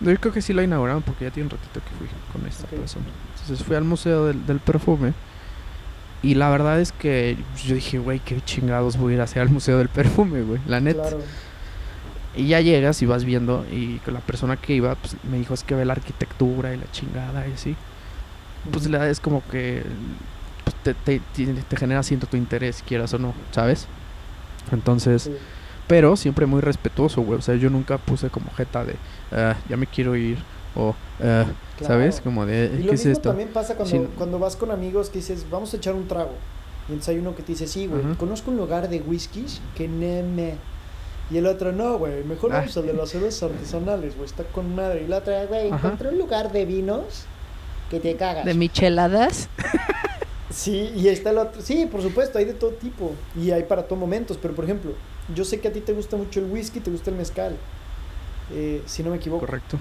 Yo 0.00 0.14
creo 0.16 0.32
que 0.32 0.42
sí 0.42 0.52
lo 0.52 0.62
inauguraron 0.62 1.02
porque 1.02 1.24
ya 1.24 1.30
tiene 1.30 1.46
un 1.46 1.50
ratito 1.50 1.80
que 1.80 1.96
fui 1.96 2.08
con 2.32 2.46
esta 2.48 2.66
persona. 2.66 3.04
Entonces 3.32 3.64
fui 3.64 3.76
al 3.76 3.84
museo 3.84 4.26
del, 4.26 4.60
perfume. 4.60 5.12
Y 6.22 6.34
la 6.34 6.48
verdad 6.48 6.80
es 6.80 6.92
que 6.92 7.36
yo 7.64 7.74
dije, 7.74 7.98
güey, 7.98 8.20
qué 8.20 8.40
chingados 8.40 8.96
voy 8.96 9.12
a 9.12 9.16
ir 9.16 9.20
a 9.20 9.24
hacer 9.24 9.42
al 9.42 9.50
museo 9.50 9.78
del 9.78 9.88
perfume, 9.88 10.42
güey. 10.42 10.60
La 10.66 10.80
neta. 10.80 11.10
Y 12.34 12.48
ya 12.48 12.60
llegas 12.60 13.00
y 13.02 13.06
vas 13.06 13.24
viendo. 13.24 13.64
Y 13.70 13.98
con 13.98 14.14
la 14.14 14.20
persona 14.20 14.56
que 14.56 14.74
iba, 14.74 14.94
pues 14.94 15.16
me 15.30 15.38
dijo, 15.38 15.54
es 15.54 15.62
que 15.62 15.74
ve 15.74 15.84
la 15.84 15.92
arquitectura 15.92 16.74
y 16.74 16.78
la 16.78 16.90
chingada 16.90 17.46
y 17.46 17.52
así. 17.52 17.76
Pues 18.70 18.88
la 18.88 19.08
es 19.08 19.20
como 19.20 19.46
que 19.48 19.82
pues, 20.64 20.96
te, 20.96 21.20
te, 21.20 21.76
genera 21.76 22.02
siento 22.02 22.26
tu 22.26 22.36
interés, 22.36 22.82
quieras 22.86 23.14
o 23.14 23.18
no, 23.18 23.34
¿sabes? 23.52 23.86
Entonces. 24.72 25.30
Pero 25.88 26.16
siempre 26.16 26.46
muy 26.46 26.60
respetuoso, 26.60 27.22
güey. 27.22 27.38
O 27.38 27.42
sea, 27.42 27.54
yo 27.54 27.70
nunca 27.70 27.96
puse 27.98 28.28
como 28.28 28.50
jeta 28.56 28.84
de, 28.84 28.96
ah, 29.30 29.54
ya 29.68 29.76
me 29.76 29.86
quiero 29.86 30.16
ir, 30.16 30.36
o, 30.74 30.96
eh, 31.20 31.44
¿sabes? 31.80 32.20
Como 32.20 32.44
de, 32.44 32.72
y 32.74 32.78
¿qué 32.78 32.84
lo 32.86 32.92
es 32.92 32.98
mismo 33.00 33.12
esto? 33.12 33.28
también 33.28 33.50
pasa 33.50 33.76
cuando, 33.76 33.96
Sí. 33.96 34.08
cuando 34.18 34.38
vas 34.40 34.56
con 34.56 34.72
amigos 34.72 35.10
que 35.10 35.18
dices, 35.18 35.46
vamos 35.48 35.72
a 35.74 35.76
echar 35.76 35.94
un 35.94 36.08
trago. 36.08 36.32
Y 36.88 36.92
entonces 36.92 37.10
hay 37.14 37.18
uno 37.20 37.36
que 37.36 37.42
te 37.44 37.52
dice, 37.52 37.68
sí, 37.68 37.86
güey, 37.86 38.02
conozco 38.16 38.50
un 38.50 38.56
lugar 38.56 38.88
de 38.88 39.00
whiskies 39.00 39.60
que 39.76 39.86
neme. 39.86 40.54
Y 41.30 41.36
el 41.38 41.46
otro, 41.46 41.70
no, 41.70 41.98
güey, 41.98 42.24
mejor 42.24 42.52
Ah. 42.52 42.58
vamos 42.58 42.76
al 42.76 42.86
de 42.86 42.92
las 42.92 43.08
cervezas 43.10 43.44
artesanales, 43.44 44.16
güey, 44.16 44.26
está 44.28 44.42
con 44.42 44.74
madre. 44.74 45.04
Y 45.04 45.06
la 45.08 45.18
otra, 45.18 45.44
güey, 45.46 45.68
encontré 45.68 46.08
un 46.08 46.18
lugar 46.18 46.50
de 46.50 46.64
vinos 46.64 47.26
que 47.90 48.00
te 48.00 48.16
cagas. 48.16 48.44
De 48.44 48.54
micheladas. 48.54 49.48
Sí, 50.56 50.90
y 50.96 51.08
está 51.08 51.30
el 51.30 51.38
otro. 51.38 51.60
Sí, 51.60 51.84
por 51.86 52.00
supuesto, 52.00 52.38
hay 52.38 52.46
de 52.46 52.54
todo 52.54 52.70
tipo. 52.70 53.12
Y 53.38 53.50
hay 53.50 53.64
para 53.64 53.82
todos 53.82 54.00
momentos. 54.00 54.38
Pero, 54.40 54.54
por 54.54 54.64
ejemplo, 54.64 54.92
yo 55.34 55.44
sé 55.44 55.60
que 55.60 55.68
a 55.68 55.72
ti 55.72 55.80
te 55.80 55.92
gusta 55.92 56.16
mucho 56.16 56.40
el 56.40 56.46
whisky, 56.50 56.80
te 56.80 56.90
gusta 56.90 57.10
el 57.10 57.16
mezcal. 57.16 57.56
eh, 58.52 58.80
si 58.86 59.02
no 59.02 59.10
me 59.10 59.16
equivoco. 59.16 59.44
Correcto. 59.44 59.76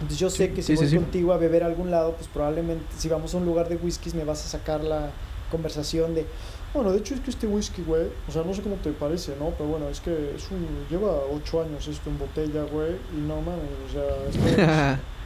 Entonces 0.00 0.18
yo 0.18 0.28
sé 0.30 0.48
Sí, 0.48 0.52
que 0.52 0.62
si 0.62 0.72
sí, 0.72 0.74
voy 0.76 0.88
sí. 0.88 0.96
contigo 0.96 1.32
a 1.32 1.36
beber 1.38 1.62
a 1.62 1.66
algún 1.66 1.90
lado, 1.92 2.12
pues 2.16 2.26
probablemente 2.28 2.84
si 2.98 3.08
vamos 3.08 3.32
a 3.34 3.36
un 3.38 3.44
lugar 3.46 3.68
de 3.68 3.76
whiskies 3.76 4.14
me 4.14 4.24
vas 4.24 4.44
a 4.44 4.48
sacar 4.48 4.82
la 4.82 5.10
conversación 5.50 6.12
de, 6.14 6.26
bueno, 6.74 6.90
de 6.90 6.98
hecho 6.98 7.14
es 7.14 7.20
que 7.20 7.30
este 7.30 7.46
whisky, 7.46 7.82
güey, 7.82 8.08
o 8.28 8.32
sea, 8.32 8.42
no 8.42 8.52
sé 8.52 8.62
cómo 8.62 8.74
te 8.76 8.90
parece, 8.90 9.36
¿no? 9.38 9.50
Pero 9.50 9.68
bueno, 9.70 9.88
es 9.88 10.00
que 10.00 10.32
es 10.34 10.50
un, 10.50 10.66
lleva 10.90 11.12
ocho 11.32 11.62
años 11.62 11.86
esto 11.86 12.10
en 12.10 12.18
botella, 12.18 12.64
güey, 12.64 12.96
y 13.16 13.20
no 13.20 13.36
mames, 13.42 13.70
o 13.88 13.92
sea, 13.92 14.28
es 14.28 14.36
que- 14.56 14.96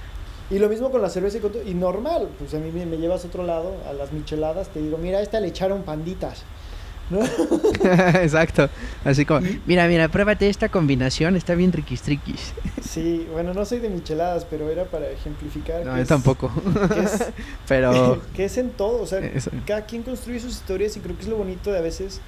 Y 0.51 0.59
lo 0.61 0.69
mismo 0.69 0.91
con 0.93 1.03
la 1.03 1.11
cerveza 1.11 1.39
y 1.39 1.41
con 1.41 1.53
todo, 1.53 1.63
y 1.65 1.75
normal, 1.75 2.29
pues 2.39 2.55
a 2.55 2.59
mí 2.59 2.71
me, 2.71 2.85
llevas 2.99 3.25
a 3.25 3.29
otro 3.29 3.43
lado, 3.45 3.75
a 3.89 3.93
las 3.93 4.13
micheladas, 4.13 4.69
te 4.69 4.81
digo, 4.81 4.97
mira, 4.97 5.19
a 5.19 5.23
esta 5.23 5.41
le 5.41 5.49
echaron 5.49 5.83
panditas, 5.83 6.45
¿no? 7.11 7.19
Exacto. 8.21 8.69
Así 9.05 9.25
como, 9.25 9.41
Mira, 9.67 9.89
mira, 9.89 10.09
pruébate 10.09 10.49
esta 10.49 10.69
combinación, 10.69 11.35
está 11.37 11.55
bien 11.57 11.73
triquis 11.73 12.03
triquis. 12.03 12.53
Sí, 12.81 13.27
bueno, 13.33 13.55
no 13.55 13.65
soy 13.65 13.81
de 13.81 13.89
micheladas, 13.89 14.45
pero 14.49 14.71
era 14.71 14.85
para 14.85 15.11
ejemplificar. 15.11 15.85
no, 15.85 15.91
que 15.93 15.97
yo 15.99 16.03
es- 16.03 16.09
tampoco. 16.09 16.51
que 16.95 17.01
es- 17.01 17.25
Pero, 17.69 18.23
que 18.35 18.45
es 18.45 18.57
en 18.59 18.71
todo, 18.71 19.03
o 19.03 19.07
sea, 19.07 19.19
Eso. 19.19 19.51
cada 19.67 19.85
quien 19.87 20.05
construye 20.05 20.39
sus 20.39 20.53
historias 20.53 20.97
y 20.97 21.01
creo 21.01 21.17
que 21.17 21.23
es 21.23 21.29
lo 21.29 21.37
bonito 21.37 21.73
de 21.73 21.79
a 21.79 21.83
veces 21.83 22.21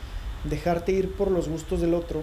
dejarte 0.42 0.90
ir 0.92 1.12
por 1.12 1.30
los 1.30 1.48
gustos 1.48 1.80
del 1.80 1.94
otro. 1.94 2.22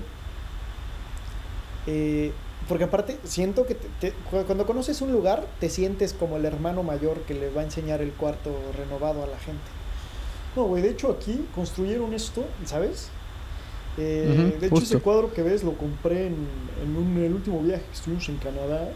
Eh, 1.87 2.31
porque 2.67 2.85
aparte, 2.85 3.17
siento 3.23 3.65
que 3.65 3.75
te- 3.75 3.89
te- 3.99 4.11
cu- 4.29 4.43
cuando 4.45 4.65
conoces 4.65 5.01
un 5.01 5.11
lugar, 5.11 5.45
te 5.59 5.69
sientes 5.69 6.13
como 6.13 6.37
el 6.37 6.45
hermano 6.45 6.83
mayor 6.83 7.19
que 7.21 7.33
le 7.33 7.49
va 7.49 7.61
a 7.61 7.63
enseñar 7.65 8.01
el 8.01 8.11
cuarto 8.11 8.51
renovado 8.77 9.23
a 9.23 9.27
la 9.27 9.37
gente. 9.39 9.61
No, 10.55 10.63
güey, 10.63 10.81
de 10.81 10.89
hecho 10.89 11.11
aquí 11.11 11.45
construyeron 11.53 12.13
esto, 12.13 12.45
¿sabes? 12.65 13.09
Eh, 13.97 14.57
de 14.59 14.65
hecho, 14.67 14.75
justo. 14.75 14.95
ese 14.95 15.03
cuadro 15.03 15.31
que 15.33 15.41
ves 15.43 15.63
lo 15.63 15.73
compré 15.77 16.27
en, 16.27 16.35
en 16.83 16.95
un- 16.97 17.17
en 17.17 17.23
el 17.25 17.33
último 17.33 17.61
viaje 17.61 17.83
que 17.85 17.93
estuvimos 17.93 18.27
en 18.29 18.37
Canadá. 18.37 18.89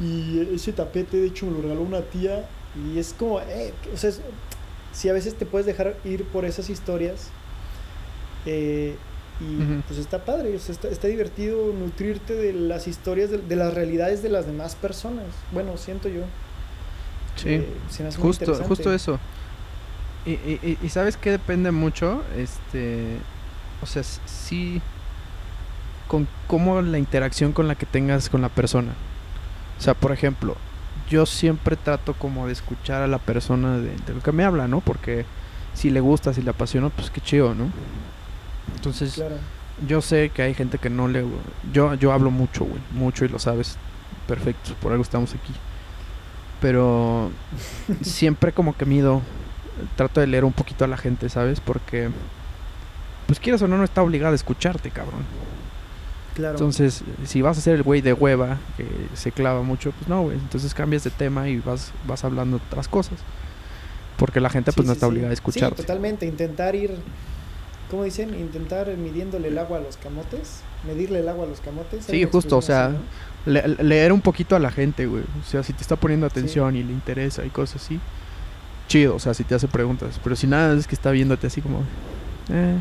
Y 0.00 0.40
ese 0.54 0.72
tapete, 0.72 1.16
de 1.18 1.26
hecho, 1.28 1.46
me 1.46 1.52
lo 1.52 1.62
regaló 1.62 1.82
una 1.82 2.00
tía. 2.02 2.48
Y 2.76 2.98
es 2.98 3.12
como, 3.12 3.40
eh, 3.40 3.72
o 3.92 3.96
sea, 3.96 4.10
es- 4.10 4.20
si 4.92 5.08
a 5.08 5.12
veces 5.12 5.34
te 5.34 5.46
puedes 5.46 5.66
dejar 5.66 5.96
ir 6.04 6.24
por 6.24 6.44
esas 6.44 6.70
historias. 6.70 7.28
eh, 8.46 8.96
y 9.40 9.80
pues 9.88 9.98
está 9.98 10.24
padre, 10.24 10.54
o 10.56 10.58
sea, 10.58 10.72
está, 10.74 10.88
está 10.88 11.08
divertido 11.08 11.72
nutrirte 11.72 12.34
de 12.34 12.52
las 12.52 12.86
historias, 12.86 13.30
de, 13.30 13.38
de 13.38 13.56
las 13.56 13.74
realidades 13.74 14.22
de 14.22 14.28
las 14.30 14.46
demás 14.46 14.76
personas. 14.76 15.26
Bueno, 15.50 15.76
siento 15.76 16.08
yo. 16.08 16.22
sí. 17.36 17.48
Eh, 17.50 17.68
se 17.90 18.02
me 18.02 18.08
hace 18.10 18.18
muy 18.18 18.28
Justo, 18.28 18.54
justo 18.64 18.92
eso. 18.92 19.18
Y, 20.24 20.32
y, 20.32 20.78
y- 20.82 20.88
sabes 20.88 21.16
que 21.16 21.30
depende 21.30 21.70
mucho, 21.70 22.22
este, 22.36 23.26
o 23.82 23.86
sea, 23.86 24.02
sí, 24.02 24.80
con 26.06 26.28
cómo 26.46 26.80
la 26.82 26.98
interacción 26.98 27.52
con 27.52 27.68
la 27.68 27.74
que 27.74 27.86
tengas 27.86 28.28
con 28.30 28.40
la 28.42 28.48
persona. 28.48 28.96
O 29.78 29.80
sea, 29.82 29.94
por 29.94 30.12
ejemplo, 30.12 30.56
yo 31.08 31.26
siempre 31.26 31.76
trato 31.76 32.14
como 32.14 32.46
de 32.46 32.52
escuchar 32.52 33.02
a 33.02 33.06
la 33.08 33.18
persona 33.18 33.78
de, 33.78 34.00
de 34.06 34.14
lo 34.14 34.22
que 34.22 34.32
me 34.32 34.44
habla, 34.44 34.68
¿no? 34.68 34.80
Porque 34.80 35.26
si 35.74 35.90
le 35.90 36.00
gusta, 36.00 36.32
si 36.32 36.42
le 36.42 36.50
apasiona, 36.50 36.90
pues 36.90 37.10
qué 37.10 37.20
chido, 37.20 37.54
¿no? 37.54 37.74
Entonces, 38.76 39.14
Claro. 39.14 39.36
yo 39.86 40.00
sé 40.00 40.30
que 40.30 40.42
hay 40.42 40.54
gente 40.54 40.78
que 40.78 40.90
no 40.90 41.08
le... 41.08 41.24
Yo, 41.72 41.94
yo 41.94 42.12
hablo 42.12 42.30
mucho, 42.30 42.64
güey. 42.64 42.80
Mucho 42.92 43.24
y 43.24 43.28
lo 43.28 43.38
sabes. 43.38 43.76
Perfecto. 44.26 44.74
Por 44.80 44.92
algo 44.92 45.02
estamos 45.02 45.34
aquí. 45.34 45.52
Pero 46.60 47.30
siempre 48.02 48.52
como 48.52 48.76
que 48.76 48.84
mido... 48.86 49.20
Trato 49.96 50.20
de 50.20 50.28
leer 50.28 50.44
un 50.44 50.52
poquito 50.52 50.84
a 50.84 50.88
la 50.88 50.96
gente, 50.96 51.28
¿sabes? 51.28 51.60
Porque... 51.60 52.08
Pues 53.26 53.40
quieras 53.40 53.60
o 53.62 53.68
no, 53.68 53.76
no 53.78 53.84
está 53.84 54.02
obligada 54.02 54.32
a 54.32 54.36
escucharte, 54.36 54.90
cabrón. 54.90 55.22
Claro. 56.34 56.52
Entonces, 56.54 57.02
si 57.24 57.42
vas 57.42 57.56
a 57.58 57.60
ser 57.60 57.74
el 57.76 57.82
güey 57.82 58.00
de 58.00 58.12
hueva, 58.12 58.58
que 58.76 58.86
se 59.14 59.32
clava 59.32 59.62
mucho, 59.62 59.92
pues 59.92 60.08
no, 60.08 60.22
güey. 60.22 60.36
Entonces 60.36 60.74
cambias 60.74 61.04
de 61.04 61.10
tema 61.10 61.48
y 61.48 61.58
vas, 61.58 61.92
vas 62.06 62.22
hablando 62.24 62.58
otras 62.58 62.86
cosas. 62.88 63.18
Porque 64.18 64.40
la 64.40 64.50
gente 64.50 64.72
pues 64.72 64.84
Sí, 64.84 64.86
no 64.88 64.92
está 64.92 65.06
sí. 65.06 65.10
obligada 65.10 65.32
a 65.32 65.34
Sí, 65.34 65.38
escucharte. 65.40 65.76
totalmente. 65.82 66.26
Intentar 66.26 66.74
ir, 66.74 66.94
¿cómo 67.90 68.04
dicen? 68.04 68.34
Intentar 68.34 68.88
midiéndole 68.96 69.48
el 69.48 69.58
agua 69.58 69.78
a 69.78 69.80
los 69.80 69.96
camotes. 69.96 70.60
Medirle 70.86 71.20
el 71.20 71.28
agua 71.28 71.44
a 71.44 71.48
los 71.48 71.60
camotes. 71.60 72.04
Sí, 72.04 72.24
justo, 72.24 72.58
o 72.58 72.62
sea, 72.62 72.86
así, 72.86 72.96
¿no? 73.46 73.52
Le- 73.52 73.68
leer 73.82 74.12
un 74.12 74.20
poquito 74.20 74.56
a 74.56 74.58
la 74.58 74.70
gente, 74.70 75.06
güey. 75.06 75.22
O 75.22 75.44
sea, 75.48 75.62
si 75.62 75.72
te 75.72 75.82
está 75.82 75.96
poniendo 75.96 76.26
atención 76.26 76.76
y 76.76 76.82
le 76.82 76.92
interesa 76.92 77.44
y 77.44 77.50
cosas 77.50 77.82
así. 77.82 78.00
Chido, 78.88 79.14
o 79.14 79.18
sea, 79.18 79.32
si 79.34 79.44
te 79.44 79.54
hace 79.54 79.66
preguntas. 79.68 80.20
Pero 80.22 80.36
si 80.36 80.46
nada 80.46 80.74
es 80.78 80.86
que 80.86 80.94
está 80.94 81.10
viéndote 81.10 81.46
así 81.46 81.60
como... 81.62 81.80
Eh, 82.50 82.76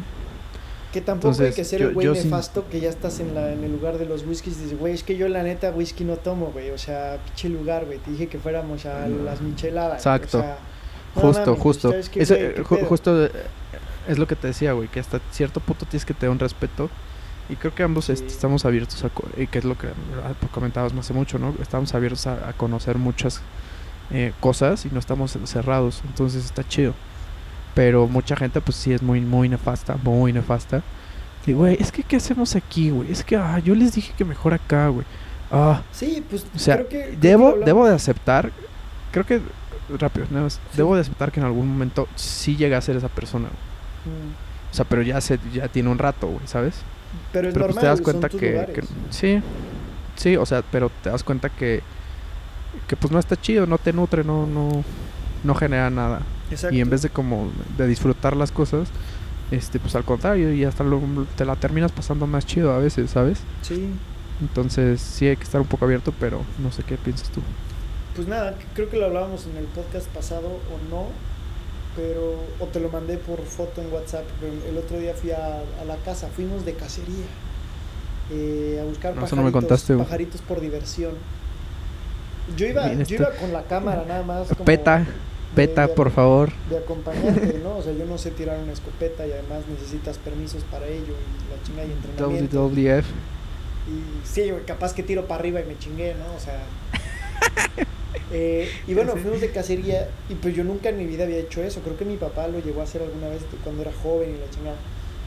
Que 0.92 1.02
tampoco 1.02 1.42
hay 1.42 1.54
que 1.54 1.64
ser 1.64 1.82
el 1.82 1.94
güey 1.94 2.08
nefasto 2.08 2.66
que 2.70 2.80
ya 2.82 2.90
estás 2.90 3.20
en, 3.20 3.34
la, 3.34 3.52
en 3.54 3.64
el 3.64 3.72
lugar 3.72 3.98
de 3.98 4.06
los 4.06 4.26
whiskies 4.26 4.58
y 4.60 4.64
dices, 4.64 4.80
güey, 4.80 4.94
es 4.94 5.04
que 5.04 5.16
yo 5.18 5.28
la 5.30 5.44
neta 5.44 5.72
whisky 5.72 6.04
no 6.04 6.18
tomo, 6.18 6.48
güey. 6.52 6.72
O 6.72 6.78
sea, 6.78 7.18
pinche 7.26 7.50
lugar, 7.50 7.86
güey. 7.86 8.00
Te 8.00 8.12
dije 8.12 8.28
que 8.28 8.38
fuéramos 8.38 8.86
a 8.86 9.08
las 9.08 9.42
micheladas. 9.42 9.98
Exacto. 10.00 10.40
O 10.40 10.42
sea, 10.42 10.58
no 11.16 11.22
justo, 11.22 11.46
mames, 11.46 11.60
justo. 11.62 11.90
¿sabes 11.92 12.10
qué, 12.10 12.22
Eso, 12.22 12.36
justo 12.86 13.30
es 14.08 14.18
lo 14.20 14.28
que 14.28 14.36
te 14.36 14.48
decía, 14.48 14.74
güey. 14.74 14.88
Que 14.88 15.00
hasta 15.00 15.20
cierto 15.32 15.60
punto 15.60 15.86
tienes 15.86 16.06
que 16.06 16.14
tener 16.14 16.32
un 16.32 16.40
respeto. 16.40 16.90
Y 17.50 17.56
creo 17.58 17.76
que 17.76 17.84
ambos 17.84 18.06
Sí. 18.06 18.14
estamos 18.14 18.66
abiertos 18.66 19.04
a... 19.04 19.10
co- 19.10 19.28
Y 19.38 19.48
que 19.48 19.60
es 19.60 19.66
lo 19.66 19.78
que 19.78 19.88
ah, 19.88 20.34
comentabas 20.52 20.94
no 20.94 21.02
hace 21.02 21.14
mucho, 21.14 21.40
¿no? 21.40 21.54
Estamos 21.62 21.94
abiertos 21.94 22.26
a, 22.28 22.50
a 22.50 22.54
conocer 22.54 22.98
muchas 22.98 23.42
eh, 24.12 24.32
cosas 24.40 24.86
y 24.86 24.90
no 24.92 25.00
estamos 25.00 25.38
cerrados. 25.46 26.02
Entonces 26.06 26.46
está 26.46 26.66
chido. 26.68 26.94
Pero 27.76 28.08
mucha 28.08 28.36
gente 28.36 28.62
pues 28.62 28.78
sí 28.78 28.94
es 28.94 29.02
muy, 29.02 29.20
muy 29.22 29.50
nefasta. 29.50 29.98
Muy 30.04 30.32
nefasta. 30.32 30.84
Y, 31.46 31.52
güey, 31.54 31.76
es 31.80 31.92
que 31.92 32.04
¿qué 32.04 32.16
hacemos 32.16 32.56
aquí, 32.56 32.90
güey? 32.92 33.12
Es 33.12 33.24
que, 33.24 33.36
ah, 33.36 33.60
yo 33.60 33.76
les 33.76 33.94
dije 33.94 34.14
que 34.18 34.24
mejor 34.24 34.54
acá, 34.54 34.88
güey. 34.88 35.06
Ah, 35.52 35.82
Sí, 35.92 36.24
pues 36.30 36.46
o 36.56 36.60
sea, 36.60 36.76
creo 36.78 36.88
que... 36.88 37.18
debo, 37.20 37.56
debo 37.66 37.86
de 37.86 37.94
aceptar, 37.94 38.50
creo 39.12 39.26
que, 39.26 39.42
rápido, 40.00 40.26
nada 40.32 40.44
más, 40.46 40.54
Sí. 40.54 40.78
debo 40.78 40.96
de 40.96 41.02
aceptar 41.02 41.32
que 41.34 41.42
en 41.42 41.46
algún 41.46 41.68
momento 41.68 42.08
sí 42.16 42.56
llega 42.56 42.78
a 42.78 42.82
ser 42.82 42.96
esa 42.96 43.10
persona. 43.10 43.50
güey. 43.50 43.73
Mm, 44.06 44.72
O 44.72 44.76
sea, 44.76 44.86
pero 44.86 45.02
ya 45.02 45.22
se, 45.22 45.40
ya 45.54 45.68
tiene 45.68 45.90
un 45.90 45.98
rato, 45.98 46.28
güey, 46.28 46.48
¿sabes? 46.48 46.76
Pero 47.32 47.48
es 47.50 47.54
pero 47.54 47.68
normal, 47.68 47.74
pues 47.76 47.82
te 47.82 47.88
das 47.88 47.98
son 47.98 48.04
cuenta 48.04 48.30
tus 48.30 48.40
que, 48.40 48.84
sí, 49.12 49.40
sí, 50.16 50.36
o 50.36 50.46
sea, 50.46 50.64
pero 50.72 50.90
te 51.04 51.10
das 51.10 51.24
cuenta 51.24 51.50
que, 51.50 51.82
que 52.88 52.96
pues 52.96 53.12
no 53.12 53.20
está 53.20 53.40
chido, 53.40 53.68
no 53.68 53.78
te 53.78 53.94
nutre, 53.94 54.24
no, 54.24 54.48
no, 54.48 54.84
no 55.44 55.56
genera 55.56 55.90
nada. 55.90 56.22
Exacto. 56.50 56.76
Y 56.76 56.82
en 56.82 56.90
vez 56.90 57.02
de 57.04 57.10
como 57.10 57.52
de 57.78 57.88
disfrutar 57.88 58.36
las 58.36 58.52
cosas, 58.52 58.90
este, 59.52 59.80
pues 59.80 59.96
al 59.96 60.04
contrario, 60.04 60.52
y 60.54 60.64
hasta 60.66 60.84
lo, 60.84 61.00
te 61.36 61.46
la 61.46 61.56
terminas 61.56 61.92
pasando 61.92 62.26
más 62.26 62.46
chido 62.46 62.74
a 62.74 62.80
veces, 62.80 63.12
¿sabes? 63.12 63.40
Sí. 63.62 63.90
Entonces 64.42 65.00
sí 65.00 65.28
hay 65.28 65.36
que 65.38 65.44
estar 65.44 65.62
un 65.62 65.68
poco 65.68 65.86
abierto, 65.86 66.12
pero 66.20 66.42
no 66.58 66.72
sé 66.72 66.84
qué 66.84 66.98
piensas 66.98 67.30
tú. 67.30 67.42
Pues 68.16 68.28
nada, 68.28 68.56
creo 68.74 68.90
que 68.90 68.98
lo 68.98 69.06
hablábamos 69.06 69.46
en 69.46 69.58
el 69.58 69.66
podcast 69.66 70.08
pasado 70.08 70.48
o 70.48 70.90
no, 70.90 71.08
pero 71.96 72.36
o 72.60 72.66
te 72.68 72.80
lo 72.80 72.90
mandé 72.90 73.18
por 73.18 73.42
foto 73.44 73.82
en 73.82 73.92
WhatsApp. 73.94 74.24
Pero 74.40 74.54
el 74.70 74.78
otro 74.78 74.98
día 75.00 75.14
fui 75.14 75.32
a, 75.32 75.60
a 75.82 75.86
la 75.86 75.96
casa, 75.98 76.28
fuimos 76.28 76.66
de 76.66 76.74
cacería 76.74 77.26
eh, 78.32 78.80
a 78.82 78.86
buscar 78.86 79.12
No, 79.16 79.22
pajaritos, 79.22 79.38
no 79.38 79.44
me 79.44 79.52
contaste, 79.52 79.94
güey. 79.94 80.06
pajaritos 80.06 80.42
por 80.42 80.60
diversión. 80.62 81.14
Yo 82.58 82.66
iba, 82.68 82.86
Bien, 82.88 83.06
yo 83.06 83.16
iba 83.18 83.30
con 83.32 83.54
la 83.54 83.64
cámara 83.64 84.04
nada 84.08 84.24
más. 84.24 84.48
como 84.50 84.66
Peta, 84.66 85.06
peta, 85.56 85.88
de- 85.88 85.94
por 85.94 86.12
favor. 86.12 86.50
De 86.70 86.78
acompañarte, 86.78 87.60
¿no? 87.64 87.78
O 87.78 87.82
sea, 87.82 87.94
yo 87.94 88.06
no 88.06 88.18
sé 88.18 88.32
tirar 88.32 88.60
una 88.60 88.74
escopeta 88.74 89.26
y 89.28 89.32
además 89.32 89.64
necesitas 89.70 90.18
permisos 90.18 90.64
para 90.72 90.88
ello 90.88 91.14
y 91.14 91.52
la 91.56 91.64
chinga 91.66 91.86
y 91.86 91.92
entrenamiento. 91.92 92.68
WWF. 92.68 93.06
Y 93.86 94.26
sí, 94.28 94.52
capaz 94.66 94.94
que 94.94 95.04
tiro 95.04 95.26
para 95.28 95.40
arriba 95.42 95.62
y 95.62 95.66
me 95.66 95.78
chingué, 95.78 96.16
¿no? 96.16 96.36
O 96.36 96.40
sea. 96.40 96.60
eh, 98.32 98.70
y 98.88 98.94
bueno, 98.94 99.14
fuimos 99.14 99.42
de 99.42 99.52
cacería 99.52 100.08
y 100.30 100.36
pues 100.36 100.56
yo 100.56 100.64
nunca 100.64 100.90
en 100.90 100.98
mi 100.98 101.06
vida 101.06 101.24
había 101.24 101.38
hecho 101.38 101.64
eso. 101.64 101.82
Creo 101.82 101.98
que 101.98 102.06
mi 102.06 102.18
papá 102.18 102.48
lo 102.48 102.60
llegó 102.60 102.82
a 102.82 102.84
hacer 102.84 103.02
alguna 103.02 103.30
vez 103.30 103.42
cuando 103.64 103.82
era 103.82 103.92
joven 104.02 104.36
y 104.36 104.40
la 104.40 104.50
chingada. 104.50 104.78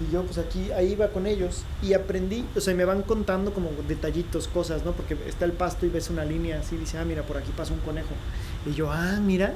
Y 0.01 0.13
yo 0.13 0.23
pues 0.25 0.37
aquí, 0.39 0.71
ahí 0.73 0.93
iba 0.93 1.09
con 1.09 1.27
ellos 1.27 1.63
y 1.83 1.95
aprendí, 1.95 2.45
o 2.55 2.61
sea, 2.61 2.75
me 2.75 2.85
van 2.85 3.03
contando 3.03 3.55
como 3.55 3.71
detallitos, 3.89 4.47
cosas, 4.47 4.85
¿no? 4.85 4.93
Porque 4.93 5.17
está 5.27 5.47
el 5.47 5.53
pasto 5.53 5.87
y 5.87 5.89
ves 5.89 6.11
una 6.11 6.25
línea 6.25 6.61
así, 6.61 6.77
dice, 6.77 6.99
ah, 6.99 7.05
mira, 7.05 7.23
por 7.23 7.39
aquí 7.39 7.51
pasa 7.57 7.73
un 7.73 7.81
conejo. 7.81 8.11
Y 8.67 8.75
yo, 8.75 8.91
ah, 8.91 9.19
mira. 9.23 9.55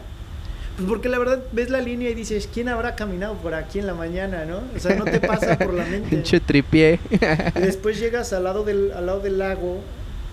Pues 0.76 0.88
porque 0.88 1.10
la 1.10 1.18
verdad 1.18 1.42
ves 1.52 1.68
la 1.68 1.82
línea 1.82 2.08
y 2.08 2.14
dices, 2.14 2.48
¿quién 2.50 2.68
habrá 2.68 2.96
caminado 2.96 3.34
por 3.34 3.52
aquí 3.52 3.80
en 3.80 3.86
la 3.86 3.92
mañana, 3.92 4.46
no? 4.46 4.62
O 4.74 4.78
sea, 4.78 4.96
no 4.96 5.04
te 5.04 5.20
pasa 5.20 5.58
por 5.58 5.74
la 5.74 5.84
mente. 5.90 6.08
Pinche 6.08 6.40
tripié. 6.40 7.00
Y 7.10 7.60
después 7.60 8.00
llegas 8.00 8.32
al 8.32 8.44
lado 8.44 8.64
del, 8.64 8.92
al 8.92 9.04
lado 9.04 9.20
del 9.20 9.36
lago 9.36 9.82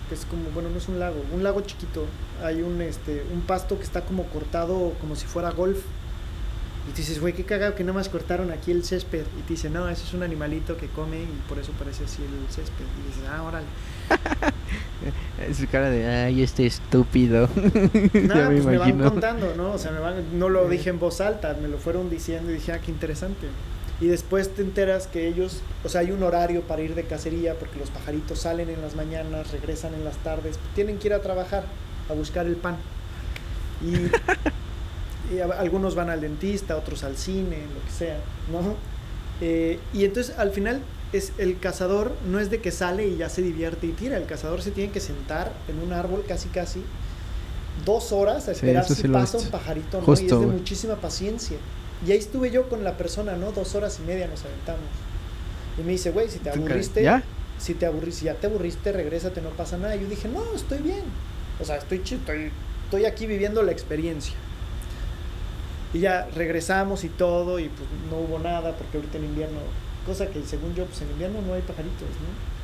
que 0.08 0.14
es 0.14 0.24
como, 0.24 0.50
bueno, 0.50 0.70
no 0.70 0.78
es 0.78 0.88
un 0.88 0.98
lago, 0.98 1.22
un 1.32 1.42
lago 1.42 1.60
chiquito. 1.60 2.06
Hay 2.42 2.62
un, 2.62 2.80
este, 2.80 3.24
un 3.32 3.42
pasto 3.42 3.78
que 3.78 3.84
está 3.84 4.02
como 4.02 4.24
cortado 4.24 4.94
como 5.00 5.16
si 5.16 5.26
fuera 5.26 5.50
golf. 5.50 5.78
Y 6.88 6.92
te 6.92 6.98
dices, 6.98 7.20
güey, 7.20 7.34
qué 7.34 7.44
cagado 7.44 7.74
que 7.74 7.84
nada 7.84 7.92
más 7.92 8.08
cortaron 8.08 8.50
aquí 8.50 8.70
el 8.70 8.82
césped. 8.82 9.24
Y 9.38 9.42
te 9.42 9.54
dice, 9.54 9.68
no, 9.68 9.88
eso 9.88 10.04
es 10.04 10.14
un 10.14 10.22
animalito 10.22 10.76
que 10.78 10.86
come 10.86 11.20
y 11.20 11.42
por 11.48 11.58
eso 11.58 11.72
parece 11.72 12.04
así 12.04 12.22
el 12.22 12.50
césped. 12.50 12.84
Y 13.04 13.08
dices, 13.08 13.24
ah, 13.30 13.42
órale. 13.42 13.66
Su 15.54 15.68
cara 15.68 15.90
de, 15.90 16.06
ay, 16.06 16.42
este 16.42 16.66
estúpido. 16.66 17.48
No, 18.14 18.46
pues 18.46 18.64
me 18.64 18.78
van 18.78 18.98
contando, 18.98 19.54
¿no? 19.54 19.72
O 19.72 19.78
sea, 19.78 19.92
me 19.92 20.00
van, 20.00 20.38
no 20.38 20.48
lo 20.48 20.68
dije 20.68 20.90
en 20.90 20.98
voz 20.98 21.20
alta, 21.20 21.56
me 21.60 21.68
lo 21.68 21.78
fueron 21.78 22.10
diciendo 22.10 22.50
y 22.50 22.54
dije, 22.54 22.72
ah, 22.72 22.80
qué 22.80 22.90
interesante. 22.90 23.48
Y 24.00 24.06
después 24.06 24.54
te 24.54 24.62
enteras 24.62 25.06
que 25.08 25.26
ellos, 25.26 25.60
o 25.84 25.88
sea, 25.88 26.02
hay 26.02 26.12
un 26.12 26.22
horario 26.22 26.62
para 26.62 26.82
ir 26.82 26.94
de 26.94 27.02
cacería 27.04 27.54
porque 27.54 27.78
los 27.80 27.90
pajaritos 27.90 28.40
salen 28.40 28.70
en 28.70 28.80
las 28.80 28.94
mañanas, 28.94 29.50
regresan 29.50 29.92
en 29.94 30.04
las 30.04 30.16
tardes, 30.18 30.56
tienen 30.76 30.98
que 30.98 31.08
ir 31.08 31.14
a 31.14 31.20
trabajar, 31.20 31.64
a 32.08 32.12
buscar 32.12 32.46
el 32.46 32.54
pan. 32.56 32.76
Y, 33.84 33.94
y 35.34 35.40
a- 35.40 35.46
algunos 35.58 35.94
van 35.96 36.10
al 36.10 36.20
dentista, 36.20 36.76
otros 36.76 37.02
al 37.02 37.16
cine, 37.16 37.58
lo 37.74 37.84
que 37.84 37.90
sea, 37.96 38.18
¿no? 38.52 38.76
Eh, 39.40 39.78
y 39.92 40.04
entonces 40.04 40.36
al 40.38 40.50
final 40.52 40.80
es 41.12 41.32
el 41.38 41.58
cazador 41.58 42.12
no 42.28 42.38
es 42.38 42.50
de 42.50 42.60
que 42.60 42.70
sale 42.70 43.06
y 43.06 43.16
ya 43.16 43.28
se 43.28 43.40
divierte 43.42 43.86
y 43.86 43.92
tira, 43.92 44.16
el 44.16 44.26
cazador 44.26 44.62
se 44.62 44.70
tiene 44.72 44.92
que 44.92 45.00
sentar 45.00 45.52
en 45.68 45.80
un 45.80 45.92
árbol 45.92 46.24
casi 46.28 46.48
casi 46.50 46.82
dos 47.84 48.12
horas 48.12 48.48
a 48.48 48.52
esperar 48.52 48.84
si 48.86 48.94
sí 48.94 49.08
pasa 49.08 49.38
un 49.38 49.50
pajarito, 49.50 49.98
¿no? 49.98 50.02
y 50.02 50.06
Justo, 50.06 50.34
es 50.34 50.40
de 50.40 50.46
muchísima 50.46 50.96
paciencia. 50.96 51.56
Y 52.06 52.12
ahí 52.12 52.18
estuve 52.18 52.50
yo 52.50 52.68
con 52.68 52.84
la 52.84 52.96
persona, 52.96 53.36
¿no? 53.36 53.52
Dos 53.52 53.74
horas 53.74 53.98
y 54.02 54.06
media 54.06 54.26
nos 54.28 54.44
aventamos. 54.44 54.84
Y 55.78 55.82
me 55.82 55.92
dice, 55.92 56.10
güey, 56.10 56.28
si 56.28 56.38
te 56.38 56.50
aburriste, 56.50 57.02
¿Ya? 57.02 57.22
si 57.58 57.74
te 57.74 57.86
aburriste, 57.86 58.20
si 58.20 58.24
ya 58.26 58.34
te 58.34 58.46
aburriste, 58.46 58.92
regrésate, 58.92 59.40
no 59.40 59.50
pasa 59.50 59.76
nada. 59.78 59.96
Y 59.96 60.00
yo 60.00 60.08
dije, 60.08 60.28
no, 60.28 60.42
estoy 60.54 60.78
bien. 60.78 61.02
O 61.60 61.64
sea, 61.64 61.76
estoy 61.76 62.02
chido, 62.02 62.20
estoy, 62.20 62.52
estoy 62.84 63.04
aquí 63.04 63.26
viviendo 63.26 63.62
la 63.62 63.72
experiencia. 63.72 64.34
Y 65.92 66.00
ya 66.00 66.28
regresamos 66.34 67.04
y 67.04 67.08
todo, 67.08 67.58
y 67.58 67.68
pues 67.68 67.88
no 68.10 68.18
hubo 68.18 68.38
nada, 68.38 68.76
porque 68.76 68.98
ahorita 68.98 69.18
en 69.18 69.24
invierno, 69.24 69.58
cosa 70.06 70.26
que 70.26 70.42
según 70.44 70.74
yo, 70.74 70.84
pues 70.84 71.00
en 71.02 71.10
invierno 71.10 71.40
no 71.42 71.54
hay 71.54 71.62
pajaritos, 71.62 72.02
¿no? 72.02 72.58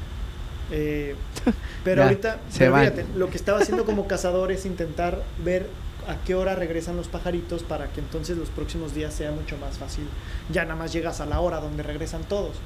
Eh, 0.70 1.14
pero 1.85 2.03
Ya, 2.03 2.05
ahorita, 2.09 2.41
se 2.51 2.59
pero 2.59 2.78
fíjate, 2.78 3.05
lo 3.16 3.30
que 3.30 3.37
estaba 3.37 3.59
haciendo 3.59 3.85
como 3.85 4.07
cazador 4.07 4.53
es 4.53 4.66
intentar 4.66 5.22
ver 5.45 5.66
a 6.09 6.16
qué 6.24 6.34
hora 6.34 6.55
regresan 6.55 6.96
los 6.96 7.09
pajaritos 7.09 7.62
para 7.62 7.88
que 7.88 8.00
entonces 8.00 8.36
los 8.36 8.48
próximos 8.48 8.94
días 8.94 9.14
sea 9.14 9.30
mucho 9.30 9.57
más 9.59 9.78
fácil. 9.78 10.05
Ya 10.50 10.64
nada 10.64 10.76
más 10.76 10.92
llegas 10.92 11.20
a 11.20 11.26
la 11.26 11.40
hora 11.40 11.61
donde 11.61 11.82
regresan 11.82 12.22
todos. 12.24 12.57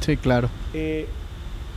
Sí, 0.00 0.16
claro. 0.16 0.48
Eh, 0.74 1.06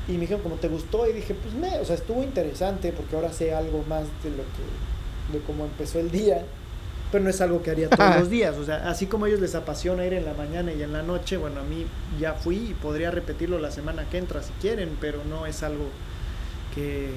y 0.08 0.14
me 0.14 0.20
dijeron, 0.20 0.42
como 0.42 0.56
te 0.56 0.68
gustó? 0.68 1.08
Y 1.08 1.14
dije, 1.14 1.34
pues 1.34 1.54
me, 1.56 1.80
o 1.80 1.86
sea, 1.86 1.96
estuvo 1.96 2.24
interesante 2.24 2.92
porque 2.92 3.16
ahora 3.16 3.32
sé 3.32 3.54
algo 3.54 3.84
más 3.88 4.04
de 4.24 4.32
lo 4.32 4.44
que, 4.44 5.38
de 5.38 5.44
cómo 5.46 5.66
empezó 5.66 6.00
el 6.00 6.12
día, 6.12 6.44
pero 7.12 7.24
no 7.24 7.30
es 7.30 7.40
algo 7.42 7.62
que 7.62 7.72
haría 7.72 7.90
todos 7.90 8.16
los 8.20 8.30
días. 8.30 8.58
O 8.58 8.66
sea, 8.66 8.90
así 8.90 9.06
como 9.06 9.26
a 9.26 9.28
ellos 9.30 9.40
les 9.40 9.56
apasiona 9.56 10.06
ir 10.06 10.14
en 10.14 10.26
la 10.26 10.34
mañana 10.34 10.74
y 10.74 10.84
en 10.84 10.92
la 10.92 11.04
noche, 11.04 11.38
bueno, 11.38 11.62
a 11.62 11.64
mí 11.64 11.86
ya 12.20 12.34
fui 12.34 12.58
y 12.58 12.74
podría 12.74 13.12
repetirlo 13.12 13.60
la 13.60 13.72
semana 13.72 14.06
que 14.10 14.18
entra 14.18 14.44
si 14.44 14.52
quieren, 14.62 14.98
pero 15.00 15.20
no 15.30 15.46
es 15.46 15.64
algo 15.64 15.86
que 16.76 17.12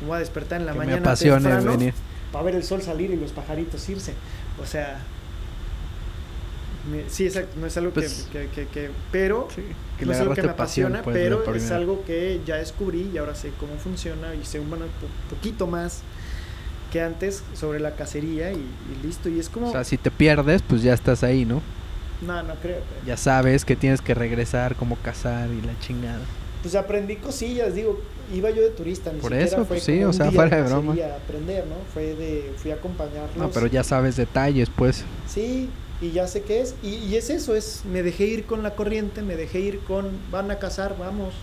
me 0.00 0.08
voy 0.08 0.16
a 0.16 0.20
despertar 0.20 0.60
en 0.60 0.66
la 0.66 0.72
que 0.72 0.78
me 0.78 0.86
mañana 0.86 1.02
apasione 1.02 1.42
temprano 1.42 1.70
venir. 1.70 1.94
Para 2.32 2.44
ver 2.46 2.54
el 2.56 2.64
sol 2.64 2.82
salir 2.82 3.10
y 3.10 3.16
los 3.16 3.30
pajaritos 3.32 3.88
irse. 3.88 4.14
O 4.62 4.66
sea, 4.66 4.98
me- 6.90 7.08
sí, 7.08 7.26
exacto, 7.26 7.58
no 7.60 7.66
es 7.66 7.76
algo 7.76 7.92
que- 7.92 8.00
Pues- 8.00 8.28
que, 8.32 8.48
que, 8.48 8.66
que- 8.66 8.90
pero 9.12 9.48
Sí, 9.54 9.62
que 9.98 10.06
no 10.06 10.12
es 10.12 10.18
algo 10.20 10.34
que 10.34 10.42
me 10.42 10.48
pasión, 10.54 10.86
apasiona, 10.96 11.02
pues, 11.04 11.14
de 11.14 11.22
pero 11.22 11.54
es 11.54 11.70
algo 11.70 12.04
que 12.04 12.40
ya 12.44 12.56
descubrí 12.56 13.10
y 13.14 13.18
ahora 13.18 13.34
sé 13.36 13.52
cómo 13.60 13.76
funciona 13.76 14.34
y 14.34 14.44
sé 14.44 14.58
un 14.58 14.68
bueno, 14.68 14.86
po- 15.00 15.34
poquito 15.36 15.66
más 15.68 16.00
que 16.90 17.00
antes 17.00 17.42
sobre 17.54 17.78
la 17.80 17.94
cacería 17.94 18.52
y, 18.52 18.56
y 18.56 19.06
listo. 19.06 19.28
Y 19.28 19.38
es 19.38 19.48
como, 19.48 19.68
O 19.68 19.72
sea, 19.72 19.84
si 19.84 19.96
te 19.96 20.10
pierdes, 20.10 20.60
pues 20.62 20.82
ya 20.82 20.92
estás 20.92 21.22
ahí, 21.22 21.44
¿no? 21.44 21.62
no, 22.20 22.42
no 22.42 22.54
creo. 22.56 22.80
pero- 22.88 23.06
Ya 23.06 23.16
sabes 23.16 23.64
que 23.64 23.74
tienes 23.76 24.00
que 24.00 24.14
regresar, 24.14 24.74
cómo 24.76 24.96
cazar 24.96 25.50
y 25.50 25.60
la 25.62 25.78
chingada. 25.80 26.20
Pues 26.62 26.74
aprendí 26.74 27.16
cosillas, 27.16 27.74
digo, 27.74 28.00
iba 28.32 28.50
yo 28.50 28.62
de 28.62 28.70
turista, 28.70 29.12
ni 29.12 29.20
Por 29.20 29.34
eso, 29.34 29.56
fue 29.56 29.64
pues 29.64 29.82
sí, 29.82 30.02
o 30.04 30.12
sea, 30.12 30.30
fuera 30.30 30.56
de 30.56 30.62
broma. 30.62 30.94
a 30.94 31.16
aprender, 31.16 31.66
¿no? 31.66 31.74
Fue 31.92 32.14
de, 32.14 32.52
fui 32.56 32.70
a 32.70 32.74
acompañarlos. 32.74 33.36
No, 33.36 33.50
pero 33.50 33.66
ya 33.66 33.82
sabes 33.82 34.16
detalles, 34.16 34.70
pues. 34.70 35.04
Sí, 35.26 35.68
y 36.00 36.12
ya 36.12 36.26
sé 36.26 36.42
qué 36.42 36.60
es. 36.60 36.74
Y, 36.82 36.94
y 36.94 37.16
es 37.16 37.30
eso, 37.30 37.54
es 37.54 37.82
me 37.84 38.02
dejé 38.02 38.26
ir 38.26 38.44
con 38.44 38.62
la 38.62 38.74
corriente, 38.74 39.22
me 39.22 39.36
dejé 39.36 39.60
ir 39.60 39.80
con 39.80 40.10
van 40.30 40.50
a 40.50 40.58
cazar, 40.58 40.96
vamos. 40.98 41.34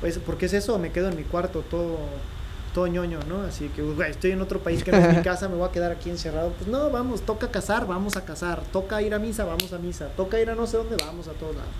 Pues 0.00 0.18
porque 0.18 0.46
es 0.46 0.52
eso, 0.52 0.78
me 0.78 0.90
quedo 0.92 1.08
en 1.08 1.16
mi 1.16 1.22
cuarto 1.22 1.62
todo 1.62 1.98
todo 2.76 2.86
ñoño, 2.88 3.20
¿no? 3.26 3.40
Así 3.40 3.68
que 3.74 3.80
güey, 3.80 4.10
estoy 4.10 4.32
en 4.32 4.42
otro 4.42 4.58
país 4.58 4.84
que 4.84 4.92
no 4.92 4.98
es 4.98 5.16
mi 5.16 5.22
casa, 5.24 5.48
me 5.48 5.56
voy 5.56 5.66
a 5.66 5.72
quedar 5.72 5.92
aquí 5.92 6.10
encerrado. 6.10 6.50
Pues 6.50 6.68
no, 6.68 6.90
vamos, 6.90 7.22
toca 7.22 7.50
cazar, 7.50 7.86
vamos 7.86 8.16
a 8.18 8.24
cazar. 8.26 8.62
Toca 8.70 9.00
ir 9.00 9.14
a 9.14 9.18
misa, 9.18 9.46
vamos 9.46 9.72
a 9.72 9.78
misa. 9.78 10.08
Toca 10.08 10.38
ir 10.38 10.50
a 10.50 10.54
no 10.54 10.66
sé 10.66 10.76
dónde, 10.76 10.96
vamos 10.96 11.26
a 11.26 11.32
todos 11.32 11.56
lados. 11.56 11.70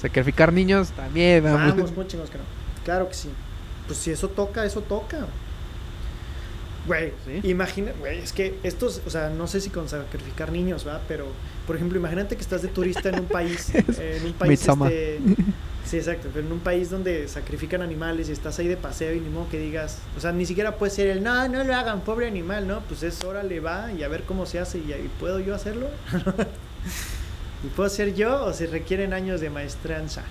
Sacrificar 0.00 0.52
niños 0.52 0.90
también, 0.90 1.44
vamos. 1.44 1.76
Vamos, 1.76 1.96
muy 1.96 2.06
chingos 2.06 2.30
que 2.30 2.38
no. 2.38 2.44
Claro 2.84 3.08
que 3.08 3.14
sí. 3.14 3.28
Pues 3.86 3.98
si 3.98 4.10
eso 4.10 4.28
toca, 4.28 4.64
eso 4.64 4.80
toca. 4.80 5.26
Güey, 6.86 7.12
Sí. 7.26 7.40
imagina, 7.50 7.92
güey, 7.98 8.18
es 8.18 8.32
que 8.32 8.58
estos, 8.62 9.02
o 9.06 9.10
sea, 9.10 9.28
no 9.28 9.46
sé 9.46 9.60
si 9.60 9.68
con 9.68 9.88
sacrificar 9.88 10.50
niños, 10.50 10.86
¿va? 10.88 11.00
Pero, 11.06 11.26
por 11.66 11.76
ejemplo, 11.76 11.98
imagínate 11.98 12.36
que 12.36 12.40
estás 12.42 12.62
de 12.62 12.68
turista 12.68 13.10
en 13.10 13.20
un 13.20 13.26
país, 13.26 13.70
eh, 13.74 14.16
en 14.20 14.26
un 14.28 14.32
país, 14.32 14.66
este, 14.66 15.20
sí, 15.84 15.98
exacto, 15.98 16.28
pero 16.32 16.46
en 16.46 16.52
un 16.52 16.60
país 16.60 16.88
donde 16.88 17.28
sacrifican 17.28 17.82
animales 17.82 18.30
y 18.30 18.32
estás 18.32 18.58
ahí 18.58 18.66
de 18.66 18.78
paseo 18.78 19.12
y 19.12 19.20
ni 19.20 19.28
modo 19.28 19.50
que 19.50 19.58
digas, 19.60 19.98
o 20.16 20.20
sea, 20.20 20.32
ni 20.32 20.46
siquiera 20.46 20.76
puede 20.76 20.90
ser 20.90 21.08
el, 21.08 21.22
no, 21.22 21.46
no 21.48 21.62
lo 21.64 21.74
hagan, 21.74 22.00
pobre 22.00 22.26
animal, 22.26 22.66
¿no? 22.66 22.80
Pues 22.80 23.02
es, 23.02 23.22
órale, 23.24 23.60
va 23.60 23.92
y 23.92 24.02
a 24.02 24.08
ver 24.08 24.22
cómo 24.22 24.46
se 24.46 24.58
hace 24.58 24.78
y, 24.78 24.90
y 24.92 25.10
¿puedo 25.20 25.38
yo 25.38 25.54
hacerlo? 25.54 25.88
¿Y 27.64 27.68
puedo 27.68 27.88
ser 27.88 28.14
yo 28.14 28.44
o 28.44 28.52
se 28.52 28.66
requieren 28.66 29.12
años 29.12 29.40
de 29.40 29.50
maestranza? 29.50 30.22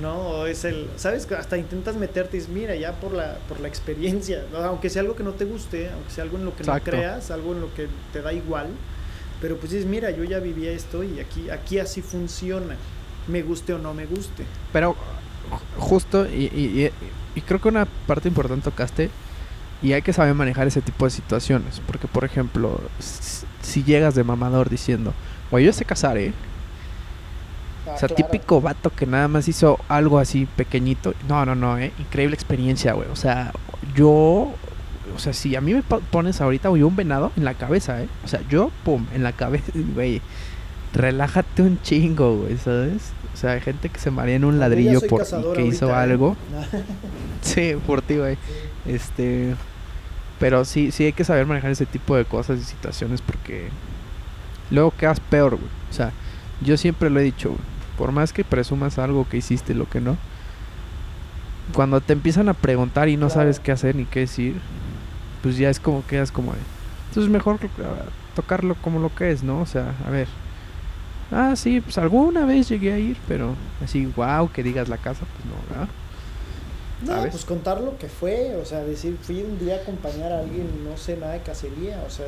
¿no? 0.00 0.14
O 0.16 0.46
es 0.46 0.64
el, 0.64 0.88
¿sabes? 0.96 1.30
Hasta 1.32 1.58
intentas 1.58 1.96
meterte 1.96 2.38
y 2.38 2.40
dices, 2.40 2.52
mira, 2.54 2.74
ya 2.74 2.92
por 2.92 3.12
la, 3.12 3.36
por 3.46 3.60
la 3.60 3.68
experiencia, 3.68 4.42
aunque 4.64 4.88
sea 4.88 5.02
algo 5.02 5.14
que 5.16 5.22
no 5.22 5.32
te 5.32 5.44
guste, 5.44 5.90
aunque 5.90 6.10
sea 6.10 6.24
algo 6.24 6.38
en 6.38 6.46
lo 6.46 6.56
que 6.56 6.62
Exacto. 6.62 6.90
no 6.92 6.96
creas, 6.96 7.30
algo 7.30 7.52
en 7.52 7.60
lo 7.60 7.74
que 7.74 7.88
te 8.10 8.22
da 8.22 8.32
igual, 8.32 8.68
pero 9.42 9.58
pues 9.58 9.70
dices, 9.72 9.86
mira, 9.86 10.10
yo 10.10 10.24
ya 10.24 10.38
viví 10.38 10.66
esto 10.66 11.04
y 11.04 11.20
aquí, 11.20 11.50
aquí 11.50 11.78
así 11.78 12.00
funciona, 12.00 12.76
me 13.28 13.42
guste 13.42 13.74
o 13.74 13.78
no 13.78 13.92
me 13.92 14.06
guste. 14.06 14.44
Pero 14.72 14.92
ju- 15.50 15.78
justo, 15.80 16.26
y, 16.26 16.44
y- 16.54 16.84
y- 16.86 16.90
y 17.34 17.40
creo 17.42 17.60
que 17.60 17.68
una 17.68 17.84
parte 18.06 18.28
importante 18.28 18.64
tocaste, 18.64 19.10
y 19.82 19.92
hay 19.92 20.00
que 20.00 20.14
saber 20.14 20.32
manejar 20.34 20.66
ese 20.68 20.80
tipo 20.80 21.04
de 21.04 21.10
situaciones. 21.10 21.82
Porque, 21.86 22.06
por 22.08 22.24
ejemplo, 22.24 22.80
si 23.60 23.82
llegas 23.84 24.14
de 24.14 24.24
mamador 24.24 24.70
diciendo, 24.70 25.12
güey, 25.52 25.64
yo 25.64 25.72
sé 25.72 25.84
cazar, 25.84 26.18
¿eh? 26.18 26.32
Ah, 27.86 27.92
o 27.94 27.98
sea, 27.98 28.08
claro. 28.08 28.14
típico 28.28 28.60
vato 28.60 28.90
que 28.90 29.06
nada 29.06 29.28
más 29.28 29.46
hizo 29.48 29.78
algo 29.88 30.18
así 30.18 30.46
pequeñito. 30.56 31.14
No, 31.28 31.44
no, 31.46 31.54
no, 31.54 31.78
¿eh? 31.78 31.92
Increíble 31.98 32.34
experiencia, 32.34 32.92
güey. 32.94 33.08
O 33.10 33.16
sea, 33.16 33.52
yo... 33.94 34.52
O 35.14 35.18
sea, 35.18 35.32
si 35.32 35.54
a 35.56 35.60
mí 35.60 35.74
me 35.74 35.82
po- 35.82 36.00
pones 36.00 36.40
ahorita, 36.40 36.68
güey, 36.70 36.82
un 36.82 36.96
venado 36.96 37.32
en 37.36 37.44
la 37.44 37.54
cabeza, 37.54 38.02
¿eh? 38.02 38.08
O 38.24 38.28
sea, 38.28 38.40
yo, 38.48 38.70
pum, 38.84 39.06
en 39.14 39.22
la 39.22 39.32
cabeza, 39.32 39.70
güey. 39.94 40.22
Relájate 40.94 41.62
un 41.62 41.80
chingo, 41.82 42.36
güey, 42.38 42.56
¿sabes? 42.58 43.12
O 43.34 43.36
sea, 43.36 43.52
hay 43.52 43.60
gente 43.60 43.88
que 43.88 43.98
se 43.98 44.10
marea 44.10 44.36
en 44.36 44.44
un 44.44 44.54
ya 44.54 44.60
ladrillo 44.60 45.00
por 45.08 45.24
que 45.54 45.64
hizo 45.66 45.88
¿eh? 45.90 45.94
algo. 45.94 46.36
Sí, 47.42 47.74
por 47.86 48.02
ti, 48.02 48.16
güey. 48.16 48.36
Este. 48.86 49.54
Pero 50.38 50.64
sí, 50.64 50.90
sí 50.92 51.04
hay 51.04 51.12
que 51.12 51.24
saber 51.24 51.46
manejar 51.46 51.70
ese 51.72 51.86
tipo 51.86 52.16
de 52.16 52.24
cosas 52.24 52.60
y 52.60 52.62
situaciones 52.64 53.20
porque 53.20 53.68
luego 54.72 54.92
quedas 54.96 55.20
peor, 55.20 55.56
güey. 55.56 55.70
O 55.90 55.92
sea, 55.92 56.12
yo 56.60 56.76
siempre 56.76 57.10
lo 57.10 57.20
he 57.20 57.24
dicho, 57.24 57.50
güey. 57.50 57.60
Por 57.98 58.10
más 58.12 58.32
que 58.32 58.42
presumas 58.44 58.98
algo 58.98 59.28
que 59.28 59.36
hiciste, 59.36 59.74
lo 59.74 59.88
que 59.88 60.00
no. 60.00 60.16
Cuando 61.74 62.00
te 62.00 62.12
empiezan 62.12 62.48
a 62.48 62.54
preguntar 62.54 63.08
y 63.08 63.16
no 63.16 63.26
Claro. 63.28 63.42
sabes 63.42 63.60
qué 63.60 63.72
hacer 63.72 63.94
ni 63.94 64.04
qué 64.04 64.20
decir, 64.20 64.56
pues 65.42 65.56
ya 65.56 65.70
es 65.70 65.78
como 65.80 66.04
quedas 66.06 66.32
como 66.32 66.52
de. 66.52 66.58
Entonces 67.08 67.30
mejor 67.30 67.58
tocarlo 68.34 68.74
como 68.76 68.98
lo 68.98 69.14
que 69.14 69.30
es, 69.30 69.42
¿no? 69.42 69.60
O 69.60 69.66
sea, 69.66 69.94
a 70.06 70.10
ver. 70.10 70.26
Ah, 71.30 71.54
sí, 71.56 71.80
pues 71.80 71.96
alguna 71.98 72.44
vez 72.44 72.68
llegué 72.68 72.92
a 72.92 72.98
ir, 72.98 73.16
pero 73.26 73.54
así, 73.82 74.06
wow, 74.16 74.50
que 74.50 74.62
digas 74.62 74.88
la 74.88 74.98
casa, 74.98 75.20
pues 75.20 75.44
no, 75.46 75.54
¿verdad? 75.70 75.88
No, 77.06 77.12
¿sabes? 77.14 77.30
pues 77.32 77.44
contar 77.44 77.80
lo 77.80 77.96
que 77.96 78.08
fue, 78.08 78.54
o 78.56 78.64
sea, 78.66 78.80
decir, 78.84 79.16
fui 79.22 79.42
un 79.42 79.58
día 79.58 79.76
a 79.76 79.78
acompañar 79.78 80.30
a 80.30 80.40
alguien, 80.40 80.68
no 80.84 80.96
sé 80.96 81.16
nada 81.16 81.32
de 81.32 81.40
cacería, 81.40 82.02
o 82.06 82.10
sea, 82.10 82.26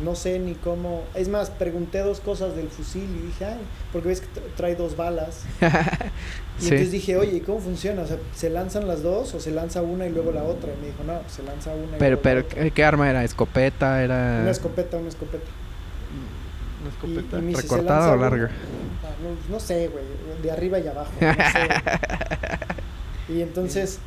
no 0.00 0.14
sé 0.14 0.38
ni 0.38 0.54
cómo. 0.54 1.02
Es 1.14 1.28
más, 1.28 1.50
pregunté 1.50 1.98
dos 2.00 2.20
cosas 2.20 2.54
del 2.56 2.68
fusil 2.68 3.04
y 3.04 3.26
dije, 3.26 3.44
ay, 3.44 3.58
porque 3.92 4.08
ves 4.08 4.20
que 4.20 4.26
tra- 4.28 4.44
trae 4.56 4.74
dos 4.76 4.96
balas. 4.96 5.42
Y 6.58 6.62
Sí. 6.62 6.68
entonces 6.70 6.90
dije, 6.90 7.16
oye, 7.16 7.36
¿y 7.36 7.40
cómo 7.40 7.60
funciona? 7.60 8.02
O 8.02 8.06
sea, 8.08 8.16
¿se 8.34 8.50
lanzan 8.50 8.88
las 8.88 9.00
dos 9.04 9.32
o 9.32 9.38
se 9.38 9.52
lanza 9.52 9.80
una 9.80 10.06
y 10.06 10.10
luego 10.10 10.32
la 10.32 10.42
otra? 10.42 10.70
Y 10.72 10.80
me 10.80 10.86
dijo, 10.88 11.04
no, 11.04 11.20
se 11.28 11.44
lanza 11.44 11.70
una 11.72 11.96
y 11.96 11.98
Pero, 12.00 12.16
luego 12.16 12.22
pero, 12.22 12.40
la 12.40 12.46
otra. 12.46 12.62
¿qué, 12.64 12.70
qué 12.72 12.84
arma 12.84 13.08
era? 13.08 13.22
¿Escopeta? 13.22 14.02
¿Era 14.02 14.38
Una 14.42 14.50
escopeta, 14.50 14.96
una 14.96 15.08
escopeta. 15.08 15.44
una 16.80 16.88
Y- 16.90 16.92
escopeta? 17.16 17.38
y 17.38 17.42
me 17.42 17.48
dice, 17.50 17.62
¿se 17.62 17.68
¿Recortada 17.68 18.10
o 18.10 18.14
una? 18.14 18.22
larga? 18.22 18.50
Ah, 19.04 19.10
no, 19.22 19.52
no 19.54 19.60
sé, 19.60 19.86
güey, 19.86 20.02
de 20.42 20.50
arriba 20.50 20.80
y 20.80 20.88
abajo. 20.88 21.12
no 21.20 21.32
sé. 21.32 21.68
y 23.32 23.42
entonces 23.42 24.00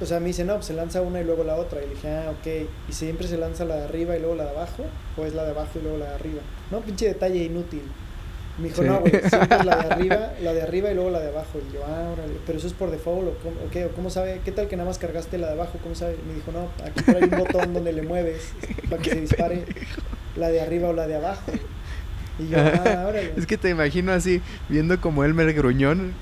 o 0.00 0.06
sea, 0.06 0.20
me 0.20 0.26
dice, 0.28 0.44
no, 0.44 0.54
pues 0.54 0.66
se 0.66 0.74
lanza 0.74 1.00
una 1.02 1.20
y 1.20 1.24
luego 1.24 1.44
la 1.44 1.56
otra. 1.56 1.82
Y 1.82 1.86
le 1.88 1.94
dije, 1.94 2.08
ah, 2.08 2.30
ok. 2.30 2.68
¿Y 2.88 2.92
siempre 2.92 3.26
se 3.28 3.36
lanza 3.38 3.64
la 3.64 3.76
de 3.76 3.84
arriba 3.84 4.16
y 4.16 4.20
luego 4.20 4.34
la 4.34 4.44
de 4.44 4.50
abajo? 4.50 4.84
¿O 5.16 5.24
es 5.24 5.34
la 5.34 5.44
de 5.44 5.50
abajo 5.50 5.70
y 5.78 5.82
luego 5.82 5.98
la 5.98 6.06
de 6.10 6.14
arriba? 6.14 6.40
No, 6.70 6.80
pinche 6.80 7.06
detalle 7.06 7.42
inútil. 7.44 7.82
Me 8.58 8.68
dijo, 8.68 8.82
Sí. 8.82 8.88
no, 8.88 9.00
güey, 9.00 9.12
siempre 9.28 9.56
es 9.58 9.64
la 9.64 9.76
de 9.76 9.88
arriba, 9.94 10.32
la 10.40 10.52
de 10.54 10.62
arriba 10.62 10.90
y 10.90 10.94
luego 10.94 11.10
la 11.10 11.18
de 11.20 11.28
abajo. 11.28 11.58
Y 11.58 11.74
yo, 11.74 11.80
ah, 11.84 12.10
órale, 12.12 12.34
pero 12.46 12.58
eso 12.58 12.68
es 12.68 12.72
por 12.72 12.90
default, 12.90 13.26
¿o 13.28 13.34
cómo, 13.42 13.56
o 13.66 13.70
qué? 13.70 13.86
¿O 13.86 13.90
cómo 13.90 14.10
sabe? 14.10 14.40
¿Qué 14.44 14.52
tal 14.52 14.68
que 14.68 14.76
nada 14.76 14.88
más 14.88 14.98
cargaste 14.98 15.38
la 15.38 15.48
de 15.48 15.52
abajo? 15.54 15.78
¿Cómo 15.82 15.94
sabe? 15.96 16.16
Me 16.26 16.34
dijo, 16.34 16.52
no, 16.52 16.68
aquí 16.86 17.02
trae 17.02 17.24
un 17.24 17.30
botón 17.30 17.74
donde 17.74 17.92
le 17.92 18.02
mueves 18.02 18.52
para 18.88 19.02
que 19.02 19.10
se 19.10 19.20
dispare 19.22 19.64
la 20.36 20.50
de 20.50 20.60
arriba 20.60 20.88
o 20.88 20.92
la 20.92 21.06
de 21.08 21.16
abajo. 21.16 21.50
Y 22.38 22.48
yo, 22.48 22.58
ah, 22.58 23.06
órale. 23.08 23.32
Es 23.36 23.46
que 23.46 23.56
te 23.58 23.70
imagino 23.70 24.12
así, 24.12 24.40
viendo 24.68 25.00
como 25.00 25.24
Elmer 25.24 25.52
Gruñón 25.52 26.12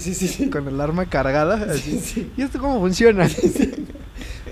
Sí, 0.00 0.14
sí, 0.14 0.28
sí. 0.28 0.28
sí. 0.28 0.50
con 0.50 0.66
el 0.68 0.80
arma 0.80 1.06
cargada. 1.06 1.58
Sí, 1.74 1.96
Así. 1.96 2.00
sí. 2.00 2.32
¿Y 2.36 2.42
esto 2.42 2.58
cómo 2.58 2.80
funciona? 2.80 3.28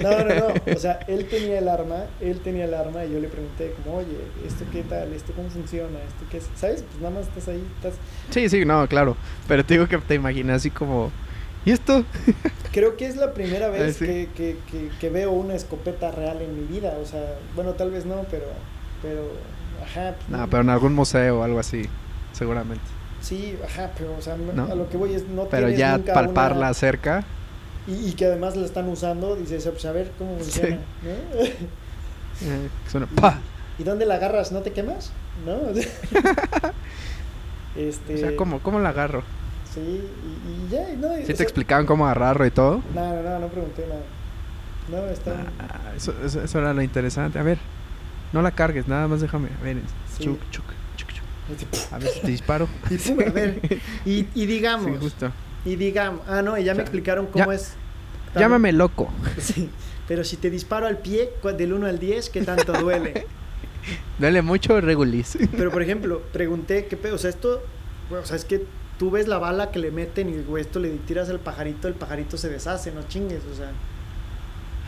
No, 0.02 0.10
no, 0.10 0.24
no. 0.24 0.74
O 0.74 0.78
sea, 0.78 1.00
él 1.06 1.26
tenía 1.28 1.58
el 1.58 1.68
arma, 1.68 2.06
él 2.20 2.40
tenía 2.40 2.64
el 2.64 2.74
arma 2.74 3.04
y 3.04 3.12
yo 3.12 3.20
le 3.20 3.28
pregunté 3.28 3.74
como, 3.84 3.98
oye, 3.98 4.16
¿esto 4.44 4.64
qué 4.72 4.82
tal? 4.82 5.12
¿Esto 5.12 5.32
cómo 5.34 5.48
funciona? 5.50 5.98
¿Esto 5.98 6.24
qué 6.30 6.38
es? 6.38 6.48
¿Sabes? 6.56 6.82
Pues 6.82 6.96
nada 7.02 7.14
más 7.14 7.28
estás 7.28 7.48
ahí, 7.48 7.62
estás... 7.76 7.94
Sí, 8.30 8.48
sí, 8.48 8.64
no, 8.64 8.88
claro. 8.88 9.16
Pero 9.46 9.64
te 9.64 9.74
digo 9.74 9.86
que 9.86 9.98
te 9.98 10.14
imaginas 10.14 10.56
así 10.56 10.70
como. 10.70 11.12
¿Y 11.64 11.70
esto? 11.72 12.04
Creo 12.72 12.96
que 12.96 13.06
es 13.06 13.16
la 13.16 13.34
primera 13.34 13.68
vez 13.68 13.96
Ah, 13.96 13.98
sí. 13.98 14.06
que, 14.06 14.28
que, 14.34 14.56
que, 14.70 14.88
que 14.98 15.10
veo 15.10 15.30
una 15.30 15.54
escopeta 15.54 16.10
real 16.10 16.40
en 16.40 16.58
mi 16.58 16.66
vida. 16.66 16.96
O 17.00 17.06
sea, 17.06 17.34
bueno, 17.54 17.72
tal 17.74 17.90
vez 17.90 18.04
no, 18.06 18.24
pero... 18.30 18.46
Pero... 19.02 19.30
Ajá. 19.84 20.14
pues, 20.16 20.28
No, 20.30 20.48
pero 20.48 20.62
en 20.62 20.70
algún 20.70 20.94
museo 20.94 21.40
o 21.40 21.42
algo 21.44 21.60
así, 21.60 21.82
seguramente. 22.32 22.82
Sí, 23.22 23.56
ajá, 23.64 23.90
pero 23.96 24.14
o 24.18 24.20
sea, 24.20 24.34
a 24.34 24.74
lo 24.74 24.88
que 24.90 24.96
voy 24.98 25.14
es 25.14 25.26
no 25.28 25.44
Pero 25.44 25.68
tienes 25.68 25.78
ya 25.78 25.96
nunca 25.96 26.12
palparla 26.12 26.66
una- 26.66 26.74
cerca. 26.74 27.24
Y, 27.86 28.08
y 28.08 28.12
que 28.12 28.26
además 28.26 28.56
la 28.56 28.66
están 28.66 28.88
usando, 28.88 29.36
dices, 29.36 29.66
pues 29.68 29.84
a 29.86 29.92
ver 29.92 30.10
cómo 30.18 30.36
Sí. 30.40 30.44
funciona, 30.60 30.76
¿no? 30.76 31.40
eh, 31.40 32.68
suena 32.90 33.06
¡pa! 33.06 33.38
¿Y 33.78 33.84
dónde 33.84 34.04
la 34.06 34.14
agarras? 34.16 34.50
¿No 34.52 34.60
te 34.60 34.72
quemas? 34.72 35.12
¿No? 35.46 35.56
este... 37.76 38.14
O 38.14 38.18
sea, 38.18 38.36
¿cómo, 38.36 38.60
¿cómo 38.60 38.78
la 38.80 38.90
agarro? 38.90 39.22
Sí, 39.72 39.80
y, 39.80 40.66
y 40.66 40.68
ya, 40.70 40.86
no. 40.98 41.14
¿Sí 41.16 41.24
te 41.28 41.36
sea, 41.36 41.44
explicaban 41.44 41.86
cómo 41.86 42.04
agarrarlo 42.04 42.44
y 42.46 42.50
todo? 42.50 42.82
No, 42.94 43.14
no, 43.14 43.22
no, 43.22 43.38
no 43.38 43.46
pregunté 43.48 43.86
nada. 43.88 44.02
No, 44.90 45.06
está. 45.10 45.32
Ah, 45.58 45.92
eso, 45.96 46.12
eso, 46.24 46.42
eso 46.42 46.58
era 46.58 46.74
lo 46.74 46.82
interesante. 46.82 47.38
A 47.38 47.42
ver, 47.42 47.56
no 48.32 48.42
la 48.42 48.50
cargues, 48.50 48.86
nada 48.88 49.08
más 49.08 49.20
déjame. 49.22 49.48
A 49.60 49.64
ver, 49.64 49.76
Sí. 50.18 50.24
chuc, 50.24 50.38
chuc, 50.50 50.64
chuc, 50.96 51.08
chuc. 51.08 51.14
Así, 51.14 51.14
puf, 51.14 51.22
A 51.90 51.98
ver 51.98 52.08
si 52.08 52.20
te 52.20 52.26
disparo. 52.28 52.68
y 52.90 52.96
pum, 52.98 53.18
a 53.26 53.30
ver, 53.30 53.60
y, 54.06 54.26
y 54.34 54.46
digamos, 54.46 54.86
Sí, 54.92 54.96
justo. 55.00 55.32
y 55.64 55.76
digamos, 55.76 56.20
ah, 56.28 56.42
no, 56.42 56.56
y 56.58 56.64
ya 56.64 56.74
me 56.74 56.82
explicaron 56.82 57.26
cómo 57.26 57.46
ya- 57.46 57.54
es. 57.54 57.74
Llámame 58.34 58.72
loco. 58.72 59.10
Sí, 59.40 59.68
pero 60.08 60.24
si 60.24 60.36
te 60.36 60.50
disparo 60.50 60.86
al 60.86 60.98
pie, 60.98 61.30
del 61.56 61.72
1 61.72 61.86
al 61.86 61.98
10, 61.98 62.30
¿qué 62.30 62.42
tanto 62.42 62.72
duele? 62.72 63.26
Duele 64.18 64.42
mucho 64.42 64.80
regulis. 64.80 65.36
Pero, 65.56 65.70
por 65.72 65.82
ejemplo, 65.82 66.22
pregunté, 66.32 66.86
¿qué 66.86 66.96
pedo? 66.96 67.16
O 67.16 67.18
sea, 67.18 67.30
esto, 67.30 67.62
bueno, 68.08 68.22
o 68.22 68.26
sea, 68.26 68.36
es 68.36 68.44
que 68.44 68.64
tú 68.98 69.10
ves 69.10 69.26
la 69.26 69.38
bala 69.38 69.70
que 69.72 69.78
le 69.80 69.90
meten 69.90 70.28
y, 70.28 70.42
güey, 70.42 70.62
esto 70.62 70.78
le 70.78 70.90
tiras 70.90 71.28
al 71.28 71.40
pajarito, 71.40 71.88
el 71.88 71.94
pajarito 71.94 72.36
se 72.36 72.48
deshace, 72.48 72.92
no 72.92 73.02
chingues, 73.08 73.40
o 73.52 73.56
sea. 73.56 73.72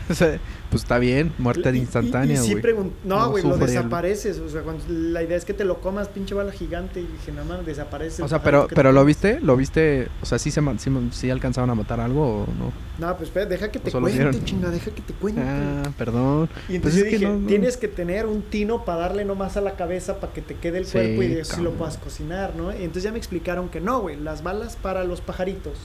O 0.09 0.13
sea, 0.13 0.39
pues 0.69 0.83
está 0.83 0.99
bien, 0.99 1.33
muerte 1.37 1.71
Y- 1.73 1.77
instantánea, 1.79 2.41
sí 2.41 2.53
güey. 2.53 2.75
no, 2.75 2.91
No 3.05 3.29
güey, 3.31 3.43
lo 3.43 3.57
desapareces. 3.57 4.39
O 4.39 4.49
sea, 4.49 4.61
cuando, 4.61 4.83
la 4.89 5.23
idea 5.23 5.35
es 5.37 5.45
que 5.45 5.53
te 5.53 5.65
lo 5.65 5.81
comas, 5.81 6.07
pinche 6.09 6.35
bala 6.35 6.51
gigante. 6.51 6.99
Y 7.01 7.07
dije, 7.07 7.31
nada 7.31 7.45
más, 7.45 7.65
desaparece. 7.65 8.21
O 8.23 8.27
sea, 8.27 8.41
pero, 8.43 8.67
pero 8.73 8.91
lo 8.91 9.01
comes". 9.01 9.07
viste, 9.21 9.39
lo 9.41 9.55
viste, 9.57 10.09
o 10.21 10.25
sea, 10.25 10.37
sí 10.37 10.51
se 10.51 10.61
sí, 10.77 10.91
sí 11.11 11.29
alcanzaron 11.29 11.69
a 11.69 11.75
matar 11.75 11.99
algo 11.99 12.43
o 12.43 12.47
no. 12.47 12.71
No, 12.97 13.17
pues 13.17 13.29
espera, 13.29 13.45
deja 13.45 13.71
que 13.71 13.79
te 13.79 13.91
cuente, 13.91 14.43
chinga, 14.45 14.69
deja 14.69 14.91
que 14.91 15.01
te 15.01 15.13
cuente. 15.13 15.41
Ah, 15.43 15.83
perdón. 15.97 16.49
y 16.69 16.79
pues 16.79 16.93
entonces 16.93 16.93
es 16.93 16.99
yo 16.99 17.03
que 17.09 17.17
dije, 17.17 17.25
no- 17.31 17.39
no. 17.39 17.47
tienes 17.47 17.77
que 17.77 17.87
tener 17.87 18.25
un 18.25 18.41
tino 18.43 18.85
para 18.85 18.99
darle 19.01 19.25
nomás 19.25 19.57
a 19.57 19.61
la 19.61 19.75
cabeza 19.75 20.19
para 20.19 20.31
que 20.33 20.41
te 20.41 20.55
quede 20.55 20.77
el 20.77 20.85
Sí, 20.85 20.93
cuerpo 20.93 21.23
y 21.23 21.27
de 21.27 21.41
eso 21.41 21.55
sí 21.55 21.61
lo 21.61 21.71
puedas 21.71 21.97
cocinar, 21.97 22.55
¿no? 22.55 22.71
Y 22.71 22.77
entonces 22.77 23.03
ya 23.03 23.11
me 23.11 23.17
explicaron 23.17 23.69
que 23.69 23.81
no, 23.81 23.99
güey, 24.01 24.15
las 24.17 24.43
balas 24.43 24.75
para 24.75 25.03
los 25.03 25.19
pajaritos. 25.21 25.77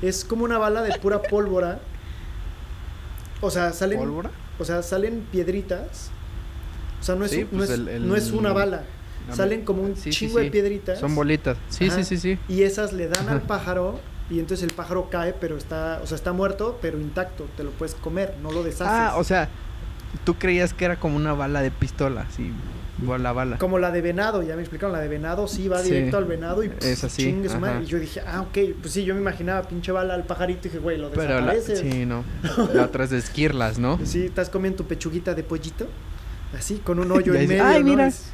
Es 0.00 0.24
como 0.24 0.44
una 0.44 0.56
bala 0.58 0.82
de 0.82 0.98
pura 0.98 1.20
pólvora. 1.20 1.80
O 3.40 3.50
sea, 3.50 3.72
salen, 3.72 3.98
¿Pólvora? 3.98 4.30
o 4.58 4.64
sea, 4.64 4.82
salen 4.82 5.26
piedritas. 5.30 6.10
O 7.00 7.02
sea, 7.02 7.14
no 7.14 7.24
es, 7.24 7.30
Sí, 7.30 7.38
un- 7.38 7.48
no 7.52 7.58
pues 7.58 7.70
es, 7.70 7.78
el- 7.78 8.08
no 8.08 8.16
es 8.16 8.30
una 8.32 8.52
bala. 8.52 8.84
la- 9.28 9.34
Salen 9.34 9.64
como 9.64 9.82
un 9.82 9.94
Sí, 9.96 10.12
sí, 10.12 10.26
chingo 10.26 10.38
de 10.38 10.50
piedritas. 10.50 10.98
Son 10.98 11.14
bolitas. 11.14 11.56
Sí, 11.68 11.86
Ajá. 11.86 11.96
sí, 11.96 12.04
sí, 12.04 12.16
sí. 12.18 12.38
Y 12.48 12.62
esas 12.62 12.92
le 12.92 13.06
dan 13.08 13.28
al 13.28 13.42
pájaro 13.42 14.00
y 14.28 14.38
entonces 14.40 14.68
el 14.68 14.74
pájaro 14.74 15.08
cae, 15.10 15.32
pero 15.34 15.56
está, 15.56 16.00
o 16.02 16.06
sea, 16.06 16.16
está 16.16 16.32
muerto, 16.32 16.78
pero 16.82 16.98
intacto, 16.98 17.46
te 17.56 17.62
lo 17.64 17.70
puedes 17.70 17.94
comer, 17.94 18.34
no 18.42 18.50
lo 18.50 18.62
deshaces. 18.62 18.86
Ah, 18.88 19.14
o 19.16 19.24
sea, 19.24 19.48
tú 20.24 20.34
creías 20.34 20.74
que 20.74 20.84
era 20.84 20.98
como 20.98 21.16
una 21.16 21.32
bala 21.32 21.62
de 21.62 21.70
pistola, 21.70 22.26
sí, 22.34 22.50
igual 23.02 23.22
la 23.22 23.32
bala. 23.32 23.58
como 23.58 23.78
la 23.78 23.90
de 23.90 24.00
venado, 24.00 24.42
ya 24.42 24.54
me 24.56 24.62
explicaron, 24.62 24.92
la 24.92 25.00
de 25.00 25.08
venado 25.08 25.46
sí 25.48 25.68
va 25.68 25.78
Sí. 25.78 25.90
directo 25.90 26.16
al 26.18 26.24
venado 26.24 26.62
y 26.62 26.68
pff, 26.68 26.84
Es 26.84 27.04
así, 27.04 27.22
chingue 27.24 27.48
su 27.48 27.58
madre. 27.58 27.82
Y 27.82 27.86
yo 27.86 27.98
dije, 27.98 28.20
ah, 28.26 28.42
ok, 28.42 28.58
pues 28.80 28.92
sí, 28.92 29.04
yo 29.04 29.14
me 29.14 29.20
imaginaba 29.20 29.62
pinche 29.68 29.92
bala 29.92 30.14
al 30.14 30.24
pajarito 30.24 30.60
y 30.68 30.70
dije, 30.70 30.78
güey, 30.78 30.98
lo 30.98 31.10
desapareces. 31.10 31.78
sí, 31.80 32.04
no. 32.06 32.24
La 32.74 32.84
otra 32.84 33.04
es 33.04 33.10
de 33.10 33.18
esquirlas, 33.18 33.78
¿no? 33.78 33.98
Sí, 34.04 34.24
estás 34.26 34.50
comiendo 34.50 34.78
tu 34.78 34.84
pechuguita 34.88 35.34
de 35.34 35.42
pollito, 35.42 35.86
así, 36.58 36.76
con 36.78 36.98
un 36.98 37.10
hoyo 37.12 37.34
en 37.34 37.48
medio, 37.48 37.64
"Ay, 37.64 37.82
¿no? 37.82 37.90
mira". 37.90 38.06
Es- 38.08 38.30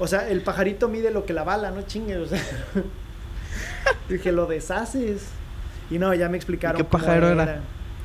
O 0.00 0.06
sea, 0.06 0.28
el 0.30 0.42
pajarito 0.42 0.88
mide 0.88 1.10
lo 1.10 1.26
que 1.26 1.32
la 1.32 1.42
bala, 1.42 1.70
no 1.72 1.82
chingues, 1.82 2.18
o 2.18 2.26
sea. 2.26 2.40
Dije, 4.08 4.32
lo 4.32 4.46
deshaces. 4.46 5.22
Y 5.90 5.98
no, 5.98 6.12
ya 6.14 6.28
me 6.28 6.36
explicaron 6.36 6.80
¿Y 6.80 6.84
qué 6.84 6.88
pájaro 6.90 7.28
era? 7.30 7.60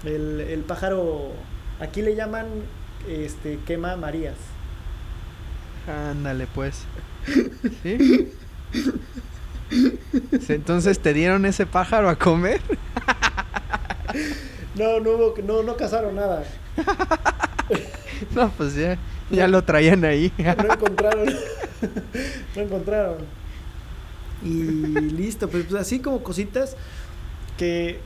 El, 0.06 0.39
el 0.41 0.62
pájaro, 0.62 1.32
aquí 1.80 2.01
le 2.01 2.16
llaman, 2.16 2.45
este, 3.08 3.60
quema 3.66 3.95
Marías. 3.95 4.36
Ándale, 5.88 6.48
pues. 6.48 6.84
¿Sí? 7.84 8.32
Entonces, 10.50 11.00
¿te 11.00 11.14
dieron 11.14 11.46
ese 11.46 11.66
pájaro 11.66 12.10
a 12.10 12.16
comer? 12.16 12.62
No, 14.76 15.00
no 15.00 15.12
hubo, 15.12 15.36
no, 15.44 15.64
no 15.64 15.78
cazaron 15.78 16.16
nada. 16.16 16.44
No, 18.36 18.50
pues 18.52 18.76
ya, 18.76 18.98
ya 19.30 19.48
lo 19.48 19.64
traían 19.64 20.06
ahí. 20.06 20.32
No 20.38 20.74
encontraron. 20.74 21.26
no 22.56 22.62
encontraron. 22.62 23.18
Y 24.44 24.64
listo, 25.12 25.50
pues, 25.50 25.66
pues, 25.66 25.82
así 25.82 26.00
como 26.00 26.24
cositas 26.24 26.76
que, 27.58 28.00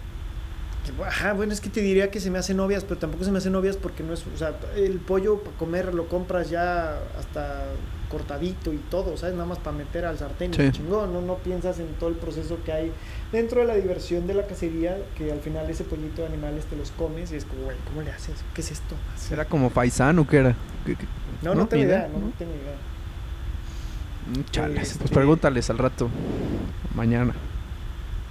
Ajá, 1.05 1.33
bueno, 1.33 1.53
es 1.53 1.61
que 1.61 1.69
te 1.69 1.81
diría 1.81 2.11
que 2.11 2.19
se 2.19 2.29
me 2.31 2.37
hacen 2.39 2.57
novias, 2.57 2.83
pero 2.83 2.99
tampoco 2.99 3.23
se 3.23 3.31
me 3.31 3.37
hacen 3.39 3.51
novias 3.53 3.77
porque 3.77 4.03
no 4.03 4.13
es. 4.13 4.23
O 4.33 4.37
sea, 4.37 4.53
el 4.75 4.99
pollo 4.99 5.39
para 5.43 5.55
comer 5.57 5.93
lo 5.93 6.07
compras 6.07 6.49
ya 6.49 6.99
hasta 7.19 7.65
cortadito 8.09 8.71
y 8.71 8.77
todo, 8.77 9.17
¿sabes? 9.17 9.35
Nada 9.35 9.47
más 9.47 9.59
para 9.59 9.75
meter 9.77 10.05
al 10.05 10.17
sartén 10.17 10.51
y 10.53 10.55
Sí. 10.55 10.71
chingón, 10.71 11.11
¿no? 11.11 11.21
No 11.21 11.35
piensas 11.35 11.77
en 11.79 11.87
todo 11.99 12.09
el 12.09 12.15
proceso 12.15 12.57
que 12.65 12.71
hay 12.71 12.91
dentro 13.33 13.59
de 13.61 13.67
la 13.67 13.75
diversión 13.75 14.27
de 14.27 14.33
la 14.33 14.47
cacería, 14.47 14.97
que 15.17 15.29
al 15.31 15.39
final 15.41 15.69
ese 15.69 15.83
pollito 15.83 16.21
de 16.21 16.27
animales 16.29 16.65
te 16.65 16.77
los 16.77 16.91
comes 16.91 17.31
y 17.33 17.35
es 17.35 17.43
como, 17.45 17.63
güey, 17.63 17.75
¿cómo 17.85 18.01
le 18.03 18.11
haces? 18.11 18.35
¿Qué 18.53 18.61
es 18.61 18.71
esto? 18.71 18.95
Así. 19.13 19.33
¿Era 19.33 19.43
como 19.45 19.69
paisano 19.71 20.25
que 20.25 20.37
era? 20.37 20.55
¿Qué- 20.85 20.95
qué? 20.95 21.05
No, 21.41 21.53
no, 21.53 21.61
¿no? 21.61 21.67
tengo 21.67 21.83
idea, 21.83 21.97
idea, 21.99 22.07
no, 22.07 22.19
no 22.27 22.31
tengo 22.37 22.51
idea. 22.53 22.75
Mm, 24.41 24.51
Chales, 24.51 24.83
Este- 24.91 24.99
pues 24.99 25.11
pregúntales 25.11 25.69
al 25.69 25.77
rato. 25.77 26.09
Mañana. 26.95 27.33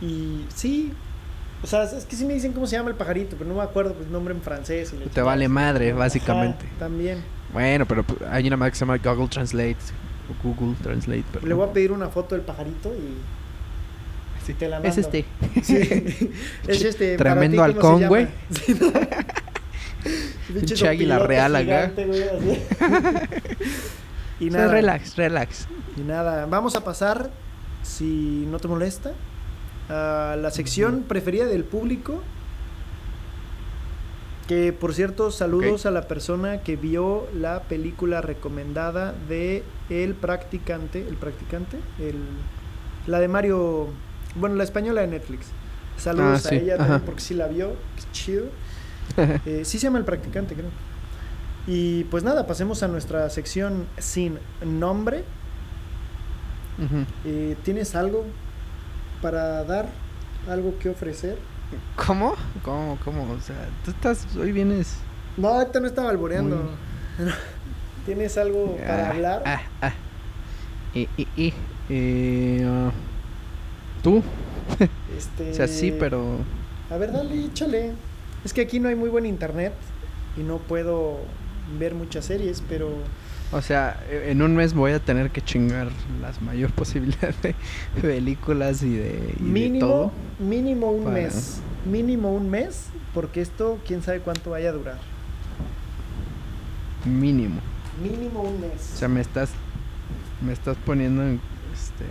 Y 0.01 0.45
sí, 0.55 0.93
o 1.67 1.69
sea, 1.69 1.83
es 1.83 2.05
que 2.05 2.15
sí 2.15 2.25
me 2.25 2.33
dicen 2.35 2.53
cómo 2.53 2.65
se 2.69 2.77
llama 2.77 2.91
el 2.91 2.95
pajarito, 2.95 3.35
pero 3.37 3.51
no 3.51 3.57
me 3.57 3.63
acuerdo 3.63 3.93
pues, 3.95 4.07
el 4.07 4.13
nombre 4.13 4.33
en 4.33 4.41
francés. 4.41 4.93
y 4.93 4.99
Te 4.99 5.03
chingada. 5.05 5.25
vale 5.25 5.49
madre, 5.49 5.91
Ajá, 5.91 5.99
básicamente. 5.99 6.65
también. 6.79 7.25
Bueno, 7.53 7.87
pero 7.87 8.05
pues, 8.05 8.21
hay 8.31 8.47
una 8.47 8.57
madre 8.57 8.71
que 8.71 8.79
se 8.79 8.85
llama 8.87 8.99
Google 8.99 9.27
Translate. 9.27 9.77
O 10.31 10.43
Google 10.49 10.77
Translate, 10.81 11.25
pero 11.33 11.45
Le 11.45 11.55
voy 11.55 11.69
a 11.69 11.73
pedir 11.73 11.91
una 11.91 12.09
foto 12.09 12.37
del 12.37 12.45
pajarito 12.45 12.95
y 12.95 13.17
Sí. 14.47 14.55
te 14.55 14.69
la 14.69 14.79
Es 14.79 14.97
este. 14.97 15.25
Sí. 15.65 15.75
es 16.69 16.85
este. 16.85 17.17
Tremendo 17.17 17.65
ti, 17.67 17.75
¿cómo 17.75 17.99
se 17.99 18.05
halcón, 18.05 18.09
güey. 18.09 18.29
Pinche 20.55 20.89
águila 20.89 21.19
real 21.19 21.57
acá. 21.57 21.91
y 24.39 24.51
nada. 24.51 24.69
relax, 24.69 25.17
relax. 25.17 25.67
Y 25.97 26.03
nada, 26.03 26.47
vamos 26.47 26.77
a 26.77 26.85
pasar, 26.85 27.31
si 27.83 28.47
no 28.49 28.59
te 28.61 28.69
molesta, 28.69 29.13
a 29.89 30.37
la 30.41 30.51
sección 30.51 31.05
preferida 31.07 31.47
del 31.47 31.65
público. 31.65 32.23
Que 34.49 34.73
por 34.73 34.95
cierto, 34.95 35.33
saludos 35.33 35.87
a 35.87 35.91
la 35.91 36.07
persona 36.07 36.63
que 36.63 36.77
vio 36.77 37.27
la 37.35 37.63
película 37.65 38.21
recomendada 38.21 39.13
de 39.29 39.65
El 39.91 40.15
Practicante. 40.15 41.01
¿El 41.07 41.17
Practicante? 41.17 41.79
El, 41.99 42.15
la 43.09 43.19
de 43.19 43.27
Mario. 43.27 43.89
Bueno, 44.37 44.55
la 44.55 44.63
española 44.65 45.01
de 45.01 45.09
Netflix. 45.09 45.47
Saludos 45.97 46.47
Ah, 46.47 46.49
sí, 46.51 46.55
a 46.55 46.59
ella 46.59 46.75
ajá. 46.75 46.83
también 46.85 47.03
porque 47.07 47.21
sí 47.23 47.35
la 47.35 47.49
vio. 47.49 47.73
Es 47.99 48.11
chido. 48.13 48.45
Eh, 49.47 49.63
sí 49.65 49.79
se 49.79 49.85
llama 49.85 49.99
El 49.99 50.05
Practicante, 50.05 50.55
creo. 50.55 50.69
Y 51.67 52.05
pues 52.05 52.23
nada, 52.23 52.47
pasemos 52.47 52.83
a 52.83 52.89
nuestra 52.89 53.29
sección 53.31 53.87
sin 53.99 54.39
nombre. 54.65 55.25
Eh, 57.25 57.57
¿Tienes 57.65 57.95
algo 57.95 58.25
para 59.27 59.65
dar? 59.65 59.87
¿Algo 60.49 60.79
que 60.79 60.89
ofrecer? 60.89 61.37
¿Cómo? 61.97 62.37
¿Cómo? 62.63 62.97
¿Cómo? 63.05 63.33
O 63.33 63.41
sea, 63.41 63.57
tú 63.85 63.91
estás, 63.91 64.25
hoy 64.37 64.53
vienes... 64.53 64.99
No, 65.37 65.49
ahorita 65.49 65.81
no 65.81 65.89
estaba 65.89 66.11
alboreando. 66.11 66.71
¿Tienes 68.07 68.39
algo 68.39 68.77
para 68.77 69.09
Ah, 69.09 69.11
hablar? 69.11 69.43
Ah, 69.45 69.61
ah. 69.83 69.93
Y, 70.95 71.09
y, 71.17 71.27
y, 71.37 71.55
eh, 71.91 72.65
ah, 72.65 72.93
¿Tú? 74.05 74.23
Este... 75.19 75.51
O 75.51 75.55
sea, 75.55 75.67
sí, 75.67 75.93
pero... 75.99 76.39
A 76.89 76.97
ver, 76.97 77.11
dale, 77.11 77.47
échale. 77.47 77.95
Es 78.45 78.53
que 78.53 78.61
aquí 78.61 78.79
no 78.79 78.89
hay 78.89 78.95
muy 78.95 79.11
buen 79.11 79.27
internet 79.27 79.73
y 80.37 80.45
no 80.45 80.59
puedo 80.59 81.19
ver 81.81 81.97
muchas 81.97 82.27
series, 82.27 82.63
pero 82.69 82.91
O 83.53 83.63
sea, 83.63 84.03
e- 84.11 84.31
en 84.33 84.43
un 84.43 84.57
mes 84.57 84.75
voy 84.75 84.93
a 84.93 84.99
tener 84.99 85.31
que 85.31 85.41
chingar 85.43 85.89
las 86.21 86.43
mayor 86.43 86.71
posibilidad 86.75 87.35
de 87.43 87.55
películas 88.01 88.83
y 88.83 88.95
de, 88.97 89.35
y 89.39 89.43
de 89.45 89.49
mínimo, 89.51 89.87
todo. 89.87 90.13
mínimo 90.39 90.91
un 90.91 91.05
para- 91.05 91.15
mes. 91.17 91.61
Mínimo 91.85 92.33
un 92.35 92.51
mes, 92.51 92.87
porque 93.15 93.41
esto 93.41 93.79
quién 93.87 94.03
sabe 94.03 94.19
cuánto 94.21 94.51
vaya 94.51 94.71
a 94.71 94.73
durar. 94.73 94.99
Mínimo. 97.05 97.61
Mínimo 98.03 98.43
un 98.43 98.61
mes. 98.61 98.93
O 98.95 98.97
sea, 98.99 99.09
me 99.09 99.21
estás 99.21 99.51
me 100.45 100.53
estás 100.53 100.77
poniendo 100.85 101.23
en 101.23 101.41
este 101.73 102.05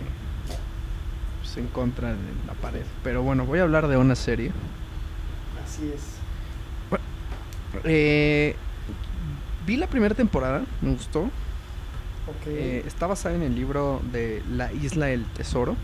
pues, 1.42 1.56
en 1.58 1.66
contra 1.68 2.10
de 2.12 2.16
la 2.46 2.54
pared. 2.54 2.82
Pero 3.04 3.22
bueno, 3.22 3.44
voy 3.44 3.58
a 3.58 3.62
hablar 3.62 3.86
de 3.88 3.96
una 3.98 4.14
serie. 4.16 4.52
Así 5.64 5.92
es. 5.94 6.02
Eh, 7.84 8.56
vi 9.66 9.76
la 9.76 9.86
primera 9.86 10.14
temporada, 10.14 10.64
me 10.80 10.92
gustó. 10.92 11.22
Ok. 11.22 12.46
Eh, 12.46 12.82
está 12.86 13.06
basada 13.06 13.34
en 13.34 13.42
el 13.42 13.54
libro 13.54 14.00
de 14.12 14.42
La 14.50 14.72
Isla 14.72 15.06
del 15.06 15.24
Tesoro 15.26 15.76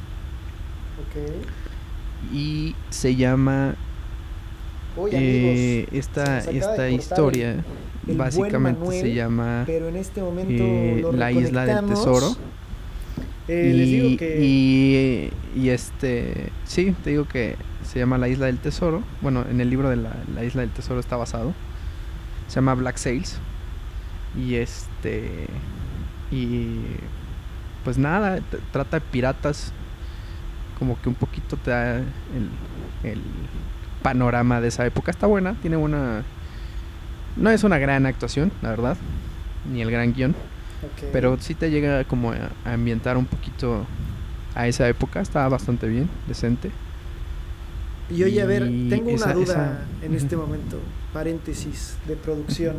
ok. 0.98 2.32
y 2.32 2.74
se 2.90 3.14
llama 3.14 3.76
eh, 5.12 5.86
esta 5.92 6.40
esta 6.40 6.90
historia 6.90 7.64
el 8.06 8.16
básicamente 8.16 8.80
Manuel, 8.80 9.00
se 9.00 9.14
llama 9.14 9.62
Pero 9.66 9.88
en 9.88 9.96
este 9.96 10.20
momento 10.20 10.64
eh, 10.64 11.04
La 11.12 11.30
Isla 11.30 11.64
del. 11.64 11.86
Tesoro. 11.86 12.36
Eh, 13.48 13.70
y, 13.72 13.76
les 13.76 13.86
digo 13.86 14.16
que 14.18 14.38
y, 14.40 15.32
y 15.56 15.68
este 15.70 16.50
sí 16.64 16.94
te 17.02 17.10
digo 17.10 17.26
que 17.26 17.56
se 17.84 17.98
llama 17.98 18.18
La 18.18 18.28
Isla 18.28 18.46
del 18.46 18.58
Tesoro 18.58 19.02
bueno 19.20 19.44
en 19.48 19.60
el 19.60 19.68
libro 19.70 19.90
de 19.90 19.96
la, 19.96 20.14
la 20.34 20.44
Isla 20.44 20.62
del 20.62 20.70
Tesoro 20.70 21.00
está 21.00 21.16
basado 21.16 21.52
se 22.46 22.56
llama 22.56 22.74
Black 22.74 22.96
Sails 22.96 23.38
y 24.36 24.54
este 24.56 25.46
y 26.30 26.78
pues 27.84 27.98
nada 27.98 28.38
trata 28.72 28.98
de 28.98 29.00
piratas 29.10 29.72
como 30.78 31.00
que 31.00 31.08
un 31.08 31.14
poquito 31.14 31.56
te 31.56 31.70
da 31.70 31.98
el, 31.98 32.04
el 33.02 33.20
panorama 34.02 34.60
de 34.60 34.68
esa 34.68 34.86
época 34.86 35.10
está 35.10 35.26
buena 35.26 35.54
tiene 35.60 35.76
buena 35.76 36.22
no 37.36 37.50
es 37.50 37.62
una 37.64 37.78
gran 37.78 38.06
actuación 38.06 38.50
la 38.62 38.70
verdad 38.70 38.96
ni 39.70 39.82
el 39.82 39.90
gran 39.90 40.12
guion 40.12 40.34
pero 41.12 41.36
sí 41.40 41.54
te 41.54 41.70
llega 41.70 42.04
como 42.04 42.32
a, 42.32 42.50
a 42.64 42.72
ambientar 42.72 43.16
un 43.16 43.26
poquito 43.26 43.86
a 44.54 44.66
esa 44.66 44.86
época. 44.88 45.20
Estaba 45.20 45.48
bastante 45.48 45.86
bien, 45.88 46.10
decente. 46.26 46.70
Y 48.10 48.22
oye, 48.24 48.42
a 48.42 48.46
ver, 48.46 48.64
tengo 48.90 49.10
una 49.10 49.32
duda 49.32 49.44
esa- 49.44 50.04
en 50.06 50.14
este 50.16 50.36
momento, 50.36 50.78
paréntesis 51.12 51.96
de 52.06 52.16
producción. 52.16 52.78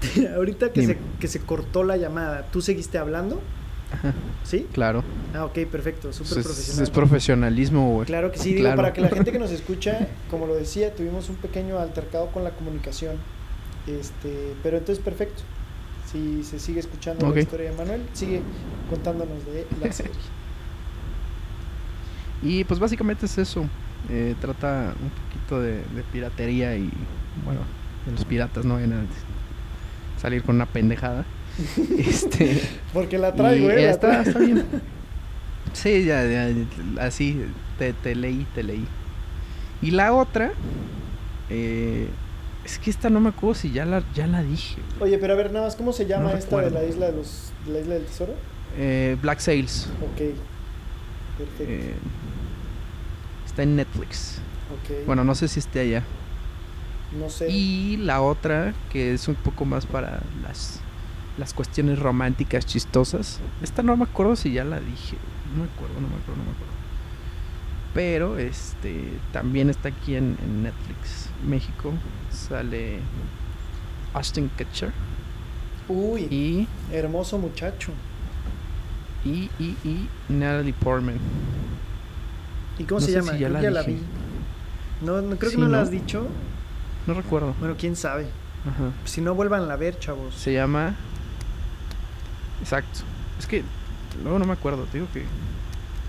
Ahorita 0.36 0.72
que 0.72 0.80
Dime. 0.82 0.94
se, 0.94 0.98
que 1.20 1.28
se 1.28 1.40
cortó 1.40 1.82
la 1.84 1.96
llamada, 1.96 2.46
¿tú 2.52 2.60
seguiste 2.60 2.98
hablando? 2.98 3.40
Ajá, 3.92 4.12
¿Sí? 4.42 4.66
claro. 4.72 5.04
Ah, 5.34 5.44
ok, 5.44 5.58
perfecto, 5.70 6.12
súper 6.12 6.38
es- 6.38 6.44
profesional. 6.44 6.82
es 6.82 6.90
profesionalismo, 6.90 7.90
güey. 7.94 8.06
Claro 8.06 8.32
que 8.32 8.38
sí, 8.38 8.54
digo, 8.54 8.74
para 8.74 8.92
que 8.92 9.00
la 9.00 9.08
gente 9.08 9.30
que 9.32 9.38
nos 9.38 9.50
escucha, 9.52 10.08
como 10.30 10.46
lo 10.46 10.54
decía, 10.54 10.94
tuvimos 10.94 11.28
un 11.28 11.36
pequeño 11.36 11.78
altercado 11.78 12.28
con 12.28 12.42
la 12.44 12.50
comunicación. 12.50 13.16
Este, 13.86 14.54
pero 14.62 14.78
entonces 14.78 15.04
perfecto. 15.04 15.42
Si 16.10 16.42
se 16.44 16.58
sigue 16.58 16.80
escuchando 16.80 17.28
la 17.32 17.40
historia 17.40 17.70
de 17.70 17.76
Manuel, 17.76 18.02
sigue 18.12 18.40
contándonos 18.90 19.44
de 19.46 19.66
la 19.80 19.92
serie. 19.92 20.12
Y 22.42 22.64
pues 22.64 22.78
básicamente 22.78 23.26
es 23.26 23.38
eso. 23.38 23.64
Eh, 24.10 24.34
trata 24.40 24.94
un 25.02 25.08
poquito 25.10 25.60
de, 25.60 25.76
de 25.76 26.02
piratería 26.12 26.76
y, 26.76 26.90
bueno, 27.44 27.60
de 28.04 28.12
los 28.12 28.24
piratas 28.26 28.64
no 28.66 28.74
vayan 28.74 28.92
a 28.92 28.96
salir 30.24 30.42
con 30.42 30.54
una 30.54 30.64
pendejada. 30.64 31.26
este, 31.98 32.58
Porque 32.94 33.18
la 33.18 33.34
traigo, 33.34 33.70
¿eh? 33.70 33.82
La 33.84 33.90
está, 33.90 34.22
traigo. 34.22 34.28
está 34.30 34.38
bien. 34.38 34.64
Sí, 35.74 36.04
ya, 36.04 36.24
ya, 36.24 36.48
así 37.00 37.44
te, 37.80 37.92
te 37.94 38.14
leí, 38.14 38.46
te 38.54 38.62
leí. 38.62 38.86
Y 39.82 39.90
la 39.90 40.12
otra, 40.14 40.52
eh, 41.50 42.06
es 42.64 42.78
que 42.78 42.90
esta 42.90 43.10
no 43.10 43.18
me 43.18 43.30
acuerdo 43.30 43.56
si 43.56 43.72
ya 43.72 43.84
la, 43.84 44.04
ya 44.14 44.28
la 44.28 44.42
dije. 44.44 44.76
Oye, 45.00 45.18
pero 45.18 45.32
a 45.32 45.36
ver, 45.36 45.52
nada 45.52 45.66
más, 45.66 45.74
¿cómo 45.74 45.92
se 45.92 46.06
llama 46.06 46.30
No 46.30 46.36
esta 46.38 46.60
de 46.60 46.70
la 46.70 46.84
isla 46.84 47.06
de 47.06 47.12
los 47.16 47.52
de 47.66 47.72
la 47.72 47.80
isla 47.80 47.94
del 47.94 48.04
tesoro? 48.04 48.34
Eh, 48.78 49.16
Black 49.20 49.40
Sails. 49.40 49.88
Ok. 50.00 50.36
Perfecto. 51.38 51.64
eh, 51.66 51.94
está 53.44 53.64
en 53.64 53.74
Netflix. 53.74 54.38
ok. 54.70 55.06
Bueno, 55.06 55.24
no 55.24 55.34
sé 55.34 55.48
si 55.48 55.58
esté 55.58 55.80
allá. 55.80 56.04
No 57.18 57.28
sé. 57.30 57.50
Y 57.50 57.96
la 57.98 58.20
otra, 58.22 58.74
que 58.92 59.14
es 59.14 59.28
un 59.28 59.34
poco 59.36 59.64
más 59.64 59.86
para 59.86 60.20
las, 60.42 60.80
las 61.38 61.54
cuestiones 61.54 61.98
románticas 61.98 62.66
chistosas. 62.66 63.40
Esta 63.62 63.82
no 63.82 63.96
me 63.96 64.04
acuerdo 64.04 64.36
si 64.36 64.52
ya 64.52 64.64
la 64.64 64.80
dije. 64.80 65.16
No 65.54 65.64
me 65.64 65.70
acuerdo, 65.70 65.94
no 66.00 66.08
me 66.08 66.14
acuerdo, 66.16 66.36
no 66.36 66.44
me 66.44 66.50
acuerdo. 66.50 66.74
Pero 67.94 68.38
este 68.38 69.04
también 69.32 69.70
está 69.70 69.88
aquí 69.90 70.16
en, 70.16 70.36
en 70.42 70.62
Netflix, 70.64 71.28
México. 71.46 71.92
Sale 72.30 72.98
Ashton 74.14 74.50
Kutcher 74.58 74.92
Uy, 75.88 76.22
y, 76.22 76.68
hermoso 76.92 77.38
muchacho. 77.38 77.92
y, 79.24 79.48
y, 79.60 79.76
y 79.84 80.08
Natalie 80.28 80.72
Portman. 80.72 81.18
¿Y 82.78 82.84
cómo 82.84 83.00
No 83.00 83.06
se 83.06 83.12
llama? 83.12 83.32
si 83.32 83.38
ya 83.38 83.48
creo 83.48 83.50
la 83.52 83.58
que 83.60 83.64
ya 83.64 83.70
la 83.70 83.82
vi. 83.82 83.98
No, 85.02 85.20
no 85.22 85.36
creo 85.36 85.50
Sí, 85.50 85.56
que 85.56 85.62
no, 85.62 85.68
la 85.68 85.82
has 85.82 85.90
dicho. 85.90 86.26
No 87.06 87.14
recuerdo. 87.14 87.54
Bueno, 87.58 87.76
quién 87.78 87.96
sabe. 87.96 88.26
Ajá. 88.68 88.92
Si 89.04 89.20
no, 89.20 89.34
vuelvan 89.34 89.70
a 89.70 89.76
ver, 89.76 89.98
chavos. 89.98 90.34
Se 90.34 90.52
llama. 90.52 90.94
Exacto. 92.60 93.00
Es 93.38 93.46
que 93.46 93.62
luego 94.22 94.38
no 94.38 94.46
me 94.46 94.52
acuerdo, 94.52 94.84
te 94.84 94.98
digo 94.98 95.08
que. 95.12 95.24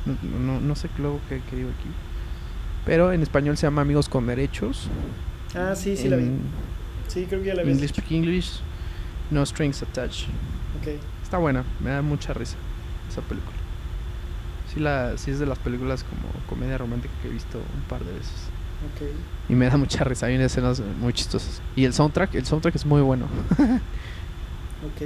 No, 0.06 0.16
no, 0.40 0.62
no 0.62 0.76
sé 0.76 0.90
luego 0.98 1.20
qué, 1.28 1.42
qué 1.50 1.56
digo 1.56 1.70
aquí. 1.78 1.90
Pero 2.86 3.12
en 3.12 3.24
español 3.24 3.58
se 3.58 3.66
llama 3.66 3.82
Amigos 3.82 4.08
con 4.08 4.28
Derechos. 4.28 4.88
Ah, 5.56 5.74
sí, 5.76 5.98
sí 5.98 6.08
la 6.08 6.18
vi. 6.18 6.32
Sí, 7.08 7.26
creo 7.28 7.42
que 7.42 7.48
ya 7.48 7.56
la 7.56 7.64
vi. 7.64 7.72
English 7.72 7.90
Speak 7.90 8.12
English, 8.12 8.60
No 9.32 9.46
Strings 9.46 9.82
Attached. 9.82 10.28
Ok. 10.80 11.00
Está 11.24 11.38
buena, 11.38 11.64
me 11.80 11.90
da 11.90 12.02
mucha 12.04 12.34
risa 12.34 12.56
esa 13.10 13.22
película. 13.22 13.58
Sí, 14.72 14.80
la, 14.80 15.18
sí 15.18 15.32
es 15.32 15.40
de 15.40 15.46
las 15.48 15.58
películas 15.58 16.04
como 16.04 16.32
comedia 16.48 16.78
romántica 16.78 17.14
que 17.22 17.30
he 17.30 17.32
visto 17.32 17.58
un 17.58 17.82
par 17.90 18.04
de 18.04 18.14
veces. 18.14 18.50
Y 19.50 19.54
me 19.54 19.70
da 19.70 19.78
mucha 19.78 20.04
risa, 20.04 20.26
hay 20.28 20.36
escenas 20.36 20.82
muy 21.00 21.14
chistosas. 21.14 21.62
Y 21.76 21.86
el 21.86 21.94
soundtrack, 21.94 22.36
el 22.36 22.46
soundtrack 22.46 22.76
es 22.76 22.86
muy 22.86 23.02
bueno. 23.02 23.28
Ok. 24.86 25.02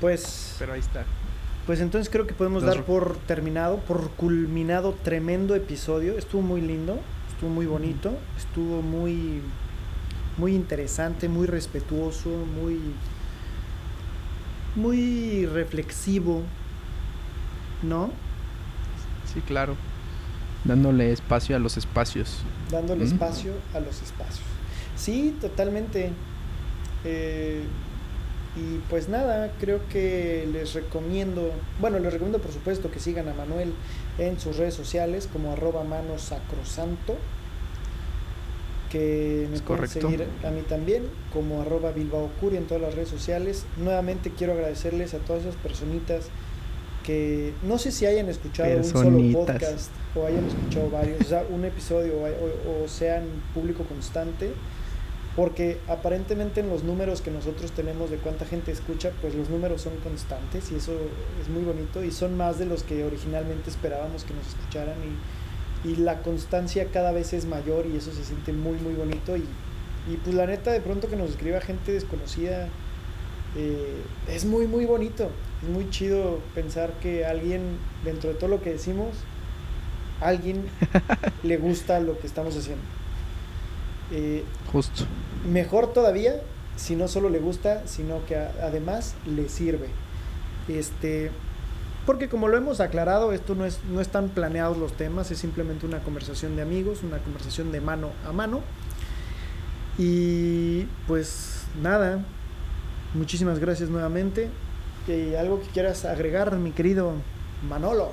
Pues, 0.00 0.56
Pero 0.58 0.72
ahí 0.72 0.80
está. 0.80 1.04
pues 1.66 1.80
entonces 1.80 2.08
creo 2.10 2.26
que 2.26 2.32
podemos 2.32 2.62
Los 2.62 2.74
dar 2.74 2.84
por 2.84 3.16
terminado, 3.26 3.78
por 3.80 4.10
culminado 4.12 4.94
tremendo 5.04 5.54
episodio. 5.54 6.16
Estuvo 6.16 6.40
muy 6.40 6.62
lindo, 6.62 6.98
estuvo 7.30 7.50
muy 7.50 7.66
bonito, 7.66 8.16
estuvo 8.38 8.80
muy, 8.80 9.42
muy 10.38 10.54
interesante, 10.54 11.28
muy 11.28 11.46
respetuoso, 11.46 12.30
muy, 12.30 12.80
muy 14.74 15.44
reflexivo, 15.46 16.42
¿no? 17.82 18.10
Sí, 19.34 19.42
claro. 19.42 19.74
Dándole 20.64 21.12
espacio 21.12 21.56
a 21.56 21.58
los 21.58 21.76
espacios. 21.76 22.38
dándole 22.70 23.04
Mm. 23.04 23.08
espacio 23.08 23.52
a 23.74 23.80
los 23.80 24.02
espacios. 24.02 24.44
Sí, 24.96 25.36
totalmente. 25.40 26.12
Eh, 27.04 27.62
y 28.56 28.78
pues 28.90 29.08
nada, 29.08 29.52
creo 29.60 29.80
que 29.88 30.46
les 30.52 30.74
recomiendo, 30.74 31.52
bueno, 31.80 31.98
les 31.98 32.12
recomiendo 32.12 32.40
por 32.40 32.52
supuesto 32.52 32.90
que 32.90 32.98
sigan 32.98 33.28
a 33.28 33.34
Manuel 33.34 33.72
en 34.18 34.38
sus 34.40 34.56
redes 34.56 34.74
sociales 34.74 35.28
como 35.32 35.52
arroba 35.52 35.84
manos 35.84 36.22
sacrosanto, 36.22 37.16
que 38.90 39.46
me 39.48 39.56
Es 39.56 39.62
pueden 39.62 39.88
seguir 39.88 40.26
a 40.44 40.50
mí 40.50 40.62
también 40.62 41.04
como 41.32 41.62
arroba 41.62 41.92
Bilbao 41.92 42.28
Curi 42.40 42.56
en 42.56 42.66
todas 42.66 42.82
las 42.82 42.94
redes 42.94 43.08
sociales. 43.08 43.64
Nuevamente 43.76 44.30
quiero 44.36 44.52
agradecerles 44.52 45.14
a 45.14 45.18
todas 45.18 45.42
esas 45.42 45.54
personitas 45.56 46.26
que 47.04 47.52
no 47.62 47.78
sé 47.78 47.92
si 47.92 48.06
hayan 48.06 48.28
escuchado 48.28 48.68
un 48.78 48.84
solo 49.04 49.10
podcast 49.46 49.90
o 50.14 50.26
hayan 50.26 50.44
escuchado 50.46 50.90
varios, 50.90 51.20
o 51.20 51.24
sea, 51.24 51.44
un 51.48 51.64
episodio 51.64 52.14
o, 52.14 52.24
o- 52.26 52.84
o 52.84 52.88
sean 52.88 53.24
público 53.54 53.84
constante, 53.84 54.50
porque 55.36 55.78
aparentemente 55.88 56.60
en 56.60 56.68
los 56.68 56.82
números 56.82 57.20
que 57.22 57.30
nosotros 57.30 57.70
tenemos 57.72 58.10
de 58.10 58.16
cuánta 58.16 58.44
gente 58.44 58.72
escucha, 58.72 59.12
pues 59.20 59.34
los 59.34 59.48
números 59.48 59.80
son 59.82 59.94
constantes 60.02 60.70
y 60.72 60.76
eso 60.76 60.92
es 61.40 61.48
muy 61.48 61.62
bonito 61.62 62.02
y 62.04 62.10
son 62.10 62.36
más 62.36 62.58
de 62.58 62.66
los 62.66 62.82
que 62.82 63.04
originalmente 63.04 63.70
esperábamos 63.70 64.24
que 64.24 64.34
nos 64.34 64.46
escucharan 64.48 64.96
y 65.88 65.96
la 65.96 66.20
constancia 66.22 66.86
cada 66.92 67.12
vez 67.12 67.32
es 67.32 67.46
mayor 67.46 67.86
y 67.86 67.96
eso 67.96 68.12
se 68.12 68.22
siente 68.24 68.52
muy, 68.52 68.76
muy 68.78 68.92
bonito. 68.92 69.34
Y, 69.36 69.44
y 70.12 70.16
pues 70.22 70.34
la 70.34 70.44
neta, 70.46 70.72
de 70.72 70.80
pronto 70.82 71.08
que 71.08 71.16
nos 71.16 71.30
escriba 71.30 71.60
gente 71.62 71.92
desconocida, 71.92 72.68
eh, 73.56 74.02
es 74.28 74.44
muy, 74.44 74.66
muy 74.66 74.84
bonito. 74.86 75.30
Es 75.62 75.68
muy 75.68 75.90
chido 75.90 76.38
pensar 76.54 76.92
que 77.00 77.24
alguien, 77.26 77.62
dentro 78.04 78.30
de 78.30 78.36
todo 78.36 78.48
lo 78.48 78.62
que 78.62 78.70
decimos, 78.70 79.08
alguien 80.20 80.64
le 81.42 81.56
gusta 81.58 82.00
lo 82.00 82.18
que 82.18 82.26
estamos 82.26 82.56
haciendo. 82.56 82.82
Eh, 84.12 84.44
Justo. 84.72 85.04
mejor 85.50 85.92
todavía 85.92 86.40
si 86.76 86.96
no 86.96 87.08
solo 87.08 87.28
le 87.28 87.38
gusta, 87.40 87.86
sino 87.86 88.24
que 88.26 88.36
a- 88.36 88.52
además 88.62 89.14
le 89.26 89.48
sirve. 89.50 89.88
Este, 90.68 91.30
porque 92.06 92.28
como 92.28 92.48
lo 92.48 92.56
hemos 92.56 92.80
aclarado, 92.80 93.32
esto 93.32 93.54
no 93.54 93.66
es 93.66 93.80
no 93.92 94.00
están 94.00 94.30
planeados 94.30 94.78
los 94.78 94.94
temas, 94.94 95.30
es 95.30 95.38
simplemente 95.38 95.84
una 95.86 95.98
conversación 96.00 96.56
de 96.56 96.62
amigos, 96.62 97.02
una 97.02 97.18
conversación 97.18 97.70
de 97.70 97.80
mano 97.82 98.10
a 98.26 98.32
mano. 98.32 98.60
Y 99.98 100.84
pues 101.06 101.64
nada, 101.82 102.24
muchísimas 103.14 103.58
gracias 103.58 103.90
nuevamente. 103.90 104.50
Y 105.08 105.34
algo 105.34 105.60
que 105.60 105.66
quieras 105.68 106.04
agregar, 106.04 106.54
mi 106.56 106.72
querido 106.72 107.14
Manolo. 107.68 108.10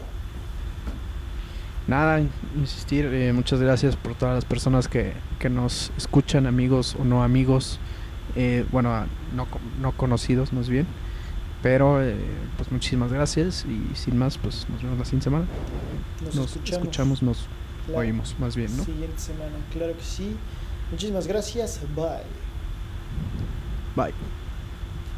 Nada, 1.88 2.20
insistir, 2.56 3.06
eh, 3.06 3.32
muchas 3.32 3.62
gracias 3.62 3.96
por 3.96 4.16
todas 4.16 4.36
las 4.36 4.46
personas 4.46 4.88
que, 4.88 5.14
que 5.40 5.50
nos 5.50 5.92
escuchan, 5.96 6.46
amigos 6.46 6.98
o 7.00 7.06
no 7.06 7.24
amigos, 7.24 7.80
eh, 8.36 8.66
bueno, 8.72 9.06
no, 9.34 9.48
no 9.80 9.92
conocidos 9.94 10.52
más 10.52 10.68
bien, 10.68 10.86
pero 11.64 12.04
eh, 12.04 12.18
pues 12.58 12.72
muchísimas 12.74 13.14
gracias 13.14 13.66
y 13.66 13.96
sin 13.96 14.18
más, 14.18 14.38
pues 14.38 14.68
nos 14.70 14.84
vemos 14.84 15.00
la 15.00 15.06
siguiente 15.06 15.26
semana. 15.26 15.46
Nos, 16.26 16.36
Nos 16.36 16.46
escuchamos, 16.48 16.84
escuchamos, 16.84 17.24
nos 17.24 17.48
oímos 17.96 18.36
más 18.38 18.56
bien, 18.56 18.76
¿no? 18.76 18.84
siguiente 18.84 19.20
semana. 19.20 19.56
Claro 19.72 19.96
que 19.96 20.04
sí. 20.04 20.36
Muchísimas 20.92 21.26
gracias. 21.28 21.80
Bye. 21.96 22.24
Bye. 23.96 24.37